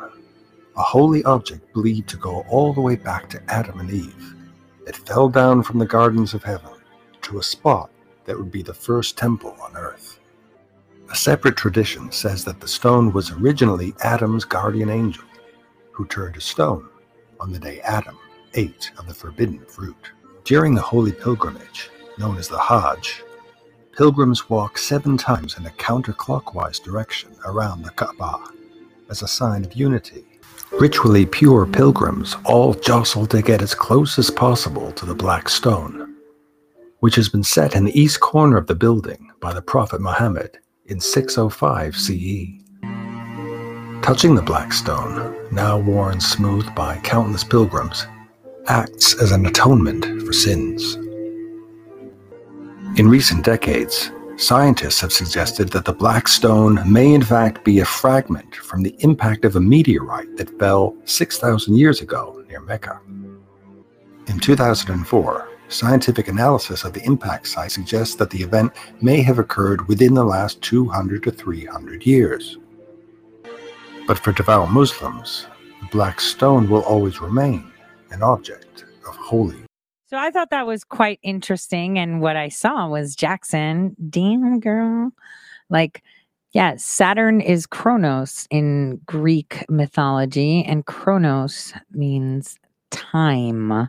[0.76, 4.36] a holy object believed to go all the way back to Adam and Eve.
[4.92, 6.74] It fell down from the gardens of heaven
[7.22, 7.92] to a spot
[8.26, 10.20] that would be the first temple on earth.
[11.10, 15.24] A separate tradition says that the stone was originally Adam's guardian angel,
[15.94, 16.90] who turned to stone
[17.40, 18.18] on the day Adam
[18.56, 20.12] ate of the forbidden fruit.
[20.44, 23.24] During the holy pilgrimage, known as the Hajj,
[23.96, 28.44] pilgrims walk seven times in a counterclockwise direction around the Kaaba
[29.10, 30.31] as a sign of unity.
[30.80, 36.16] Ritually pure pilgrims all jostle to get as close as possible to the black stone,
[37.02, 40.58] which has been set in the east corner of the building by the Prophet Muhammad
[40.86, 42.62] in 605 CE.
[44.02, 48.08] Touching the black stone, now worn smooth by countless pilgrims,
[48.68, 50.96] acts as an atonement for sins.
[52.98, 54.12] In recent decades,
[54.42, 58.96] scientists have suggested that the black stone may in fact be a fragment from the
[59.00, 63.00] impact of a meteorite that fell 6,000 years ago near Mecca.
[64.28, 69.88] In 2004, scientific analysis of the impact site suggests that the event may have occurred
[69.88, 72.58] within the last 200 to 300 years.
[74.08, 75.46] But for devout Muslims,
[75.82, 77.72] the black stone will always remain
[78.10, 79.64] an object of holy
[80.12, 81.98] So I thought that was quite interesting.
[81.98, 85.14] And what I saw was Jackson, damn girl.
[85.70, 86.04] Like,
[86.52, 92.60] yeah, Saturn is Kronos in Greek mythology, and Kronos means
[92.90, 93.88] time.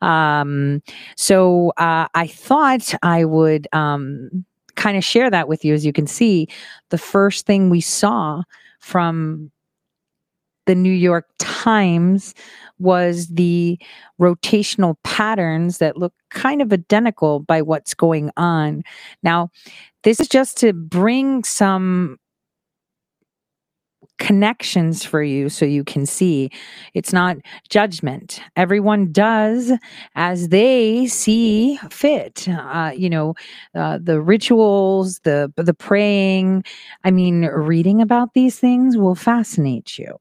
[0.00, 0.80] Um,
[1.16, 4.44] so uh, I thought I would um,
[4.76, 5.74] kind of share that with you.
[5.74, 6.46] As you can see,
[6.90, 8.44] the first thing we saw
[8.78, 9.50] from
[10.66, 12.32] the New York Times
[12.78, 13.78] was the
[14.20, 18.82] rotational patterns that look kind of identical by what's going on.
[19.22, 19.50] Now,
[20.02, 22.18] this is just to bring some
[24.18, 26.50] connections for you so you can see.
[26.94, 27.36] It's not
[27.68, 28.40] judgment.
[28.56, 29.72] Everyone does
[30.14, 32.48] as they see fit.
[32.48, 33.34] Uh, you know
[33.74, 36.64] uh, the rituals the the praying.
[37.04, 40.16] I mean reading about these things will fascinate you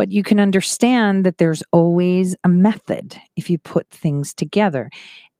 [0.00, 4.88] but you can understand that there's always a method if you put things together.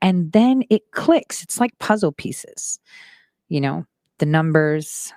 [0.03, 1.43] And then it clicks.
[1.43, 2.78] It's like puzzle pieces
[3.51, 3.85] you know
[4.19, 5.12] the numbers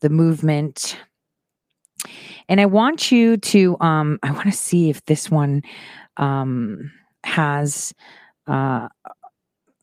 [0.00, 0.98] the movement.
[2.50, 5.62] And i want you to um i want to see if this one
[6.18, 6.92] um
[7.24, 7.94] has
[8.46, 8.88] uh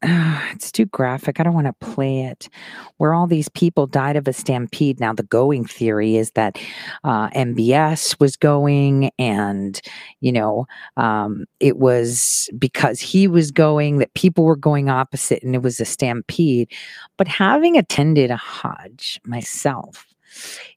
[0.52, 1.40] it's too graphic.
[1.40, 2.50] I don't want to play it.
[2.98, 5.00] Where all these people died of a stampede.
[5.00, 6.58] Now, the going theory is that
[7.04, 9.80] uh, MBS was going, and
[10.20, 10.66] you know,
[10.98, 15.80] um, it was because he was going that people were going opposite, and it was
[15.80, 16.72] a stampede.
[17.18, 20.11] But having attended a Hajj myself,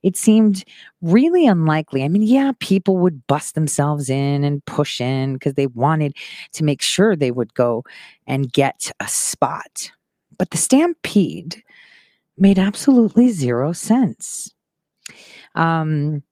[0.02, 0.64] it seemed
[1.02, 2.04] really unlikely.
[2.04, 6.16] I mean, yeah, people would bust themselves in and push in because they wanted
[6.52, 7.84] to make sure they would go
[8.26, 9.90] and get a spot.
[10.38, 11.62] But the stampede
[12.36, 14.52] made absolutely zero sense.
[15.54, 16.22] Um,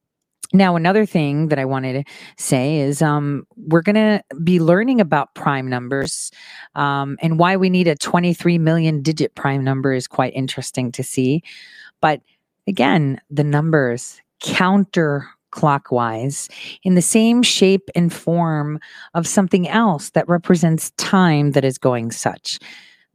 [0.55, 5.01] now, another thing that I wanted to say is um, we're going to be learning
[5.01, 6.31] about prime numbers
[6.75, 11.03] um, and why we need a 23 million digit prime number is quite interesting to
[11.03, 11.43] see.
[12.03, 12.21] But
[12.67, 16.51] again, the numbers counterclockwise
[16.83, 18.81] in the same shape and form
[19.15, 22.59] of something else that represents time that is going such.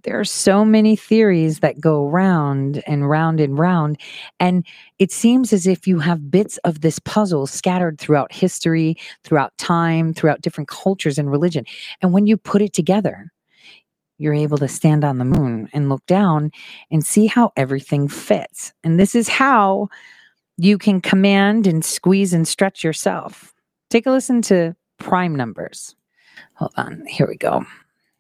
[0.04, 4.00] There are so many theories that go round and round and round.
[4.40, 4.66] And
[5.00, 8.96] it seems as if you have bits of this puzzle scattered throughout history,
[9.26, 11.66] throughout time, throughout different cultures and religion.
[12.02, 13.34] And when you put it together,
[14.18, 16.52] you're able to stand on the moon and look down
[16.92, 18.74] and see how everything fits.
[18.84, 19.90] And this is how
[20.58, 23.54] you can command and squeeze and stretch yourself.
[23.90, 25.96] Take a listen to prime numbers.
[26.56, 27.66] Hold on, here we go.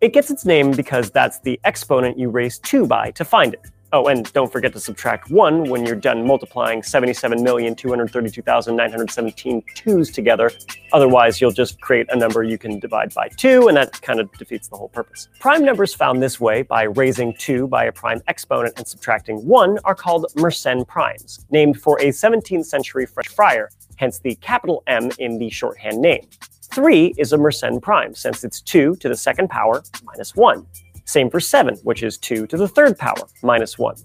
[0.00, 3.66] It gets its name because that's the exponent you raise 2 by to find it.
[3.92, 10.52] Oh, and don't forget to subtract 1 when you're done multiplying 77,232,917 twos together.
[10.92, 14.30] Otherwise, you'll just create a number you can divide by 2, and that kind of
[14.38, 15.28] defeats the whole purpose.
[15.40, 19.80] Prime numbers found this way by raising 2 by a prime exponent and subtracting 1
[19.84, 23.70] are called Mersenne primes, named for a 17th century French friar,
[24.00, 26.26] hence the capital M in the shorthand name.
[26.72, 30.66] 3 is a Mersenne prime, since it's 2 to the second power minus 1.
[31.04, 33.96] Same for 7, which is 2 to the third power minus 1.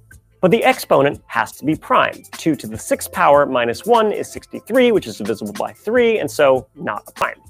[0.41, 2.21] But the exponent has to be prime.
[2.33, 6.29] 2 to the sixth power minus 1 is 63, which is divisible by 3, and
[6.29, 7.41] so not a prime.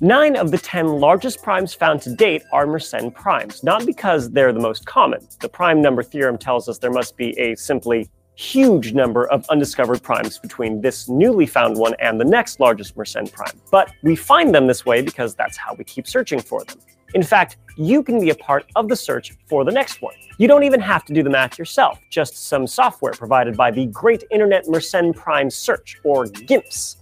[0.00, 4.52] Nine of the 10 largest primes found to date are Mersenne primes, not because they're
[4.52, 5.26] the most common.
[5.40, 10.02] The prime number theorem tells us there must be a simply huge number of undiscovered
[10.02, 13.58] primes between this newly found one and the next largest Mersenne prime.
[13.70, 16.78] But we find them this way because that's how we keep searching for them.
[17.14, 20.14] In fact, you can be a part of the search for the next one.
[20.38, 23.86] You don't even have to do the math yourself, just some software provided by the
[23.86, 26.98] Great Internet Mersenne Prime Search, or GIMPS.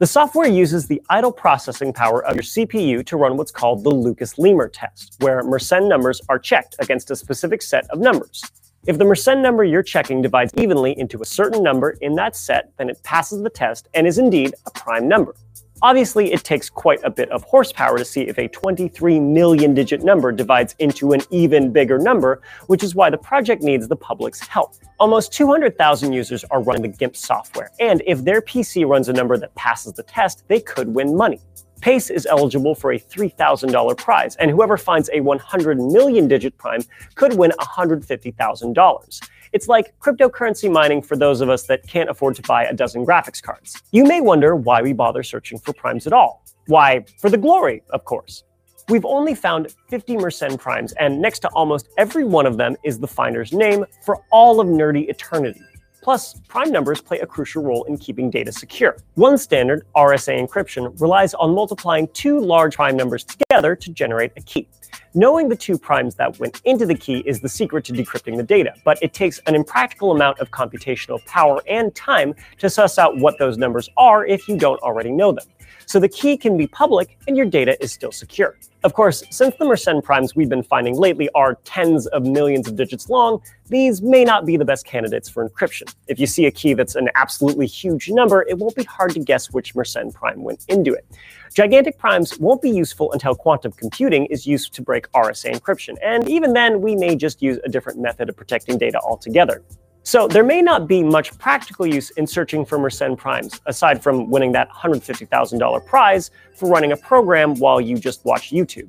[0.00, 3.90] The software uses the idle processing power of your CPU to run what's called the
[3.90, 8.42] Lucas-Lehmer test, where Mersenne numbers are checked against a specific set of numbers.
[8.86, 12.70] If the Mersenne number you're checking divides evenly into a certain number in that set,
[12.76, 15.34] then it passes the test and is indeed a prime number.
[15.80, 20.02] Obviously, it takes quite a bit of horsepower to see if a 23 million digit
[20.02, 24.40] number divides into an even bigger number, which is why the project needs the public's
[24.40, 24.74] help.
[25.00, 29.38] Almost 200,000 users are running the GIMP software, and if their PC runs a number
[29.38, 31.40] that passes the test, they could win money.
[31.80, 36.80] Pace is eligible for a $3,000 prize, and whoever finds a 100 million digit prime
[37.14, 39.28] could win $150,000.
[39.52, 43.06] It's like cryptocurrency mining for those of us that can't afford to buy a dozen
[43.06, 43.80] graphics cards.
[43.92, 46.44] You may wonder why we bother searching for primes at all.
[46.66, 48.44] Why, for the glory, of course.
[48.88, 52.98] We've only found 50 Mersenne primes, and next to almost every one of them is
[52.98, 55.62] the finder's name for all of nerdy eternity.
[56.04, 58.98] Plus, prime numbers play a crucial role in keeping data secure.
[59.14, 64.42] One standard, RSA encryption, relies on multiplying two large prime numbers together to generate a
[64.42, 64.68] key.
[65.14, 68.42] Knowing the two primes that went into the key is the secret to decrypting the
[68.42, 73.16] data, but it takes an impractical amount of computational power and time to suss out
[73.16, 75.46] what those numbers are if you don't already know them.
[75.86, 78.56] So the key can be public and your data is still secure.
[78.84, 82.76] Of course, since the Mersenne primes we've been finding lately are tens of millions of
[82.76, 85.94] digits long, these may not be the best candidates for encryption.
[86.06, 89.20] If you see a key that's an absolutely huge number, it won't be hard to
[89.20, 91.06] guess which Mersenne prime went into it.
[91.54, 96.28] Gigantic primes won't be useful until quantum computing is used to break RSA encryption, and
[96.28, 99.62] even then, we may just use a different method of protecting data altogether.
[100.04, 104.30] So there may not be much practical use in searching for Mersenne primes, aside from
[104.30, 108.88] winning that $150,000 prize for running a program while you just watch YouTube.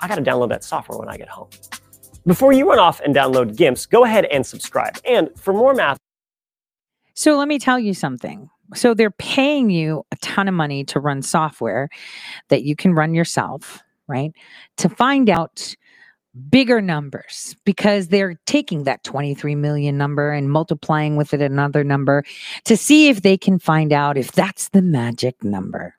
[0.00, 1.48] I gotta download that software when I get home.
[2.26, 4.98] Before you run off and download GIMPs, go ahead and subscribe.
[5.04, 5.98] And for more math,
[7.14, 8.48] So let me tell you something.
[8.74, 11.88] So they're paying you a ton of money to run software
[12.48, 14.32] that you can run yourself, right?
[14.78, 15.74] To find out
[16.50, 22.24] bigger numbers because they're taking that 23 million number and multiplying with it another number
[22.64, 25.94] to see if they can find out if that's the magic number.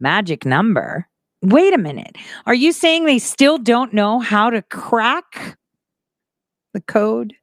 [0.00, 1.08] Magic number?
[1.42, 2.16] Wait a minute.
[2.46, 5.58] Are you saying they still don't know how to crack
[6.72, 7.34] the code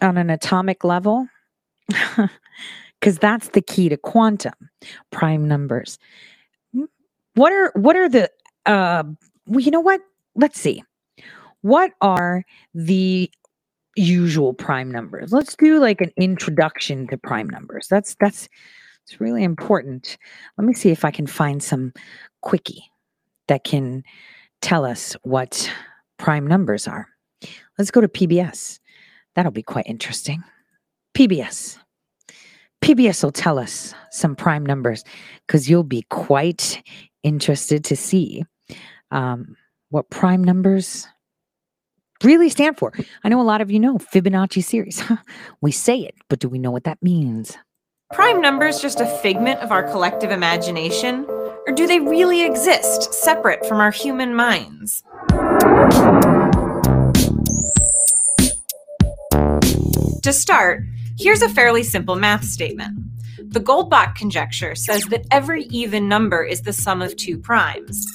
[0.00, 1.26] on an atomic level?
[3.00, 4.52] Because that's the key to quantum
[5.10, 5.98] prime numbers.
[7.34, 8.30] What are what are the
[8.66, 9.04] uh
[9.46, 10.00] well, you know what?
[10.34, 10.82] Let's see.
[11.62, 12.44] What are
[12.74, 13.30] the
[13.96, 15.32] usual prime numbers?
[15.32, 17.88] Let's do like an introduction to prime numbers.
[17.88, 18.48] That's that's
[19.04, 20.16] it's really important.
[20.56, 21.92] Let me see if I can find some
[22.42, 22.84] quickie
[23.48, 24.04] that can
[24.62, 25.70] tell us what
[26.18, 27.08] prime numbers are.
[27.78, 28.78] Let's go to PBS.
[29.34, 30.42] That'll be quite interesting.
[31.14, 31.78] PBS.
[32.82, 35.04] PBS will tell us some prime numbers
[35.46, 36.82] because you'll be quite
[37.22, 38.44] interested to see
[39.10, 39.56] um,
[39.90, 41.06] what prime numbers
[42.22, 42.92] really stand for.
[43.24, 45.02] I know a lot of you know Fibonacci series.
[45.60, 47.56] we say it, but do we know what that means?
[48.12, 51.24] Prime numbers just a figment of our collective imagination,
[51.66, 55.04] or do they really exist separate from our human minds?
[60.22, 60.82] To start,
[61.18, 62.98] here's a fairly simple math statement.
[63.38, 68.06] The Goldbach conjecture says that every even number is the sum of two primes.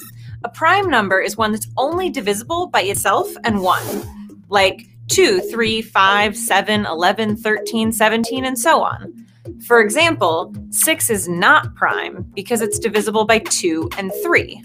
[0.44, 5.82] A prime number is one that's only divisible by itself and 1, like 2, 3,
[5.82, 9.26] 5, 7, 11, 13, 17, and so on.
[9.66, 14.62] For example, 6 is not prime because it's divisible by 2 and 3.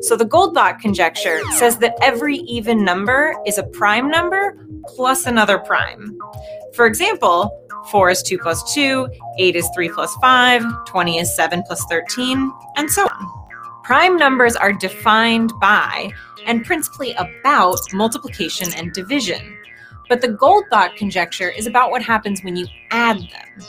[0.00, 5.58] So the Goldbach conjecture says that every even number is a prime number plus another
[5.58, 6.18] prime.
[6.74, 7.56] For example,
[7.90, 12.52] 4 is 2 plus 2, 8 is 3 plus 5, 20 is 7 plus 13,
[12.76, 13.43] and so on.
[13.84, 16.10] Prime numbers are defined by
[16.46, 19.58] and principally about multiplication and division.
[20.08, 23.66] But the Goldbach conjecture is about what happens when you add them.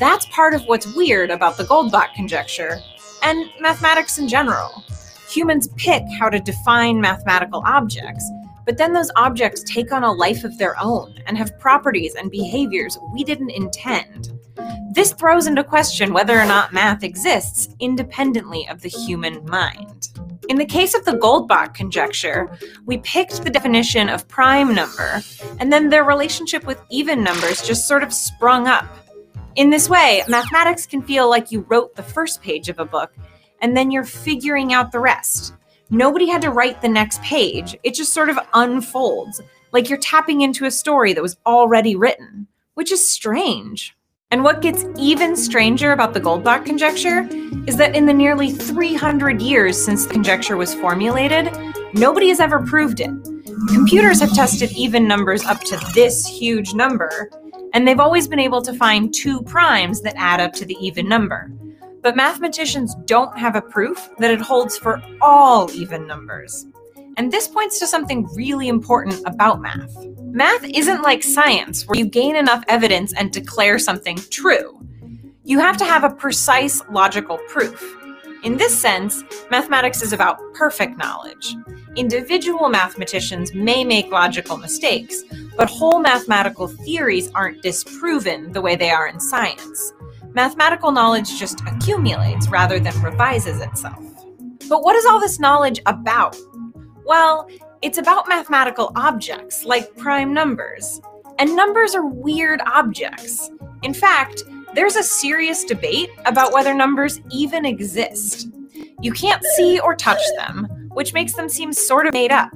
[0.00, 2.80] That's part of what's weird about the Goldbach conjecture
[3.22, 4.84] and mathematics in general.
[5.30, 8.28] Humans pick how to define mathematical objects,
[8.66, 12.28] but then those objects take on a life of their own and have properties and
[12.28, 14.32] behaviors we didn't intend.
[14.92, 20.08] This throws into question whether or not math exists independently of the human mind.
[20.48, 25.22] In the case of the Goldbach conjecture, we picked the definition of prime number,
[25.58, 28.86] and then their relationship with even numbers just sort of sprung up.
[29.56, 33.12] In this way, mathematics can feel like you wrote the first page of a book,
[33.60, 35.54] and then you're figuring out the rest.
[35.90, 39.40] Nobody had to write the next page, it just sort of unfolds,
[39.72, 43.96] like you're tapping into a story that was already written, which is strange.
[44.30, 47.28] And what gets even stranger about the Goldbach conjecture
[47.68, 51.56] is that in the nearly 300 years since the conjecture was formulated,
[51.94, 53.10] nobody has ever proved it.
[53.68, 57.30] Computers have tested even numbers up to this huge number,
[57.72, 61.08] and they've always been able to find two primes that add up to the even
[61.08, 61.50] number.
[62.02, 66.66] But mathematicians don't have a proof that it holds for all even numbers.
[67.16, 69.94] And this points to something really important about math.
[70.20, 74.80] Math isn't like science, where you gain enough evidence and declare something true.
[75.44, 77.96] You have to have a precise logical proof.
[78.42, 81.54] In this sense, mathematics is about perfect knowledge.
[81.96, 85.22] Individual mathematicians may make logical mistakes,
[85.56, 89.92] but whole mathematical theories aren't disproven the way they are in science.
[90.34, 94.04] Mathematical knowledge just accumulates rather than revises itself.
[94.68, 96.36] But what is all this knowledge about?
[97.04, 97.48] Well,
[97.82, 101.00] it's about mathematical objects like prime numbers.
[101.38, 103.50] And numbers are weird objects.
[103.82, 104.44] In fact,
[104.74, 108.48] there's a serious debate about whether numbers even exist.
[109.02, 112.50] You can't see or touch them, which makes them seem sort of made up.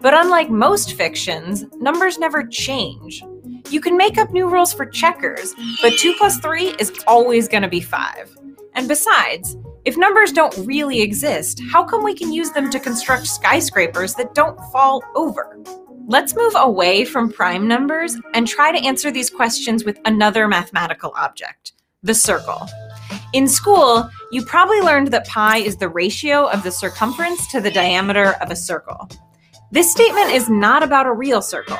[0.00, 3.24] But unlike most fictions, numbers never change.
[3.70, 7.62] You can make up new rules for checkers, but 2 plus 3 is always going
[7.62, 8.36] to be 5.
[8.74, 9.56] And besides,
[9.88, 14.34] if numbers don't really exist, how come we can use them to construct skyscrapers that
[14.34, 15.58] don't fall over?
[16.06, 21.14] Let's move away from prime numbers and try to answer these questions with another mathematical
[21.16, 22.68] object the circle.
[23.32, 27.70] In school, you probably learned that pi is the ratio of the circumference to the
[27.70, 29.08] diameter of a circle.
[29.72, 31.78] This statement is not about a real circle.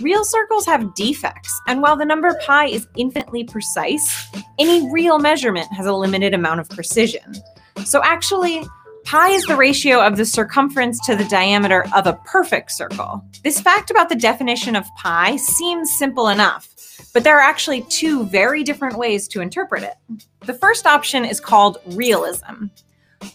[0.00, 4.26] Real circles have defects, and while the number pi is infinitely precise,
[4.58, 7.34] any real measurement has a limited amount of precision.
[7.84, 8.64] So actually,
[9.04, 13.22] pi is the ratio of the circumference to the diameter of a perfect circle.
[13.44, 16.68] This fact about the definition of pi seems simple enough,
[17.12, 19.96] but there are actually two very different ways to interpret it.
[20.46, 22.66] The first option is called realism.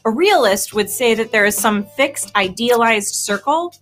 [0.05, 3.73] A realist would say that there is some fixed idealized circle,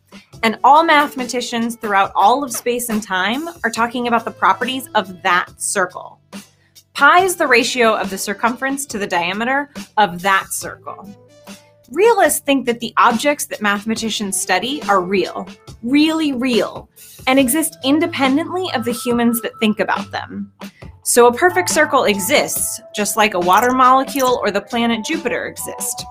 [0.41, 5.21] and all mathematicians throughout all of space and time are talking about the properties of
[5.23, 6.19] that circle.
[6.93, 11.09] Pi is the ratio of the circumference to the diameter of that circle.
[11.93, 15.47] Realists think that the objects that mathematicians study are real,
[15.83, 16.89] really real,
[17.27, 20.51] and exist independently of the humans that think about them.
[21.03, 26.03] So a perfect circle exists, just like a water molecule or the planet Jupiter exist.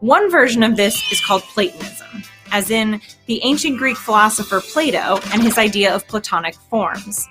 [0.00, 2.22] One version of this is called Platonism,
[2.52, 7.26] as in the ancient Greek philosopher Plato and his idea of Platonic forms.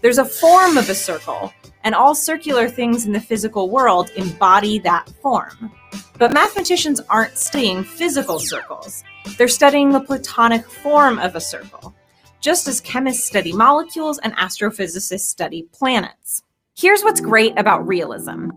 [0.00, 1.52] There's a form of a circle,
[1.84, 5.72] and all circular things in the physical world embody that form.
[6.18, 9.02] But mathematicians aren't studying physical circles,
[9.36, 11.94] they're studying the Platonic form of a circle,
[12.40, 16.42] just as chemists study molecules and astrophysicists study planets.
[16.76, 18.50] Here's what's great about realism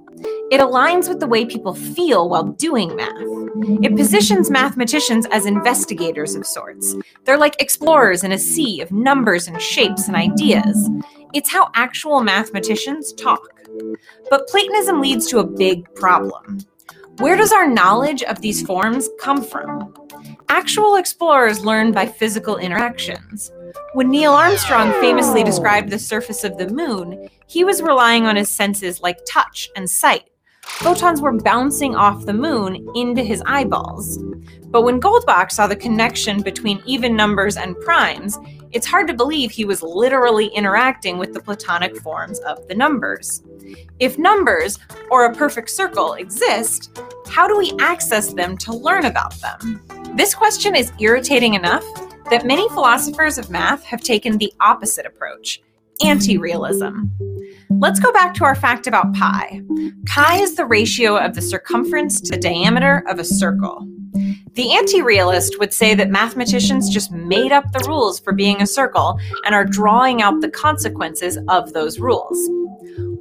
[0.51, 3.09] it aligns with the way people feel while doing math.
[3.81, 6.95] It positions mathematicians as investigators of sorts.
[7.23, 10.89] They're like explorers in a sea of numbers and shapes and ideas.
[11.33, 13.41] It's how actual mathematicians talk.
[14.29, 16.59] But Platonism leads to a big problem.
[17.17, 19.93] Where does our knowledge of these forms come from?
[20.49, 23.51] Actual explorers learn by physical interactions.
[23.93, 28.49] When Neil Armstrong famously described the surface of the moon, he was relying on his
[28.49, 30.29] senses like touch and sight.
[30.63, 34.17] Photons were bouncing off the moon into his eyeballs.
[34.67, 38.37] But when Goldbach saw the connection between even numbers and primes,
[38.71, 43.43] it's hard to believe he was literally interacting with the platonic forms of the numbers.
[43.99, 44.79] If numbers,
[45.09, 49.81] or a perfect circle, exist, how do we access them to learn about them?
[50.15, 51.83] This question is irritating enough
[52.29, 55.61] that many philosophers of math have taken the opposite approach
[56.03, 57.05] anti realism.
[57.69, 59.61] Let's go back to our fact about pi.
[60.05, 63.87] Pi is the ratio of the circumference to the diameter of a circle.
[64.53, 68.67] The anti realist would say that mathematicians just made up the rules for being a
[68.67, 72.37] circle and are drawing out the consequences of those rules.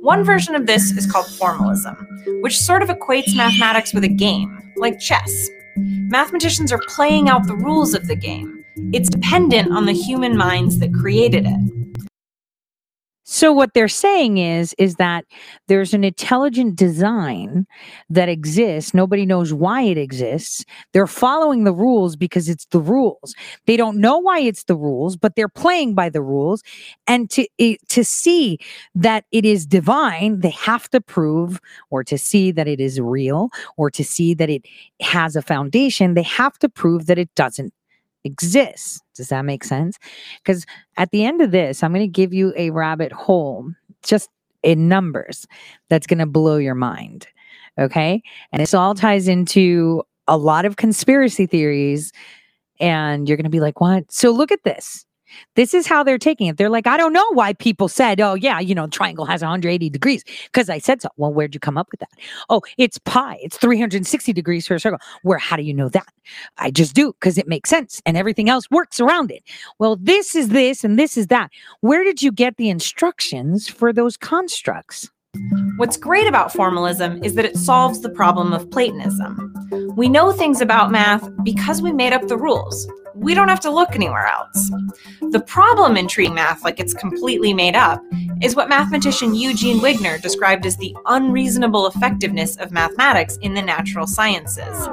[0.01, 1.95] One version of this is called formalism,
[2.41, 5.49] which sort of equates mathematics with a game, like chess.
[5.77, 8.65] Mathematicians are playing out the rules of the game.
[8.93, 12.10] It's dependent on the human minds that created it.
[13.33, 15.25] So what they're saying is is that
[15.69, 17.65] there's an intelligent design
[18.09, 18.93] that exists.
[18.93, 20.65] Nobody knows why it exists.
[20.93, 23.37] They're following the rules because it's the rules.
[23.67, 26.65] They don't know why it's the rules, but they're playing by the rules.
[27.07, 27.47] And to
[27.89, 28.59] to see
[28.97, 33.51] that it is divine, they have to prove or to see that it is real
[33.77, 34.67] or to see that it
[35.01, 37.73] has a foundation, they have to prove that it doesn't
[38.25, 39.01] exists.
[39.21, 39.99] Does that make sense?
[40.43, 40.65] Because
[40.97, 43.71] at the end of this, I'm going to give you a rabbit hole
[44.03, 44.31] just
[44.63, 45.47] in numbers
[45.91, 47.27] that's going to blow your mind.
[47.79, 48.23] Okay.
[48.51, 52.13] And this all ties into a lot of conspiracy theories.
[52.81, 54.11] And you're going to be like, what?
[54.11, 55.05] So look at this.
[55.57, 56.57] This is how they're taking it.
[56.57, 59.91] They're like, I don't know why people said, oh, yeah, you know, triangle has 180
[59.91, 61.09] degrees because I said so.
[61.17, 62.11] Well, where'd you come up with that?
[62.49, 63.39] Oh, it's pi.
[63.41, 65.01] It's 360 degrees for a circle.
[65.23, 66.09] Where, how do you know that?
[66.59, 69.43] I just do because it makes sense and everything else works around it.
[69.79, 71.51] Well, this is this and this is that.
[71.81, 75.11] Where did you get the instructions for those constructs?
[75.77, 79.55] What's great about formalism is that it solves the problem of Platonism.
[79.97, 82.87] We know things about math because we made up the rules
[83.21, 84.71] we don't have to look anywhere else.
[85.31, 88.03] The problem in treating math like it's completely made up
[88.41, 94.07] is what mathematician Eugene Wigner described as the unreasonable effectiveness of mathematics in the natural
[94.07, 94.89] sciences.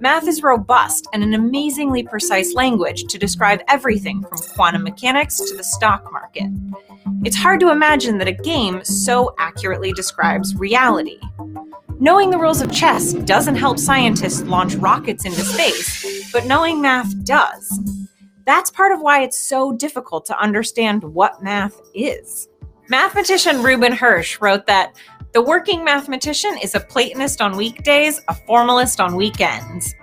[0.00, 5.56] Math is robust and an amazingly precise language to describe everything from quantum mechanics to
[5.56, 6.50] the stock market.
[7.24, 11.18] It's hard to imagine that a game so accurately describes reality.
[12.00, 17.24] Knowing the rules of chess doesn't help scientists launch rockets into space, but knowing math
[17.24, 17.80] does.
[18.44, 22.48] That's part of why it's so difficult to understand what math is.
[22.90, 24.94] Mathematician Reuben Hersh wrote that
[25.32, 29.94] the working mathematician is a Platonist on weekdays, a formalist on weekends.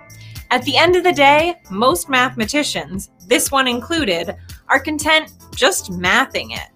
[0.50, 4.34] At the end of the day, most mathematicians, this one included,
[4.68, 6.71] are content just mathing it.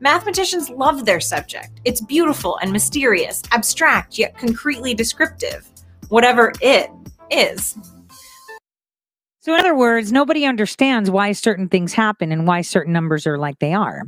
[0.00, 1.80] Mathematicians love their subject.
[1.84, 5.66] It's beautiful and mysterious, abstract yet concretely descriptive,
[6.08, 6.90] whatever it
[7.30, 7.78] is.
[9.40, 13.38] So, in other words, nobody understands why certain things happen and why certain numbers are
[13.38, 14.02] like they are.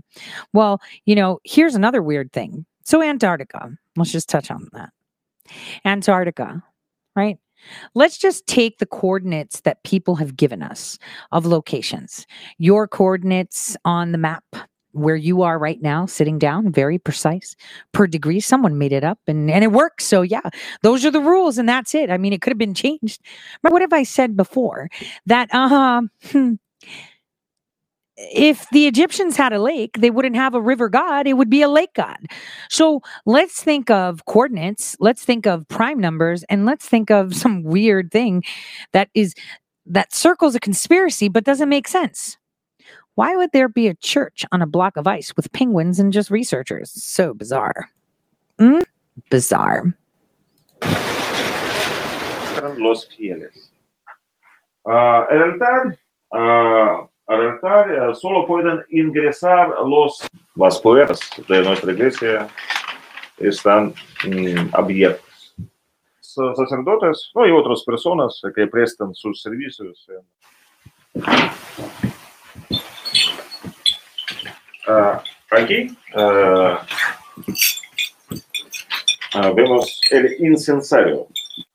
[0.53, 2.67] Well, you know, here's another weird thing.
[2.85, 4.91] So, Antarctica, let's just touch on that.
[5.85, 6.63] Antarctica,
[7.17, 7.39] right?
[7.95, 10.99] Let's just take the coordinates that people have given us
[11.33, 12.27] of locations.
[12.59, 14.45] Your coordinates on the map
[14.93, 17.55] where you are right now, sitting down, very precise
[17.93, 18.41] per degree.
[18.41, 20.05] Someone made it up and, and it works.
[20.05, 20.49] So, yeah,
[20.83, 22.11] those are the rules and that's it.
[22.11, 23.21] I mean, it could have been changed.
[23.63, 24.89] But what have I said before?
[25.27, 26.03] That, uh,
[28.19, 31.63] if the Egyptians had a lake, they wouldn't have a river god, it would be
[31.63, 32.19] a lake god.
[32.69, 37.63] So let's think of coordinates, let's think of prime numbers, and let's think of some
[37.63, 38.43] weird thing
[38.93, 39.35] that is
[39.87, 42.37] that circles a conspiracy but doesn't make sense.
[43.19, 46.31] Why would there be a church on a block of ice with penguins and just
[46.31, 46.93] researchers?
[47.03, 47.91] So bizarre.
[48.61, 48.85] Mm?
[49.29, 49.93] Bizarre.
[52.79, 53.71] Los fieles.
[54.87, 55.99] Ah, el altar,
[56.33, 60.25] ah, al altar eh, solo pueden ingresar los,
[60.55, 61.19] las puertas
[61.49, 62.49] de nuestra iglesia
[63.39, 65.55] están mm, abiertas.
[66.21, 70.07] Sa- Sacerdotes no, y otras personas que prestan sus servicios.
[70.09, 70.23] eh.
[74.91, 76.81] Ah, aquí ah,
[79.35, 81.27] ah, vemos el incensario.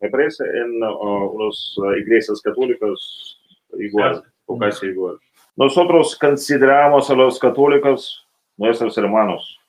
[0.01, 3.37] Me parece en uh, iglesias católicas
[3.77, 5.19] igual, o casi igual.
[5.55, 8.25] Nosotros consideramos a los católicos
[8.57, 9.59] nuestros hermanos,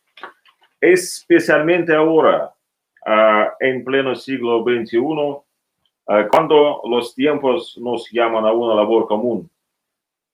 [0.81, 2.51] especialmente ahora,
[3.05, 4.99] ah, en pleno siglo XXI,
[6.31, 9.51] cuando los tiempos nos llaman a una labor común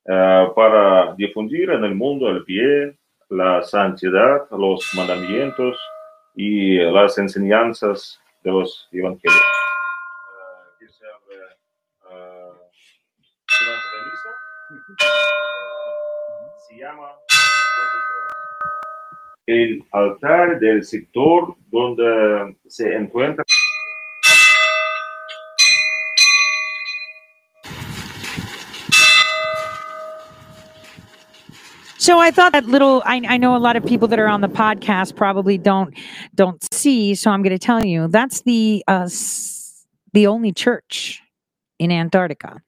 [0.04, 2.96] para difundir en el mundo el pie,
[3.31, 5.78] la santidad, los mandamientos
[6.35, 9.40] y las enseñanzas de los evangelios.
[10.74, 11.36] Aquí se abre,
[13.61, 14.31] durante la misa.
[16.69, 17.11] se llama
[19.47, 23.44] el altar del sector donde se encuentra
[32.01, 34.40] So I thought that little I, I know a lot of people that are on
[34.40, 35.94] the podcast probably don't
[36.35, 39.06] don't see, so I'm going to tell you that's the uh
[40.14, 41.20] the only church
[41.78, 42.62] in Antarctica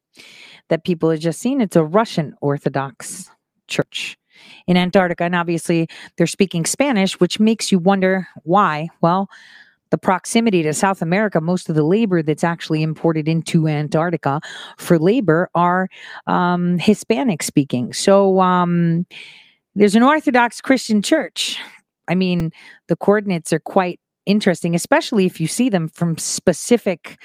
[0.69, 1.63] that people have just seen.
[1.63, 3.31] It's a Russian Orthodox
[3.69, 4.19] church
[4.67, 5.89] in Antarctica and obviously
[6.19, 8.91] they're speaking Spanish, which makes you wonder why.
[9.01, 9.31] Well,
[9.93, 14.40] the proximity to South America, most of the labor that's actually imported into Antarctica
[14.78, 15.89] for labor are
[16.27, 17.93] um, Hispanic speaking.
[17.93, 19.06] So um,
[19.74, 21.59] there's an Orthodox Christian church.
[22.09, 22.52] I mean,
[22.89, 27.19] the coordinates are quite interesting, especially if you see them from specific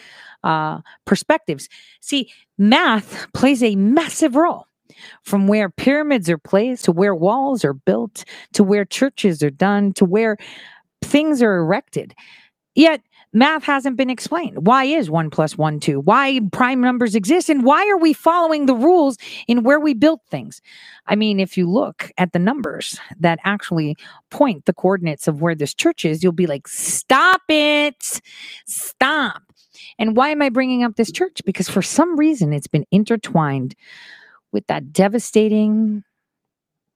[0.44, 1.69] uh, perspectives.
[2.02, 4.68] See, math plays a massive role
[5.23, 9.94] from where pyramids are placed to where walls are built to where churches are done
[9.94, 10.35] to where
[11.02, 12.14] things are erected.
[12.78, 13.02] Yet
[13.34, 14.68] math hasn't been explained.
[14.68, 15.99] Why is one plus one two?
[15.99, 17.49] Why prime numbers exist?
[17.49, 19.18] And why are we following the rules
[19.48, 20.62] in where we built things?
[21.08, 23.98] I mean, if you look at the numbers that actually
[24.30, 28.22] point the coordinates of where this church is, you'll be like, stop it,
[28.68, 29.41] stop.
[29.98, 31.41] And why am I bringing up this church?
[31.48, 33.74] Because for some reason, it's been intertwined
[34.52, 36.04] with that devastating,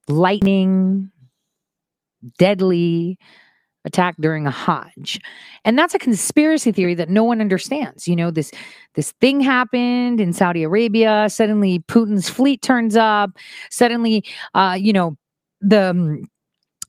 [0.08, 1.10] lightning,
[2.38, 3.18] deadly
[3.86, 5.20] attack during a Hajj.
[5.66, 8.08] And that's a conspiracy theory that no one understands.
[8.08, 8.52] You know, this
[8.96, 13.32] this thing happened in Saudi Arabia, suddenly Putin's fleet turns up,
[13.70, 15.16] suddenly uh, you know,
[15.62, 16.30] the um,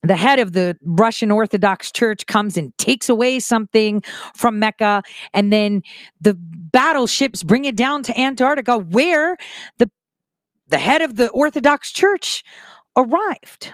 [0.02, 4.02] the head of the Russian Orthodox Church comes and takes away something
[4.34, 5.02] from Mecca,
[5.32, 5.82] and then
[6.20, 9.36] the battleships bring it down to Antarctica, where
[9.78, 9.90] the
[10.68, 12.42] the head of the Orthodox Church
[12.96, 13.72] arrived.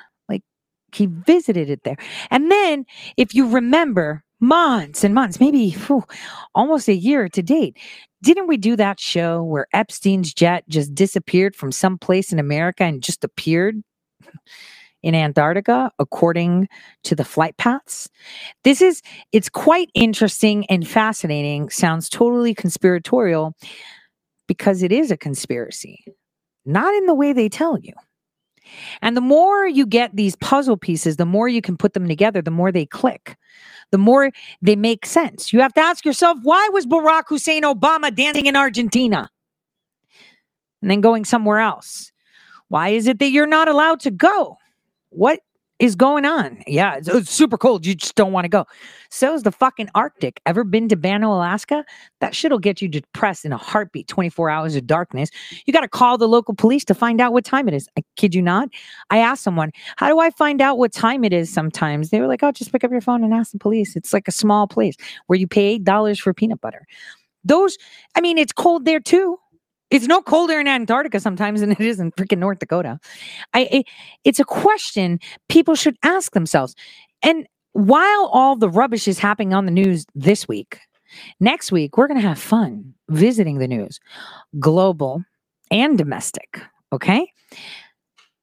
[0.93, 1.97] He visited it there.
[2.31, 2.87] And then,
[3.17, 6.05] if you remember, months and months, maybe phew,
[6.55, 7.77] almost a year to date,
[8.23, 12.85] didn't we do that show where Epstein's jet just disappeared from some place in America
[12.85, 13.83] and just appeared?
[15.03, 16.69] in Antarctica, according
[17.05, 18.09] to the flight paths.
[18.65, 19.03] This is,
[19.33, 21.71] it's quite interesting and fascinating.
[21.71, 23.55] Sounds totally conspiratorial
[24.47, 26.05] because it is a conspiracy,
[26.65, 27.93] not in the way they tell you.
[29.03, 32.43] And the more you get these puzzle pieces, the more you can put them together,
[32.43, 33.37] the more they click,
[33.91, 34.31] the more
[34.63, 35.53] they make sense.
[35.53, 39.31] You have to ask yourself, why was Barack Hussein Obama dancing in Argentina
[40.83, 42.13] and then going somewhere else?
[42.69, 44.59] Why is it that you're not allowed to go?
[45.11, 45.41] What
[45.79, 46.63] is going on.
[46.67, 47.87] Yeah, it's, it's super cold.
[47.87, 48.67] You just don't want to go.
[49.11, 50.41] So is the fucking Arctic.
[50.45, 51.85] Ever been to Barrow, Alaska?
[52.21, 54.09] That shit'll get you depressed in a heartbeat.
[54.09, 55.31] 24 hours of darkness.
[55.67, 57.89] You got to call the local police to find out what time it is.
[57.97, 58.69] I kid you not.
[59.11, 62.11] I asked someone, How do I find out what time it is sometimes?
[62.11, 63.95] They were like, Oh, just pick up your phone and ask the police.
[63.95, 64.97] It's like a small place
[65.27, 66.87] where you pay $8 for peanut butter.
[67.45, 67.79] Those,
[68.17, 69.39] I mean, it's cold there too.
[69.91, 73.01] It's no colder in Antarctica sometimes than it is in freaking North Dakota.
[73.55, 73.87] I it,
[74.25, 76.75] it's a question people should ask themselves.
[77.23, 80.79] And while all the rubbish is happening on the news this week,
[81.41, 84.01] next week we're going to have fun visiting the news,
[84.59, 85.25] global
[85.71, 86.61] and domestic,
[86.93, 87.33] okay?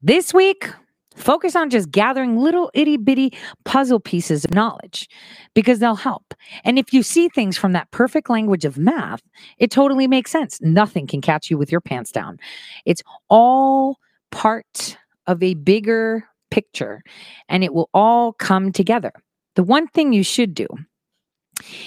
[0.02, 0.70] This week,
[1.16, 3.34] focus on just gathering little itty bitty
[3.64, 5.10] puzzle pieces of knowledge
[5.54, 6.34] because they'll help.
[6.64, 9.22] And if you see things from that perfect language of math,
[9.58, 10.60] it totally makes sense.
[10.62, 12.40] Nothing can catch you with your pants down.
[12.86, 13.98] It's all
[14.32, 14.98] part
[15.28, 17.02] of a bigger picture
[17.50, 19.12] and it will all come together.
[19.56, 20.68] The one thing you should do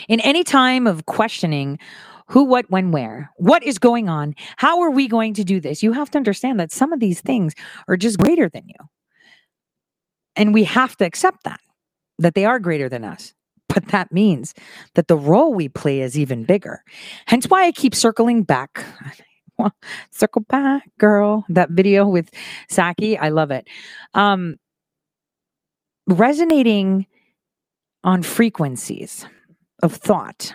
[0.09, 1.79] in any time of questioning
[2.29, 5.83] who, what, when, where, what is going on, how are we going to do this,
[5.83, 7.55] you have to understand that some of these things
[7.89, 8.75] are just greater than you.
[10.39, 11.61] And we have to accept that,
[12.19, 13.35] that they are greater than us.
[13.69, 14.55] But that means
[14.95, 16.83] that the role we play is even bigger.
[17.27, 18.83] Hence why I keep circling back.
[20.11, 21.45] Circle back, girl.
[21.51, 22.31] That video with
[22.71, 23.69] Psaki, I love it.
[24.15, 24.57] Um,
[26.07, 27.07] resonating
[28.05, 29.27] on frequencies
[29.83, 30.55] of thought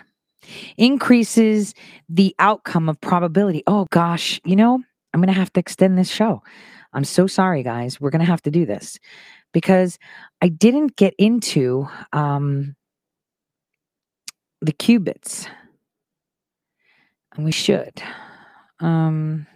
[0.76, 1.74] increases
[2.08, 3.62] the outcome of probability.
[3.66, 4.82] Oh gosh, you know,
[5.12, 6.42] I'm going to have to extend this show.
[6.92, 8.00] I'm so sorry, guys.
[8.00, 8.98] We're going to have to do this
[9.54, 9.98] because
[10.42, 12.74] I didn't get into um,
[14.60, 15.48] the qubits,
[17.34, 18.02] and we should.
[18.80, 19.46] Um,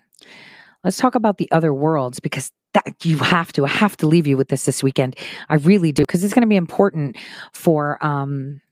[0.84, 3.66] let's talk about the other worlds because that you have to.
[3.66, 5.16] I have to leave you with this this weekend.
[5.50, 7.16] I really do because it's going to be important
[7.52, 8.62] for um,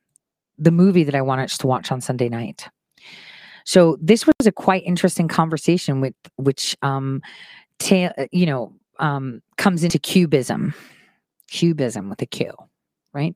[0.57, 2.69] the movie that I want us to watch on Sunday night.
[3.65, 7.21] So this was a quite interesting conversation with which um,
[7.81, 10.73] ta- you know um, comes into QBism
[11.51, 12.53] QBism with a Q,
[13.13, 13.35] right?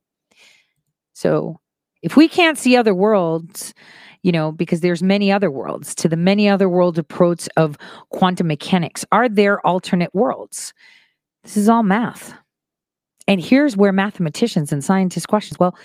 [1.12, 1.60] So
[2.02, 3.74] if we can't see other worlds,
[4.22, 7.76] you know, because there's many other worlds to the many other world approach of
[8.10, 10.72] quantum mechanics, are there alternate worlds?
[11.42, 12.34] This is all math.
[13.26, 15.76] And here's where mathematicians and scientists questions, well,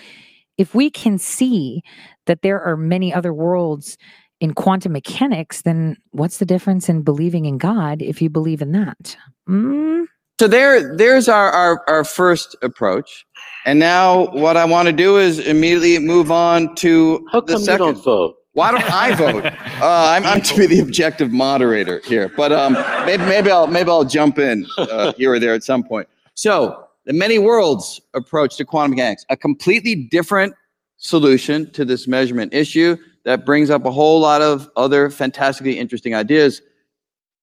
[0.58, 1.82] if we can see
[2.26, 3.96] that there are many other worlds
[4.40, 8.72] in quantum mechanics, then what's the difference in believing in God if you believe in
[8.72, 9.16] that?
[9.48, 10.06] Mm,
[10.38, 13.26] So there, there's our, our, our first approach.
[13.64, 17.60] And now what I want to do is immediately move on to How the come
[17.60, 17.86] you second.
[17.86, 18.36] don't vote?
[18.52, 19.44] Why don't I vote?
[19.76, 22.72] Uh, I'm, I'm to be the objective moderator here, but um,
[23.04, 26.08] maybe, maybe I'll maybe I'll jump in uh, here or there at some point.
[26.32, 30.54] So the many worlds approach to quantum mechanics, a completely different
[30.96, 36.14] solution to this measurement issue that brings up a whole lot of other fantastically interesting
[36.14, 36.62] ideas.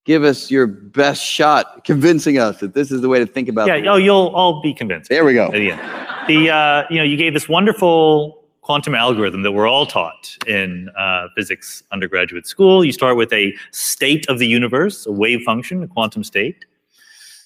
[0.05, 3.67] Give us your best shot convincing us that this is the way to think about.
[3.67, 5.09] Yeah, oh, you'll all be convinced.
[5.09, 5.49] There we go.
[5.51, 10.89] The, uh, you know, you gave this wonderful quantum algorithm that we're all taught in
[10.97, 12.83] uh, physics undergraduate school.
[12.83, 16.65] You start with a state of the universe, a wave function, a quantum state.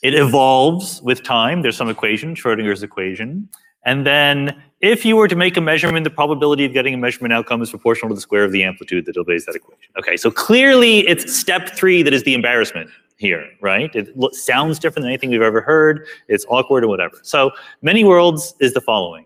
[0.03, 1.63] It evolves with time.
[1.63, 3.49] There's some equation, Schrodinger's equation.
[3.87, 7.33] And then if you were to make a measurement, the probability of getting a measurement
[7.33, 9.91] outcome is proportional to the square of the amplitude that obeys that equation.
[9.97, 13.89] Okay, so clearly it's step three that is the embarrassment here, right?
[13.95, 16.05] It sounds different than anything we've ever heard.
[16.27, 17.17] It's awkward or whatever.
[17.23, 17.51] So
[17.81, 19.25] many worlds is the following.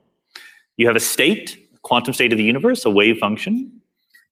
[0.77, 3.81] You have a state, quantum state of the universe, a wave function.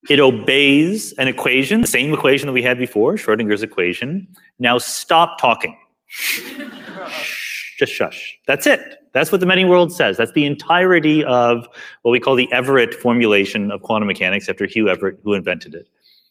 [0.09, 4.27] It obeys an equation, the same equation that we had before, Schrodinger's equation.
[4.59, 5.75] Now stop talking.
[7.79, 8.37] Just shush.
[8.45, 8.81] That's it.
[9.13, 10.17] That's what the many worlds says.
[10.17, 11.65] That's the entirety of
[12.01, 15.87] what we call the Everett formulation of quantum mechanics after Hugh Everett, who invented it.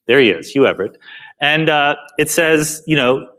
[0.07, 0.99] There he is, Hugh Everett.
[1.41, 3.31] And uh, it says, you know,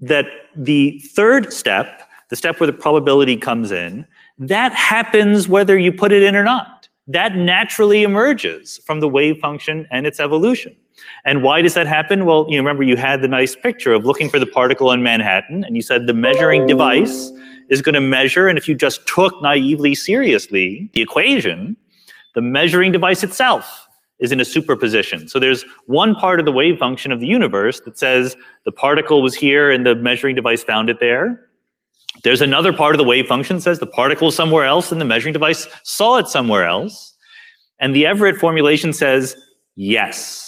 [0.00, 0.26] that
[0.56, 4.04] the third step, the step where the probability comes in,
[4.36, 6.88] that happens whether you put it in or not.
[7.06, 10.74] That naturally emerges from the wave function and its evolution.
[11.24, 12.24] And why does that happen?
[12.24, 15.64] Well, you remember you had the nice picture of looking for the particle in Manhattan,
[15.64, 16.66] and you said the measuring oh.
[16.66, 17.30] device
[17.68, 21.76] is going to measure, and if you just took naively seriously the equation,
[22.34, 23.88] the measuring device itself
[24.18, 25.28] is in a superposition.
[25.28, 29.22] So there's one part of the wave function of the universe that says the particle
[29.22, 31.48] was here and the measuring device found it there.
[32.22, 35.00] There's another part of the wave function that says the particle is somewhere else and
[35.00, 37.14] the measuring device saw it somewhere else.
[37.80, 39.36] And the Everett formulation says,
[39.74, 40.43] yes,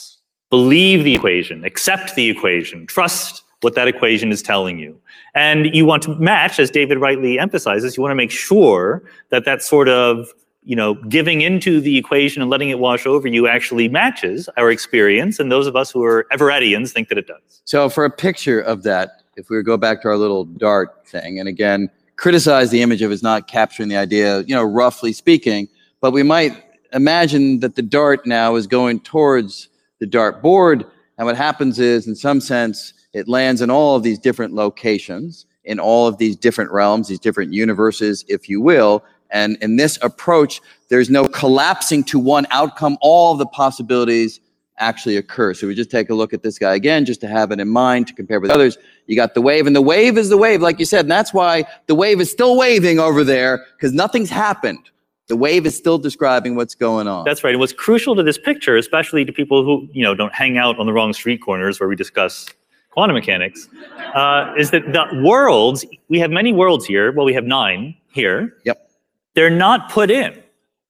[0.56, 4.98] believe the equation, accept the equation, trust what that equation is telling you.
[5.34, 9.44] And you want to match, as David rightly emphasizes, you want to make sure that
[9.44, 13.46] that sort of you know, giving into the equation and letting it wash over you
[13.46, 15.38] actually matches our experience.
[15.38, 17.60] And those of us who are Everettians think that it does.
[17.64, 21.38] So, for a picture of that, if we go back to our little dart thing,
[21.38, 25.68] and again, criticize the image of it's not capturing the idea, you know, roughly speaking,
[26.00, 26.52] but we might
[26.92, 29.68] imagine that the dart now is going towards
[29.98, 30.84] the dart board.
[31.18, 35.46] And what happens is, in some sense, it lands in all of these different locations,
[35.64, 39.02] in all of these different realms, these different universes, if you will.
[39.30, 42.98] And in this approach, there's no collapsing to one outcome.
[43.00, 44.40] All the possibilities
[44.78, 45.54] actually occur.
[45.54, 47.68] So we just take a look at this guy again, just to have it in
[47.68, 48.76] mind to compare with others.
[49.06, 51.00] You got the wave, and the wave is the wave, like you said.
[51.00, 54.90] And that's why the wave is still waving over there, because nothing's happened.
[55.28, 57.24] The wave is still describing what's going on.
[57.24, 57.50] That's right.
[57.50, 60.78] And what's crucial to this picture, especially to people who you know don't hang out
[60.78, 62.46] on the wrong street corners where we discuss
[62.90, 63.68] quantum mechanics,
[64.14, 65.84] uh, is that the worlds.
[66.08, 67.12] We have many worlds here.
[67.12, 68.56] Well, we have nine here.
[68.64, 68.90] Yep.
[69.34, 70.42] They're not put in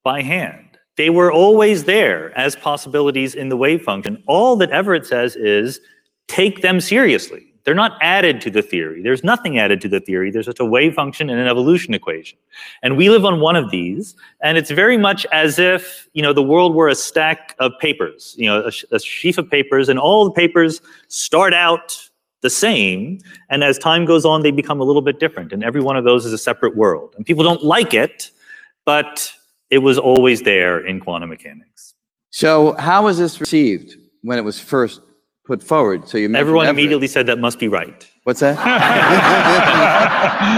[0.04, 0.78] by hand.
[0.96, 4.22] They were always there as possibilities in the wave function.
[4.26, 5.80] All that Everett says is
[6.28, 7.52] take them seriously.
[7.66, 9.02] They're not added to the theory.
[9.02, 10.30] There's nothing added to the theory.
[10.30, 12.38] There's just a wave function and an evolution equation.
[12.80, 16.32] And we live on one of these, and it's very much as if, you know,
[16.32, 19.98] the world were a stack of papers, you know, a, a sheaf of papers, and
[19.98, 22.08] all the papers start out
[22.40, 23.18] the same.
[23.50, 25.52] And as time goes on, they become a little bit different.
[25.52, 27.14] And every one of those is a separate world.
[27.16, 28.30] And people don't like it,
[28.84, 29.32] but
[29.70, 31.94] it was always there in quantum mechanics.
[32.30, 35.00] So, how was this received when it was first
[35.46, 36.08] put forward?
[36.08, 38.06] So you Everyone immediately said that must be right.
[38.24, 38.58] What's that?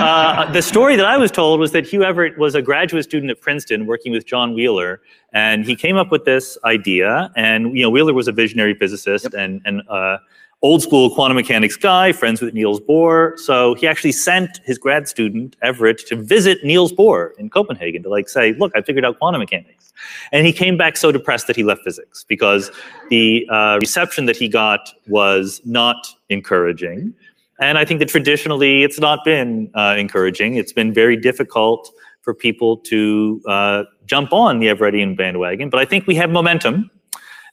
[0.00, 3.30] uh, the story that I was told was that Hugh Everett was a graduate student
[3.30, 5.02] at Princeton working with John Wheeler,
[5.34, 7.30] and he came up with this idea.
[7.36, 10.16] And you know, Wheeler was a visionary physicist and and uh,
[10.62, 13.38] old school quantum mechanics guy, friends with Niels Bohr.
[13.38, 18.08] So he actually sent his grad student Everett to visit Niels Bohr in Copenhagen to
[18.08, 19.92] like say, "Look, I figured out quantum mechanics."
[20.32, 22.70] And he came back so depressed that he left physics because
[23.10, 27.14] the uh, reception that he got was not encouraging.
[27.60, 30.54] And I think that traditionally it's not been uh, encouraging.
[30.54, 31.90] It's been very difficult
[32.22, 35.70] for people to uh, jump on the Everettian bandwagon.
[35.70, 36.90] But I think we have momentum.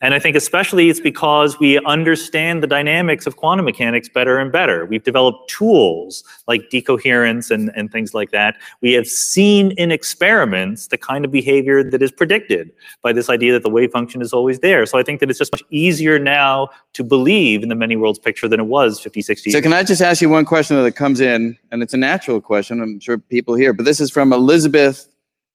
[0.06, 4.52] And I think especially it's because we understand the dynamics of quantum mechanics better and
[4.52, 4.86] better.
[4.86, 8.56] We've developed tools like decoherence and, and things like that.
[8.82, 12.72] We have seen in experiments the kind of behavior that is predicted
[13.02, 14.86] by this idea that the wave function is always there.
[14.86, 18.19] So I think that it's just much easier now to believe in the many worlds
[18.19, 20.91] picture than it was 50, 60 So, can I just ask you one question that
[20.91, 22.80] comes in, and it's a natural question.
[22.80, 25.07] I'm sure people here, but this is from Elizabeth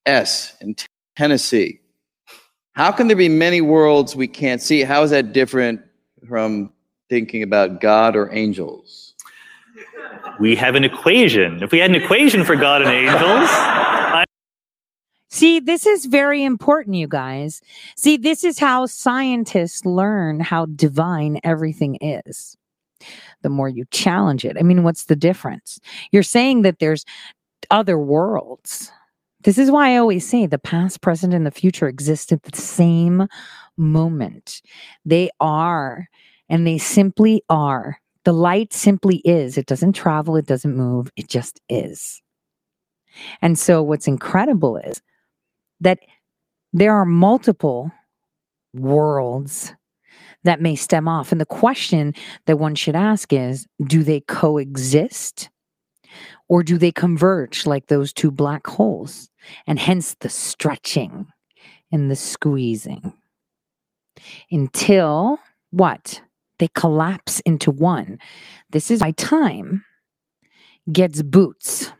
[0.06, 0.56] S.
[0.60, 0.74] in
[1.16, 1.80] Tennessee.
[2.72, 4.82] How can there be many worlds we can't see?
[4.82, 5.80] How is that different
[6.28, 6.72] from
[7.08, 9.14] thinking about God or angels?
[10.38, 11.62] we have an equation.
[11.62, 13.20] If we had an equation for God and angels,
[13.50, 14.24] I-
[15.28, 17.60] See, this is very important, you guys.
[17.96, 22.56] See, this is how scientists learn how divine everything is.
[23.42, 24.56] The more you challenge it.
[24.58, 25.78] I mean, what's the difference?
[26.10, 27.04] You're saying that there's
[27.70, 28.90] other worlds.
[29.42, 32.56] This is why I always say the past, present, and the future exist at the
[32.56, 33.26] same
[33.76, 34.60] moment.
[35.04, 36.08] They are,
[36.48, 37.98] and they simply are.
[38.24, 39.56] The light simply is.
[39.56, 42.20] It doesn't travel, it doesn't move, it just is.
[43.40, 45.00] And so, what's incredible is
[45.80, 46.00] that
[46.72, 47.90] there are multiple
[48.74, 49.74] worlds
[50.44, 51.32] that may stem off.
[51.32, 52.14] And the question
[52.46, 55.50] that one should ask is do they coexist
[56.48, 59.29] or do they converge like those two black holes?
[59.66, 61.26] And hence the stretching
[61.92, 63.12] and the squeezing
[64.50, 65.38] until
[65.70, 66.22] what?
[66.58, 68.18] They collapse into one.
[68.70, 69.84] This is why time
[70.92, 71.92] gets boots.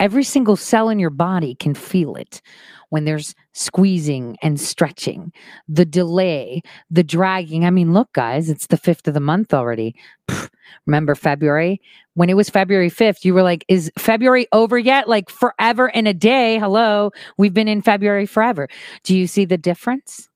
[0.00, 2.42] Every single cell in your body can feel it
[2.90, 5.32] when there's squeezing and stretching,
[5.68, 7.64] the delay, the dragging.
[7.64, 9.94] I mean, look, guys, it's the fifth of the month already.
[10.28, 10.48] Pff,
[10.86, 11.80] remember February?
[12.14, 15.08] When it was February 5th, you were like, is February over yet?
[15.08, 16.58] Like forever in a day.
[16.58, 17.10] Hello.
[17.36, 18.68] We've been in February forever.
[19.02, 20.28] Do you see the difference?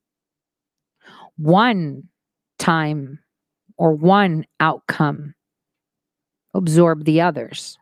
[1.36, 2.08] One
[2.58, 3.20] time
[3.76, 5.34] or one outcome
[6.54, 7.77] absorb the others.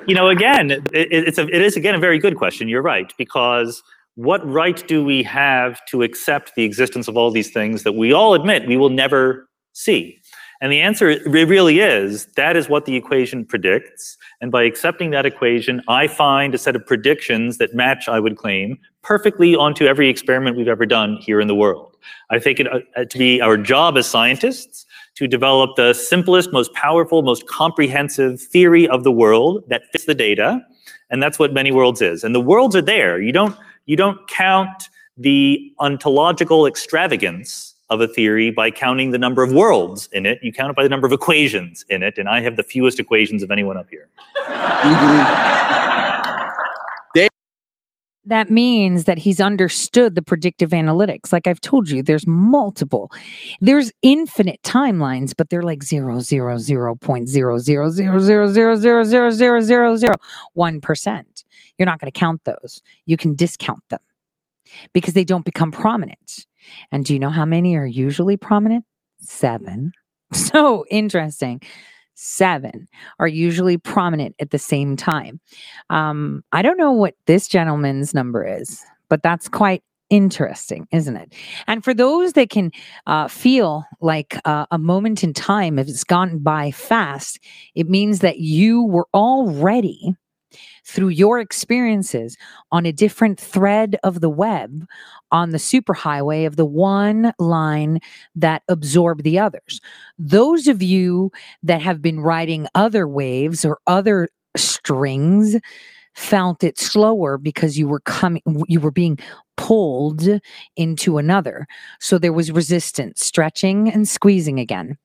[0.08, 2.68] you know, again, it, it's a, it is again a very good question.
[2.68, 3.82] You're right because
[4.16, 8.12] what right do we have to accept the existence of all these things that we
[8.12, 10.20] all admit we will never see?
[10.60, 14.18] And the answer really is that is what the equation predicts.
[14.42, 18.36] And by accepting that equation, I find a set of predictions that match, I would
[18.38, 21.96] claim, perfectly onto every experiment we've ever done here in the world.
[22.30, 26.74] I think it uh, to be our job as scientists to develop the simplest, most
[26.74, 30.62] powerful, most comprehensive theory of the world that fits the data.
[31.10, 32.24] And that's what many worlds is.
[32.24, 33.22] And the worlds are there.
[33.22, 39.44] You don't, you don't count the ontological extravagance of a theory by counting the number
[39.44, 40.40] of worlds in it.
[40.42, 42.18] You count it by the number of equations in it.
[42.18, 44.10] And I have the fewest equations of anyone up here.
[44.48, 45.93] Mm-hmm.
[48.26, 51.34] That means that he's understood the predictive analytics.
[51.34, 53.12] Like I've told you, there's multiple,
[53.60, 58.76] there's infinite timelines, but they're like zero zero zero point zero zero zero zero zero
[58.76, 60.16] zero zero zero zero zero
[60.54, 61.44] one percent.
[61.78, 62.82] You're not going to count those.
[63.06, 64.00] You can discount them
[64.94, 66.46] because they don't become prominent.
[66.92, 68.86] And do you know how many are usually prominent?
[69.20, 69.92] Seven.
[70.32, 71.62] So interesting
[72.16, 72.88] seven
[73.20, 75.40] are usually prominent at the same time.
[75.90, 81.34] Um, I don't know what this gentleman's number is, but that's quite interesting, isn't it?
[81.66, 82.72] And for those that can
[83.08, 87.40] uh, feel like uh, a moment in time, if it's gone by fast,
[87.74, 90.16] it means that you were already
[90.86, 92.38] through your experiences
[92.72, 94.86] on a different thread of the web
[95.32, 98.00] on the superhighway of the one line
[98.36, 99.82] that absorb the others.
[100.18, 101.32] Those of you
[101.64, 105.58] that have been riding other waves or other strings
[106.14, 109.18] felt it slower because you were coming you were being
[109.58, 110.28] pulled
[110.76, 111.68] into another.
[112.00, 114.98] So there was resistance stretching and squeezing again.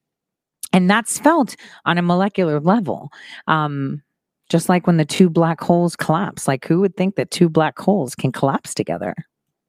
[0.73, 1.57] And that's felt
[1.87, 3.11] on a molecular level.
[3.47, 4.03] Um,
[4.49, 6.49] just like when the two black holes collapse.
[6.49, 9.15] Like, who would think that two black holes can collapse together?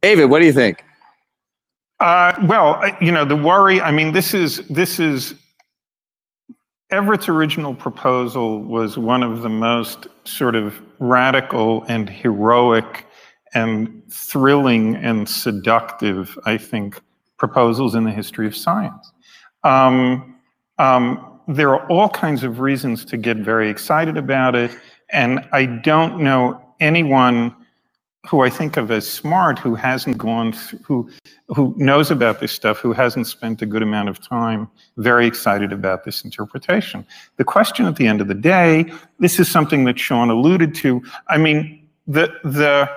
[0.02, 0.84] David, what do you think?
[2.00, 3.82] Uh, well, you know, the worry.
[3.82, 5.36] I mean, this is this is
[6.92, 13.06] Everett's original proposal was one of the most sort of radical and heroic
[13.54, 17.00] and thrilling and seductive, I think,
[17.38, 19.12] proposals in the history of science.
[19.64, 20.36] Um,
[20.78, 24.72] um, there are all kinds of reasons to get very excited about it.
[25.10, 27.56] And I don't know anyone
[28.28, 31.10] who I think of as smart who hasn't gone th- who
[31.48, 35.74] who knows about this stuff who hasn't spent a good amount of time very excited
[35.74, 37.04] about this interpretation.
[37.38, 41.02] The question at the end of the day, this is something that Sean alluded to.
[41.30, 42.88] I mean, the the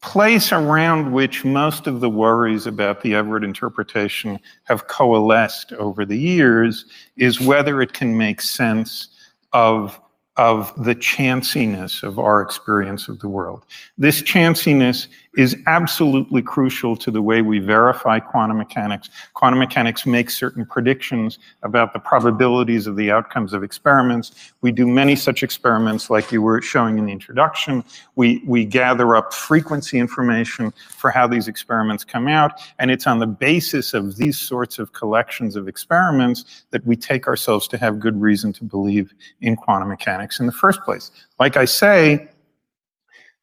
[0.00, 6.18] place around which most of the worries about the Everett interpretation have coalesced over the
[6.18, 6.84] years
[7.16, 9.08] is whether it can make sense
[9.52, 10.00] of
[10.36, 13.64] of the chanciness of our experience of the world.
[13.98, 15.08] This chanciness
[15.38, 19.08] is absolutely crucial to the way we verify quantum mechanics.
[19.34, 24.52] Quantum mechanics makes certain predictions about the probabilities of the outcomes of experiments.
[24.62, 27.84] We do many such experiments like you were showing in the introduction.
[28.16, 33.20] We, we gather up frequency information for how these experiments come out, and it's on
[33.20, 38.00] the basis of these sorts of collections of experiments that we take ourselves to have
[38.00, 41.12] good reason to believe in quantum mechanics in the first place.
[41.38, 42.28] Like I say,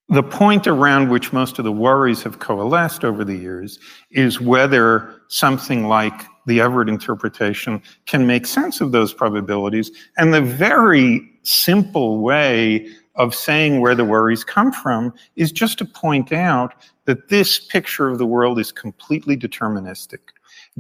[0.09, 3.79] the point around which most of the worries have coalesced over the years
[4.11, 6.13] is whether something like
[6.45, 9.89] the Everett interpretation can make sense of those probabilities.
[10.17, 15.85] And the very simple way of saying where the worries come from is just to
[15.85, 16.73] point out
[17.05, 20.19] that this picture of the world is completely deterministic.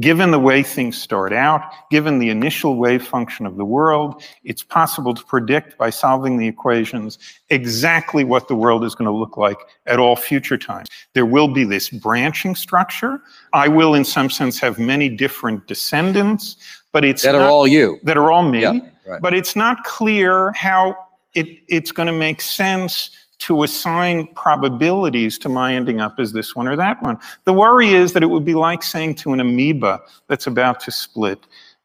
[0.01, 4.61] Given the way things start out, given the initial wave function of the world, it's
[4.61, 7.17] possible to predict by solving the equations
[7.49, 10.89] exactly what the world is going to look like at all future times.
[11.13, 13.21] There will be this branching structure.
[13.53, 16.57] I will, in some sense, have many different descendants,
[16.91, 17.97] but it's That are all you.
[18.03, 18.63] That are all me.
[18.63, 19.21] Yeah, right.
[19.21, 20.97] But it's not clear how
[21.35, 23.11] it, it's going to make sense
[23.45, 27.17] to assign probabilities to my ending up as this one or that one.
[27.43, 30.91] The worry is that it would be like saying to an amoeba that's about to
[30.91, 31.39] split,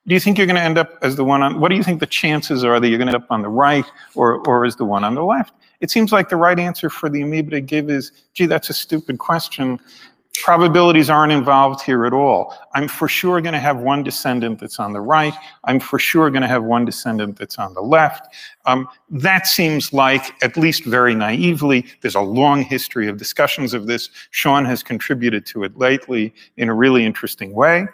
[0.06, 1.82] do you think you're going to end up as the one on, what do you
[1.82, 4.64] think the chances are that you're going to end up on the right or, or
[4.64, 5.52] as the one on the left?
[5.80, 8.74] It seems like the right answer for the amoeba to give is, gee, that's a
[8.74, 9.78] stupid question.
[10.43, 12.57] Probabilities aren't involved here at all.
[12.75, 15.35] I'm for sure going to have one descendant that's on the right.
[15.65, 18.35] I'm for sure going to have one descendant that's on the left.
[18.65, 23.86] Um, that seems like, at least very naively, there's a long history of discussions of
[23.86, 24.10] this.
[24.31, 27.86] Sean has contributed to it lately in a really interesting way.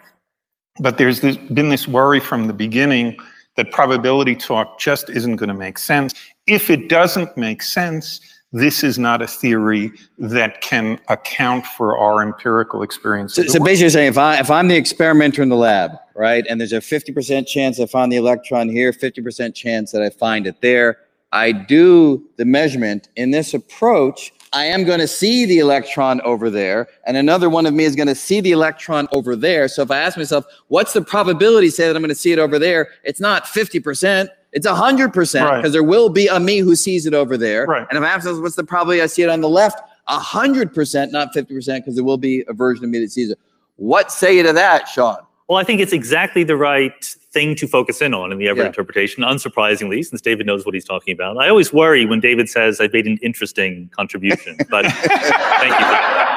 [0.79, 3.17] But there's this, been this worry from the beginning
[3.55, 6.13] that probability talk just isn't going to make sense.
[6.45, 8.21] If it doesn't make sense,
[8.53, 13.35] this is not a theory that can account for our empirical experience.
[13.35, 16.45] So, so basically, you're saying if I if I'm the experimenter in the lab, right,
[16.49, 20.47] and there's a 50% chance I find the electron here, 50% chance that I find
[20.47, 20.99] it there.
[21.33, 24.31] I do the measurement in this approach.
[24.53, 27.97] I am going to see the electron over there, and another one of me is
[27.97, 29.67] going to see the electron over there.
[29.67, 32.39] So if I ask myself, what's the probability, say that I'm going to see it
[32.39, 32.87] over there?
[33.03, 34.29] It's not 50%.
[34.57, 35.71] It's 100% because Right.
[35.71, 37.67] there will be a me who sees it over there.
[37.67, 37.85] Right.
[37.91, 39.79] And if I ask myself, what's the probability I see it on the left?
[40.09, 43.37] 100%, not 50%, because there will be a version of me that sees it.
[43.75, 45.17] What say you to that, Sean?
[45.47, 48.63] Well, I think it's exactly the right thing to focus in on in the Everett
[48.65, 48.69] Yeah.
[48.69, 51.37] interpretation, unsurprisingly, since David knows what he's talking about.
[51.37, 56.36] I always worry when David says I've made an interesting contribution, but thank you.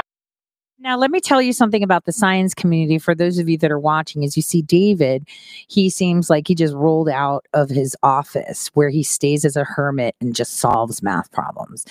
[0.82, 2.98] Now, let me tell you something about the science community.
[2.98, 5.28] For those of you that are watching, as you see David,
[5.68, 9.64] he seems like he just rolled out of his office where he stays as a
[9.64, 11.84] hermit and just solves math problems.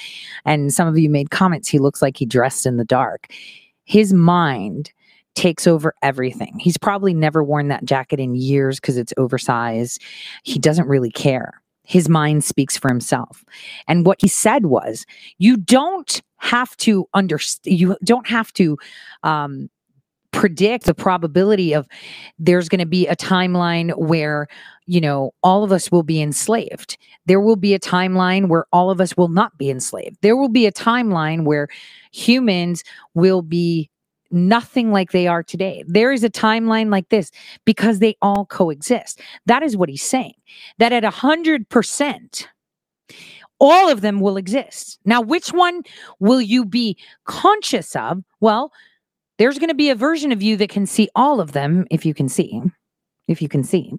[0.44, 3.28] And some of you made comments, he looks like he dressed in the dark.
[3.86, 4.92] His mind
[5.36, 6.58] takes over everything.
[6.58, 10.02] He's probably never worn that jacket in years because it's oversized.
[10.44, 11.62] He doesn't really care.
[11.90, 13.44] His mind speaks for himself.
[13.88, 15.08] And what he said was,
[15.40, 18.78] you don't have to understand, you don't have to
[19.24, 19.72] um,
[20.32, 21.88] predict the probability of
[22.38, 24.48] there's going to be a timeline where
[24.86, 26.96] you know all of us will be enslaved
[27.26, 30.50] there will be a timeline where all of us will not be enslaved there will
[30.50, 31.68] be a timeline where
[32.12, 32.84] humans
[33.16, 33.90] will be
[34.32, 37.32] nothing like they are today there is a timeline like this
[37.66, 40.34] because they all coexist that is what he's saying
[40.78, 42.48] that at a hundred percent
[43.60, 45.00] all of them will exist.
[45.06, 45.84] Now, which one
[46.20, 48.24] will you be conscious of?
[48.40, 48.72] Well,
[49.38, 52.06] there's going to be a version of you that can see all of them if
[52.06, 52.62] you can see,
[53.28, 53.94] if you can see.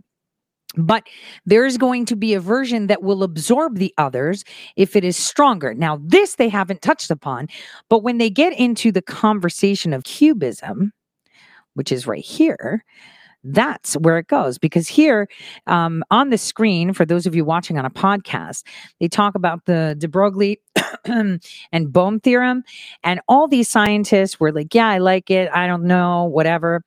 [0.76, 1.04] But
[1.46, 4.44] there's going to be a version that will absorb the others
[4.76, 5.74] if it is stronger.
[5.74, 7.48] Now, this they haven't touched upon,
[7.88, 10.90] but when they get into the conversation of QBism,
[11.74, 12.84] which is right here,
[13.42, 14.58] that's where it goes.
[14.58, 15.28] Because here
[15.66, 18.64] um, on the screen for those of you watching on a podcast
[19.00, 20.60] they talk about the de broglie
[21.04, 22.62] and bohm theorem.
[23.02, 25.50] And all these scientists were like yeah i like it.
[25.52, 26.84] I don't know whatever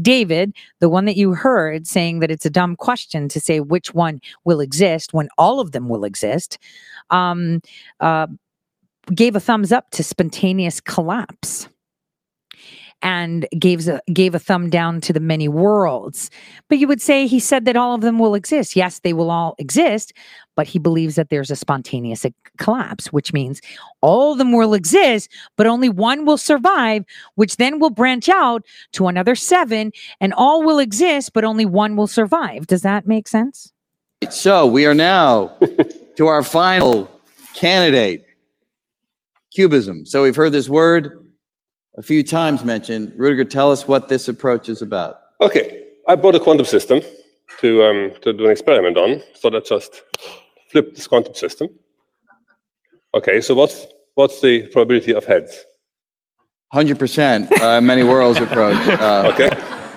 [0.00, 3.94] david the one that you heard saying that it's a dumb question to say which
[3.94, 6.58] one will exist when all of them will exist
[7.10, 7.60] um,
[8.00, 8.26] uh,
[9.14, 11.68] gave a thumbs up to spontaneous collapse
[13.02, 16.30] and gave a gave a thumb down to the many worlds.
[16.68, 18.74] But you would say he said that all of them will exist.
[18.74, 20.12] Yes, they will all exist,
[20.56, 23.60] but he believes that there's a spontaneous collapse, which means
[24.00, 27.04] all of them will exist, but only one will survive,
[27.36, 31.94] which then will branch out to another seven, and all will exist, but only one
[31.94, 32.66] will survive.
[32.66, 33.72] Does that make sense?
[34.30, 35.56] So we are now
[36.16, 37.08] to our final
[37.54, 38.24] candidate,
[39.56, 40.08] QBism.
[40.08, 41.27] So we've heard this word
[41.98, 43.12] a few times mentioned.
[43.16, 45.20] Rudiger, tell us what this approach is about.
[45.40, 47.00] Okay, I bought a quantum system
[47.60, 49.20] to um, to do an experiment on.
[49.34, 50.02] So let's just
[50.70, 51.68] flip this quantum system.
[53.14, 55.64] Okay, so what's what's the probability of heads?
[56.72, 58.76] Hundred percent, uh, many worlds approach.
[58.88, 59.50] Uh, Okay.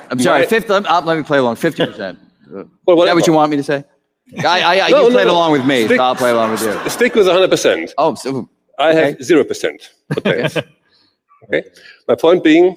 [0.09, 0.41] I'm sorry.
[0.41, 0.67] My- Fifth.
[0.69, 1.55] Let, uh, let me play along.
[1.55, 2.19] Fifty percent.
[2.85, 3.85] Well, Is that what you want me to say?
[4.39, 5.33] I, I, I No, you no, played no.
[5.33, 6.89] along with me, Stick- so I'll play along with you.
[6.89, 7.93] Stick with 100%.
[7.97, 10.63] Oh, so I have 0% potential.
[11.53, 11.69] okay.
[12.07, 12.75] My point being,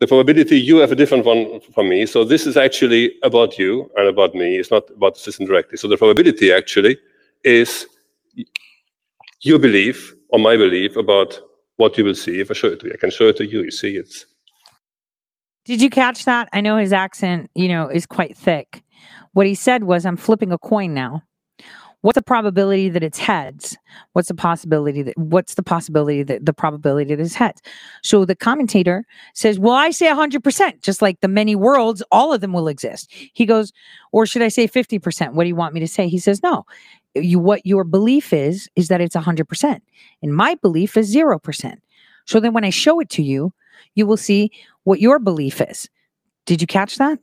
[0.00, 2.06] the probability you have a different one from me.
[2.06, 4.56] So this is actually about you and about me.
[4.56, 5.78] It's not about the system directly.
[5.78, 6.98] So the probability actually
[7.44, 7.86] is
[9.40, 11.40] your belief or my belief about
[11.76, 12.92] what you will see if I show it to you.
[12.94, 13.62] I can show it to you.
[13.62, 14.26] You see, it's
[15.64, 16.48] Did you catch that?
[16.52, 18.82] I know his accent, you know, is quite thick.
[19.32, 21.22] What he said was, I'm flipping a coin now.
[22.04, 23.78] What's the probability that it's heads?
[24.12, 27.62] What's the possibility that what's the possibility that the probability that it's heads?
[28.02, 32.42] So the commentator says, Well, I say 100%, just like the many worlds, all of
[32.42, 33.10] them will exist.
[33.32, 33.72] He goes,
[34.12, 35.32] Or should I say 50%?
[35.32, 36.06] What do you want me to say?
[36.08, 36.66] He says, No.
[37.14, 39.80] You what your belief is is that it's 100%.
[40.22, 41.76] And my belief is 0%.
[42.26, 43.54] So then when I show it to you,
[43.94, 44.50] you will see
[44.82, 45.88] what your belief is.
[46.44, 47.18] Did you catch that?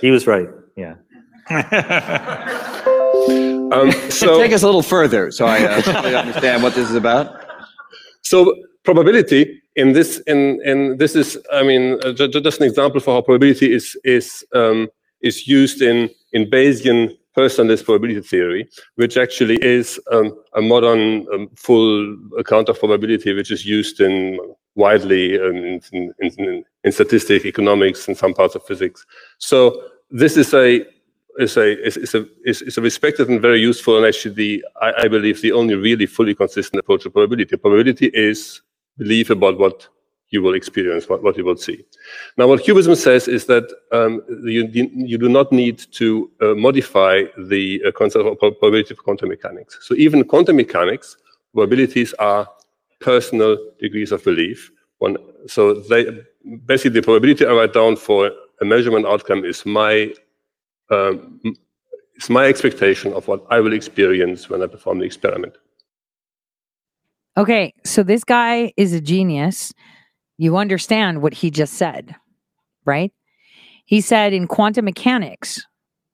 [0.00, 0.48] He was right.
[0.74, 0.94] Yeah.
[3.72, 7.44] Um, so take us a little further, so I uh, understand what this is about.
[8.22, 12.66] So probability in this in in this is I mean uh, ju- ju- just an
[12.66, 14.88] example for how probability is is um,
[15.22, 21.48] is used in in Bayesian personalist probability theory, which actually is um, a modern um,
[21.54, 24.38] full account of probability, which is used in
[24.74, 29.06] widely um, in, in, in, in statistic economics and some parts of physics.
[29.38, 30.84] So this is a
[31.38, 34.64] is a is, is a is, is a respected and very useful and actually the
[34.80, 37.56] I, I believe the only really fully consistent approach to probability.
[37.56, 38.62] Probability is
[38.96, 39.88] belief about what
[40.30, 41.84] you will experience, what, what you will see.
[42.36, 47.22] Now, what QBism says is that um, you, you do not need to uh, modify
[47.38, 49.78] the uh, concept of probability of quantum mechanics.
[49.80, 51.16] So even quantum mechanics,
[51.54, 52.46] probabilities are
[53.00, 54.70] personal degrees of belief.
[54.98, 55.16] One,
[55.46, 56.24] so they
[56.66, 60.12] basically the probability I write down for a measurement outcome is my
[60.90, 61.40] um,
[62.14, 65.56] it's my expectation of what I will experience when I perform the experiment.
[67.36, 69.72] Okay, so this guy is a genius.
[70.38, 72.14] You understand what he just said,
[72.84, 73.12] right?
[73.84, 75.64] He said in quantum mechanics,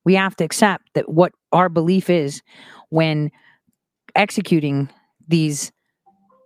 [0.05, 2.43] we have to accept that what our belief is
[2.91, 3.31] when
[4.15, 4.91] executing
[5.27, 5.73] these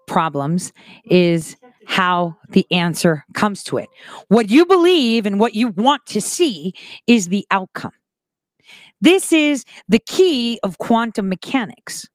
[0.07, 0.73] problems
[1.05, 3.89] is how the answer comes to it.
[4.29, 6.75] What you believe and what you want to see
[7.07, 7.93] is the outcome.
[9.01, 12.07] This is the key of quantum mechanics.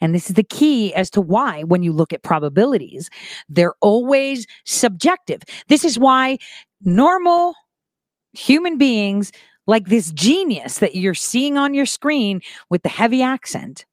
[0.00, 3.10] And this is the key as to why, when you look at probabilities,
[3.48, 5.42] they're always subjective.
[5.68, 6.38] This is why
[6.82, 7.54] normal
[8.32, 9.32] human beings,
[9.66, 12.40] like this genius that you're seeing on your screen
[12.70, 13.84] with the heavy accent,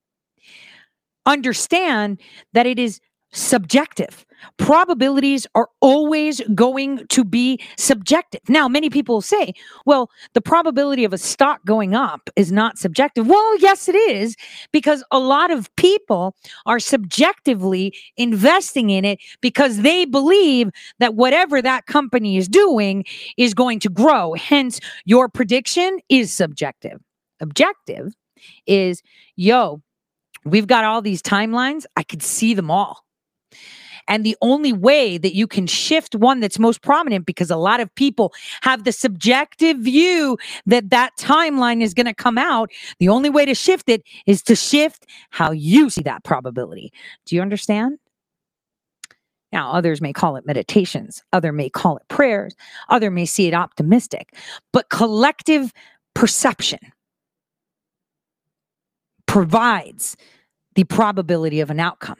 [1.25, 2.19] understand
[2.53, 2.99] that it is
[3.33, 4.25] subjective.
[4.57, 8.41] Probabilities are always going to be subjective.
[8.49, 9.53] Now, many people say,
[9.85, 13.25] well, the probability of a stock going up is not subjective.
[13.27, 14.35] Well, yes, it is,
[14.71, 21.61] because a lot of people are subjectively investing in it because they believe that whatever
[21.61, 23.05] that company is doing
[23.37, 24.33] is going to grow.
[24.33, 26.99] Hence, your prediction is subjective.
[27.39, 28.13] Objective
[28.67, 29.01] is,
[29.37, 29.81] yo,
[30.45, 31.85] we've got all these timelines.
[31.95, 33.05] I could see them all.
[34.07, 37.79] And the only way that you can shift one that's most prominent, because a lot
[37.79, 43.09] of people have the subjective view that that timeline is going to come out, the
[43.09, 46.91] only way to shift it is to shift how you see that probability.
[47.25, 47.97] Do you understand?
[49.51, 52.55] Now, others may call it meditations, other may call it prayers,
[52.89, 54.35] other may see it optimistic,
[54.71, 55.71] but collective
[56.15, 56.79] perception
[59.27, 60.17] provides
[60.73, 62.17] the probability of an outcome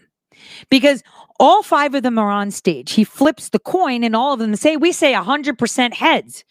[0.70, 1.04] because
[1.40, 2.92] all five of them are on stage.
[2.94, 6.44] He flips the coin, and all of them say, We say 100% heads.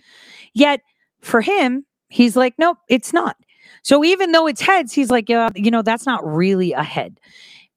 [0.54, 0.80] Yet
[1.20, 3.36] for him, he's like, Nope, it's not.
[3.82, 7.18] So even though it's heads, he's like, Yeah, you know, that's not really a head.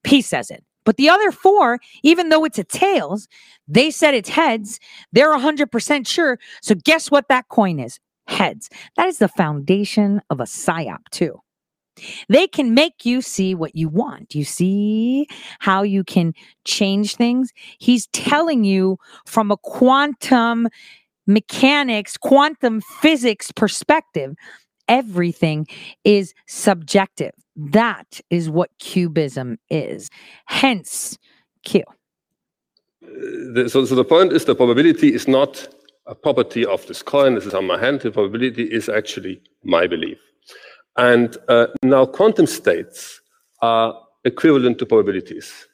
[0.06, 0.64] He says it.
[0.86, 3.28] But the other four, even though it's a tails,
[3.68, 4.80] they said it's heads.
[5.12, 6.40] They're 100% sure.
[6.62, 8.00] So guess what that coin is?
[8.28, 8.70] Heads.
[8.96, 11.42] That is the foundation of a psyop, too.
[12.30, 14.36] They can make you see what you want.
[14.36, 15.28] You see
[15.60, 16.34] how you can
[16.66, 17.52] change things?
[17.78, 20.68] He's telling you from a quantum
[21.28, 24.36] mechanics, quantum physics perspective,
[24.88, 25.68] everything
[26.04, 27.32] is subjective.
[27.56, 30.10] That is what QBism is.
[30.46, 31.18] Hence,
[31.64, 31.84] Q.
[33.68, 35.68] So, so the point is the probability is not
[36.06, 37.36] a property of this coin.
[37.36, 38.02] This is on my hand.
[38.02, 40.18] The probability is actually my belief.
[40.98, 43.22] And uh, now quantum states
[43.62, 45.68] are equivalent to probabilities.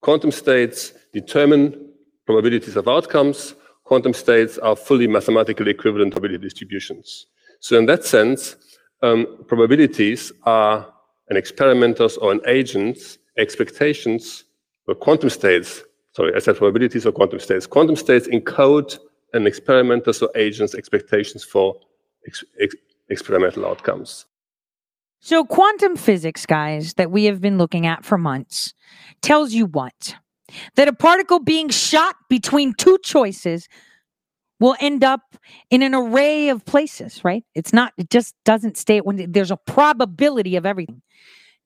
[0.00, 1.90] Quantum states determine
[2.26, 3.54] probabilities of outcomes.
[3.84, 7.26] Quantum states are fully mathematically equivalent to probability distributions.
[7.60, 8.56] So in that sense,
[9.02, 10.92] um, probabilities are
[11.28, 14.44] an experimenter's or an agent's expectations,
[14.86, 17.66] or quantum states, sorry, I said probabilities or quantum states.
[17.66, 18.98] Quantum states encode
[19.32, 21.76] an experimenter's or agent's expectations for
[22.26, 22.74] ex ex
[23.08, 24.26] experimental outcomes.
[25.24, 28.74] So, quantum physics, guys, that we have been looking at for months,
[29.20, 30.16] tells you what?
[30.74, 33.68] That a particle being shot between two choices
[34.58, 35.36] will end up
[35.70, 37.44] in an array of places, right?
[37.54, 41.02] It's not, it just doesn't stay when there's a probability of everything.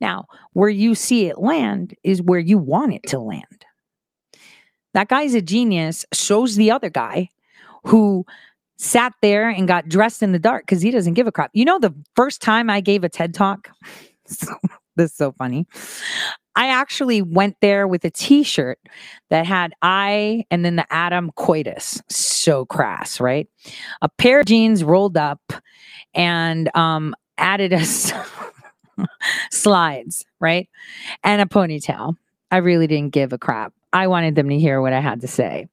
[0.02, 3.64] Now, where you see it land is where you want it to land.
[4.92, 7.30] That guy's a genius, shows the other guy
[7.84, 8.26] who
[8.78, 11.50] sat there and got dressed in the dark because he doesn't give a crap.
[11.54, 13.70] You know, the first time I gave a TED talk,
[14.96, 15.66] this is so funny.
[16.56, 18.78] I actually went there with a t-shirt
[19.28, 22.02] that had I and then the Adam coitus.
[22.08, 23.46] So crass, right?
[24.00, 25.52] A pair of jeans rolled up
[26.14, 28.10] and um added us
[29.50, 30.68] slides, right?
[31.22, 32.16] And a ponytail.
[32.50, 33.74] I really didn't give a crap.
[33.92, 35.68] I wanted them to hear what I had to say.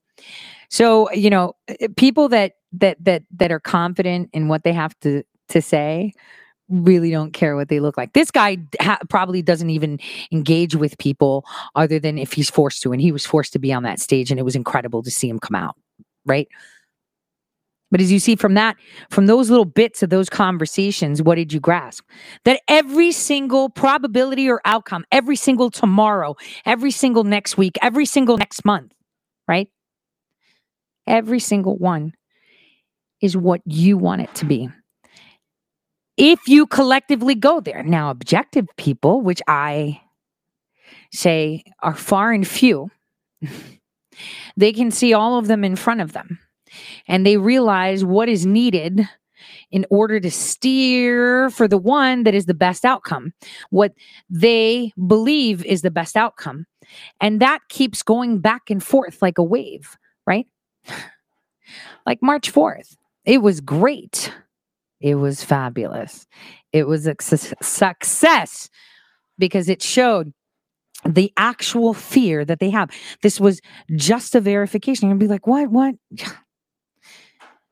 [0.69, 4.97] So, you know, eh, people that that that that are confident in what they have
[5.01, 6.13] to to say
[6.69, 8.13] really don't care what they look like.
[8.13, 9.99] This guy ha- probably doesn't even
[10.31, 11.45] engage with people
[11.75, 14.31] other than if he's forced to and he was forced to be on that stage
[14.31, 15.75] and it was incredible to see him come out,
[16.25, 16.47] right?
[17.91, 18.75] But as you see from that,
[19.11, 22.03] from those little bits of those conversations, what did you grasp?
[22.43, 26.35] That every single probability or outcome, every single tomorrow,
[26.65, 28.93] every single next week, every single next month,
[29.47, 29.69] right?
[31.05, 32.13] Every single one
[33.23, 34.69] is what you want it to be.
[36.17, 37.81] If you collectively go there.
[37.81, 40.01] Now, objective people, which I
[41.13, 42.91] say are far and few,
[44.57, 46.37] they can see all of them in front of them
[47.07, 49.07] and they realize what is needed
[49.71, 53.33] in order to steer for the one that is the best outcome,
[53.69, 53.93] what
[54.29, 56.65] they believe is the best outcome.
[57.21, 60.45] And that keeps going back and forth like a wave, right?
[62.05, 62.97] like March 4th.
[63.25, 64.31] It was great.
[64.99, 66.27] It was fabulous.
[66.71, 68.69] It was a su- success
[69.37, 70.33] because it showed
[71.05, 72.89] the actual fear that they have.
[73.21, 73.61] This was
[73.95, 75.09] just a verification.
[75.09, 75.69] You're be like, what?
[75.69, 75.95] What?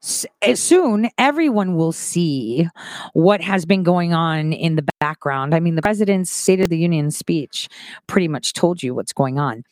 [0.01, 2.67] Soon, everyone will see
[3.13, 5.53] what has been going on in the background.
[5.53, 7.69] I mean, the president's State of the Union speech
[8.07, 9.63] pretty much told you what's going on.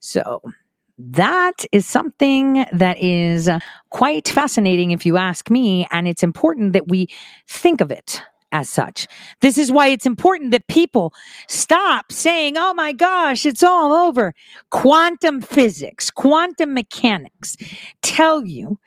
[0.00, 0.40] So,
[0.98, 3.60] that is something that is uh,
[3.90, 5.86] quite fascinating, if you ask me.
[5.90, 7.08] And it's important that we
[7.46, 9.06] think of it as such.
[9.40, 11.12] This is why it's important that people
[11.48, 14.34] stop saying, oh my gosh, it's all over.
[14.70, 17.56] Quantum physics, quantum mechanics
[18.02, 18.78] tell you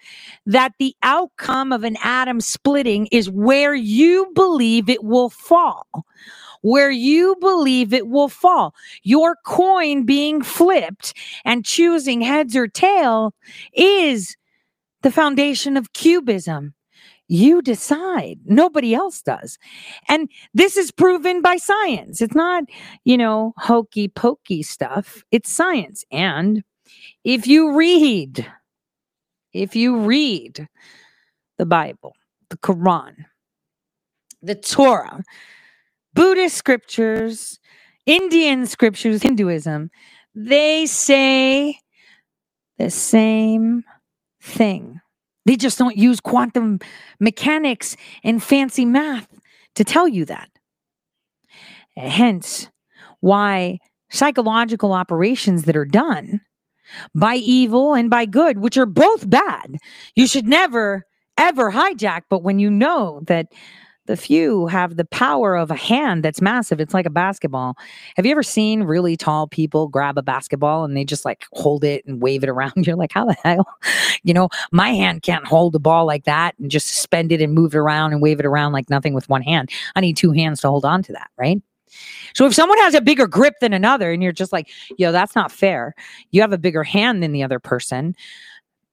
[0.45, 5.85] that the outcome of an atom splitting is where you believe it will fall.
[6.61, 8.75] Where you believe it will fall.
[9.03, 13.33] Your coin being flipped and choosing heads or tail
[13.73, 14.35] is
[15.01, 16.73] the foundation of QBism.
[17.27, 18.39] You decide.
[18.45, 19.57] Nobody else does.
[20.09, 22.21] And this is proven by science.
[22.21, 22.65] It's not,
[23.05, 25.23] you know, hokey pokey stuff.
[25.31, 26.03] It's science.
[26.11, 26.63] And
[27.23, 28.45] if you read,
[29.53, 30.67] if you read
[31.57, 32.15] the Bible,
[32.49, 33.25] the Quran,
[34.41, 35.23] the Torah,
[36.13, 37.59] Buddhist scriptures,
[38.05, 39.89] Indian scriptures, Hinduism,
[40.35, 41.79] they say
[42.77, 43.83] the same
[44.41, 44.99] thing.
[45.45, 46.79] They just don't use quantum
[47.19, 49.27] mechanics and fancy math
[49.75, 50.49] to tell you that.
[51.95, 52.69] Hence,
[53.19, 56.41] why psychological operations that are done
[57.15, 59.77] by evil and by good, which are both bad,
[60.15, 61.05] you should never,
[61.37, 62.21] ever hijack.
[62.29, 63.47] But when you know that
[64.07, 66.79] the few have the power of a hand that's massive.
[66.79, 67.77] It's like a basketball.
[68.15, 71.83] Have you ever seen really tall people grab a basketball and they just like hold
[71.83, 72.73] it and wave it around?
[72.87, 73.67] You're like, how the hell?
[74.23, 77.53] You know, my hand can't hold a ball like that and just suspend it and
[77.53, 79.69] move it around and wave it around like nothing with one hand.
[79.95, 81.61] I need two hands to hold on to that, right?
[82.33, 85.35] So if someone has a bigger grip than another and you're just like, yo, that's
[85.35, 85.93] not fair.
[86.31, 88.15] You have a bigger hand than the other person.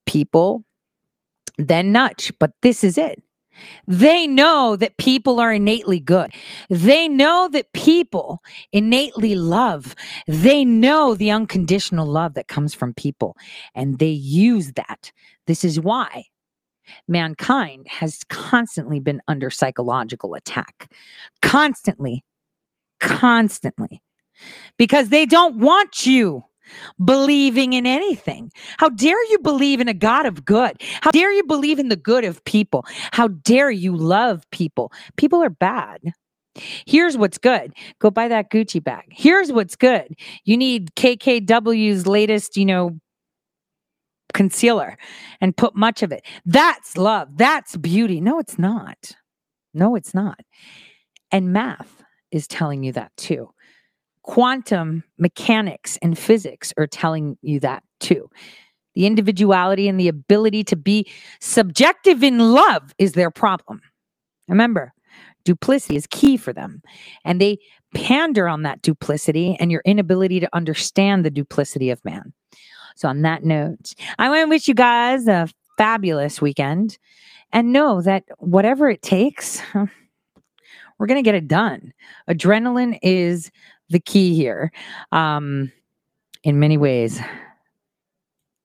[0.07, 0.65] People
[1.59, 2.33] then nudge.
[2.39, 3.23] But this is it.
[3.87, 6.33] They know that people are innately good.
[6.69, 9.95] They know that people innately love.
[10.27, 13.37] They know the unconditional love that comes from people,
[13.75, 15.13] and they use that.
[15.47, 16.25] This is why
[17.07, 20.91] mankind has constantly been under psychological attack.
[21.43, 22.25] Constantly.
[23.01, 24.03] Constantly.
[24.77, 26.45] Because they don't want you
[27.05, 28.51] believing in anything.
[28.79, 30.83] How dare you believe in a God of good?
[31.03, 32.85] How dare you believe in the good of people?
[33.13, 34.93] How dare you love people?
[35.17, 36.13] People are bad.
[36.87, 37.73] Here's what's good.
[38.01, 39.05] Go buy that Gucci bag.
[39.11, 40.15] Here's what's good.
[40.45, 42.99] You need KKW's latest, you know,
[44.35, 44.97] concealer
[45.41, 46.25] and put much of it.
[46.45, 47.29] That's love.
[47.37, 48.21] That's beauty.
[48.21, 49.17] No, it's not.
[49.75, 50.41] No, it's not.
[51.31, 53.51] And math is telling you that too
[54.29, 58.29] quantum mechanics and physics are telling you that too.
[58.95, 63.81] The individuality and the ability to be subjective in love is their problem.
[64.47, 64.93] Remember,
[65.45, 66.83] duplicity is key for them.
[67.25, 67.57] And they
[67.95, 72.35] pander on that duplicity and your inability to understand the duplicity of man.
[72.97, 75.49] So, on that note, I want to wish you guys a
[75.79, 76.99] fabulous weekend
[77.51, 79.63] and know that whatever it takes,
[80.99, 81.95] we're going to get it done.
[82.29, 83.51] Adrenaline is
[83.91, 84.73] the key here
[85.13, 85.73] um,
[86.45, 87.21] in many ways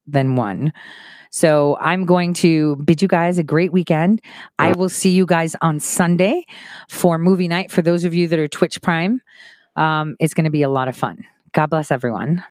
[0.08, 0.74] than one.
[1.30, 4.22] So I'm going to bid you guys a great weekend.
[4.60, 6.45] I will see you guys on Sunday
[6.90, 7.72] for movie night.
[7.72, 9.19] For those of you that are Twitch Prime,
[9.76, 11.26] um, it's going to be a lot of fun.
[11.53, 12.43] God bless everyone.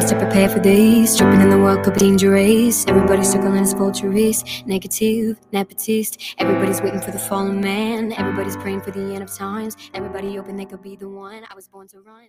[0.00, 1.16] Fast to prepare for this.
[1.16, 2.86] Tripping in the World Cup dangerous.
[2.86, 4.44] Everybody's circling his vultures.
[4.64, 6.36] Negative, nepotist.
[6.38, 8.12] Everybody's waiting for the fallen man.
[8.12, 9.76] Everybody's praying for the end of times.
[9.94, 11.42] Everybody hoping they could be the one.
[11.50, 12.26] I was born to run.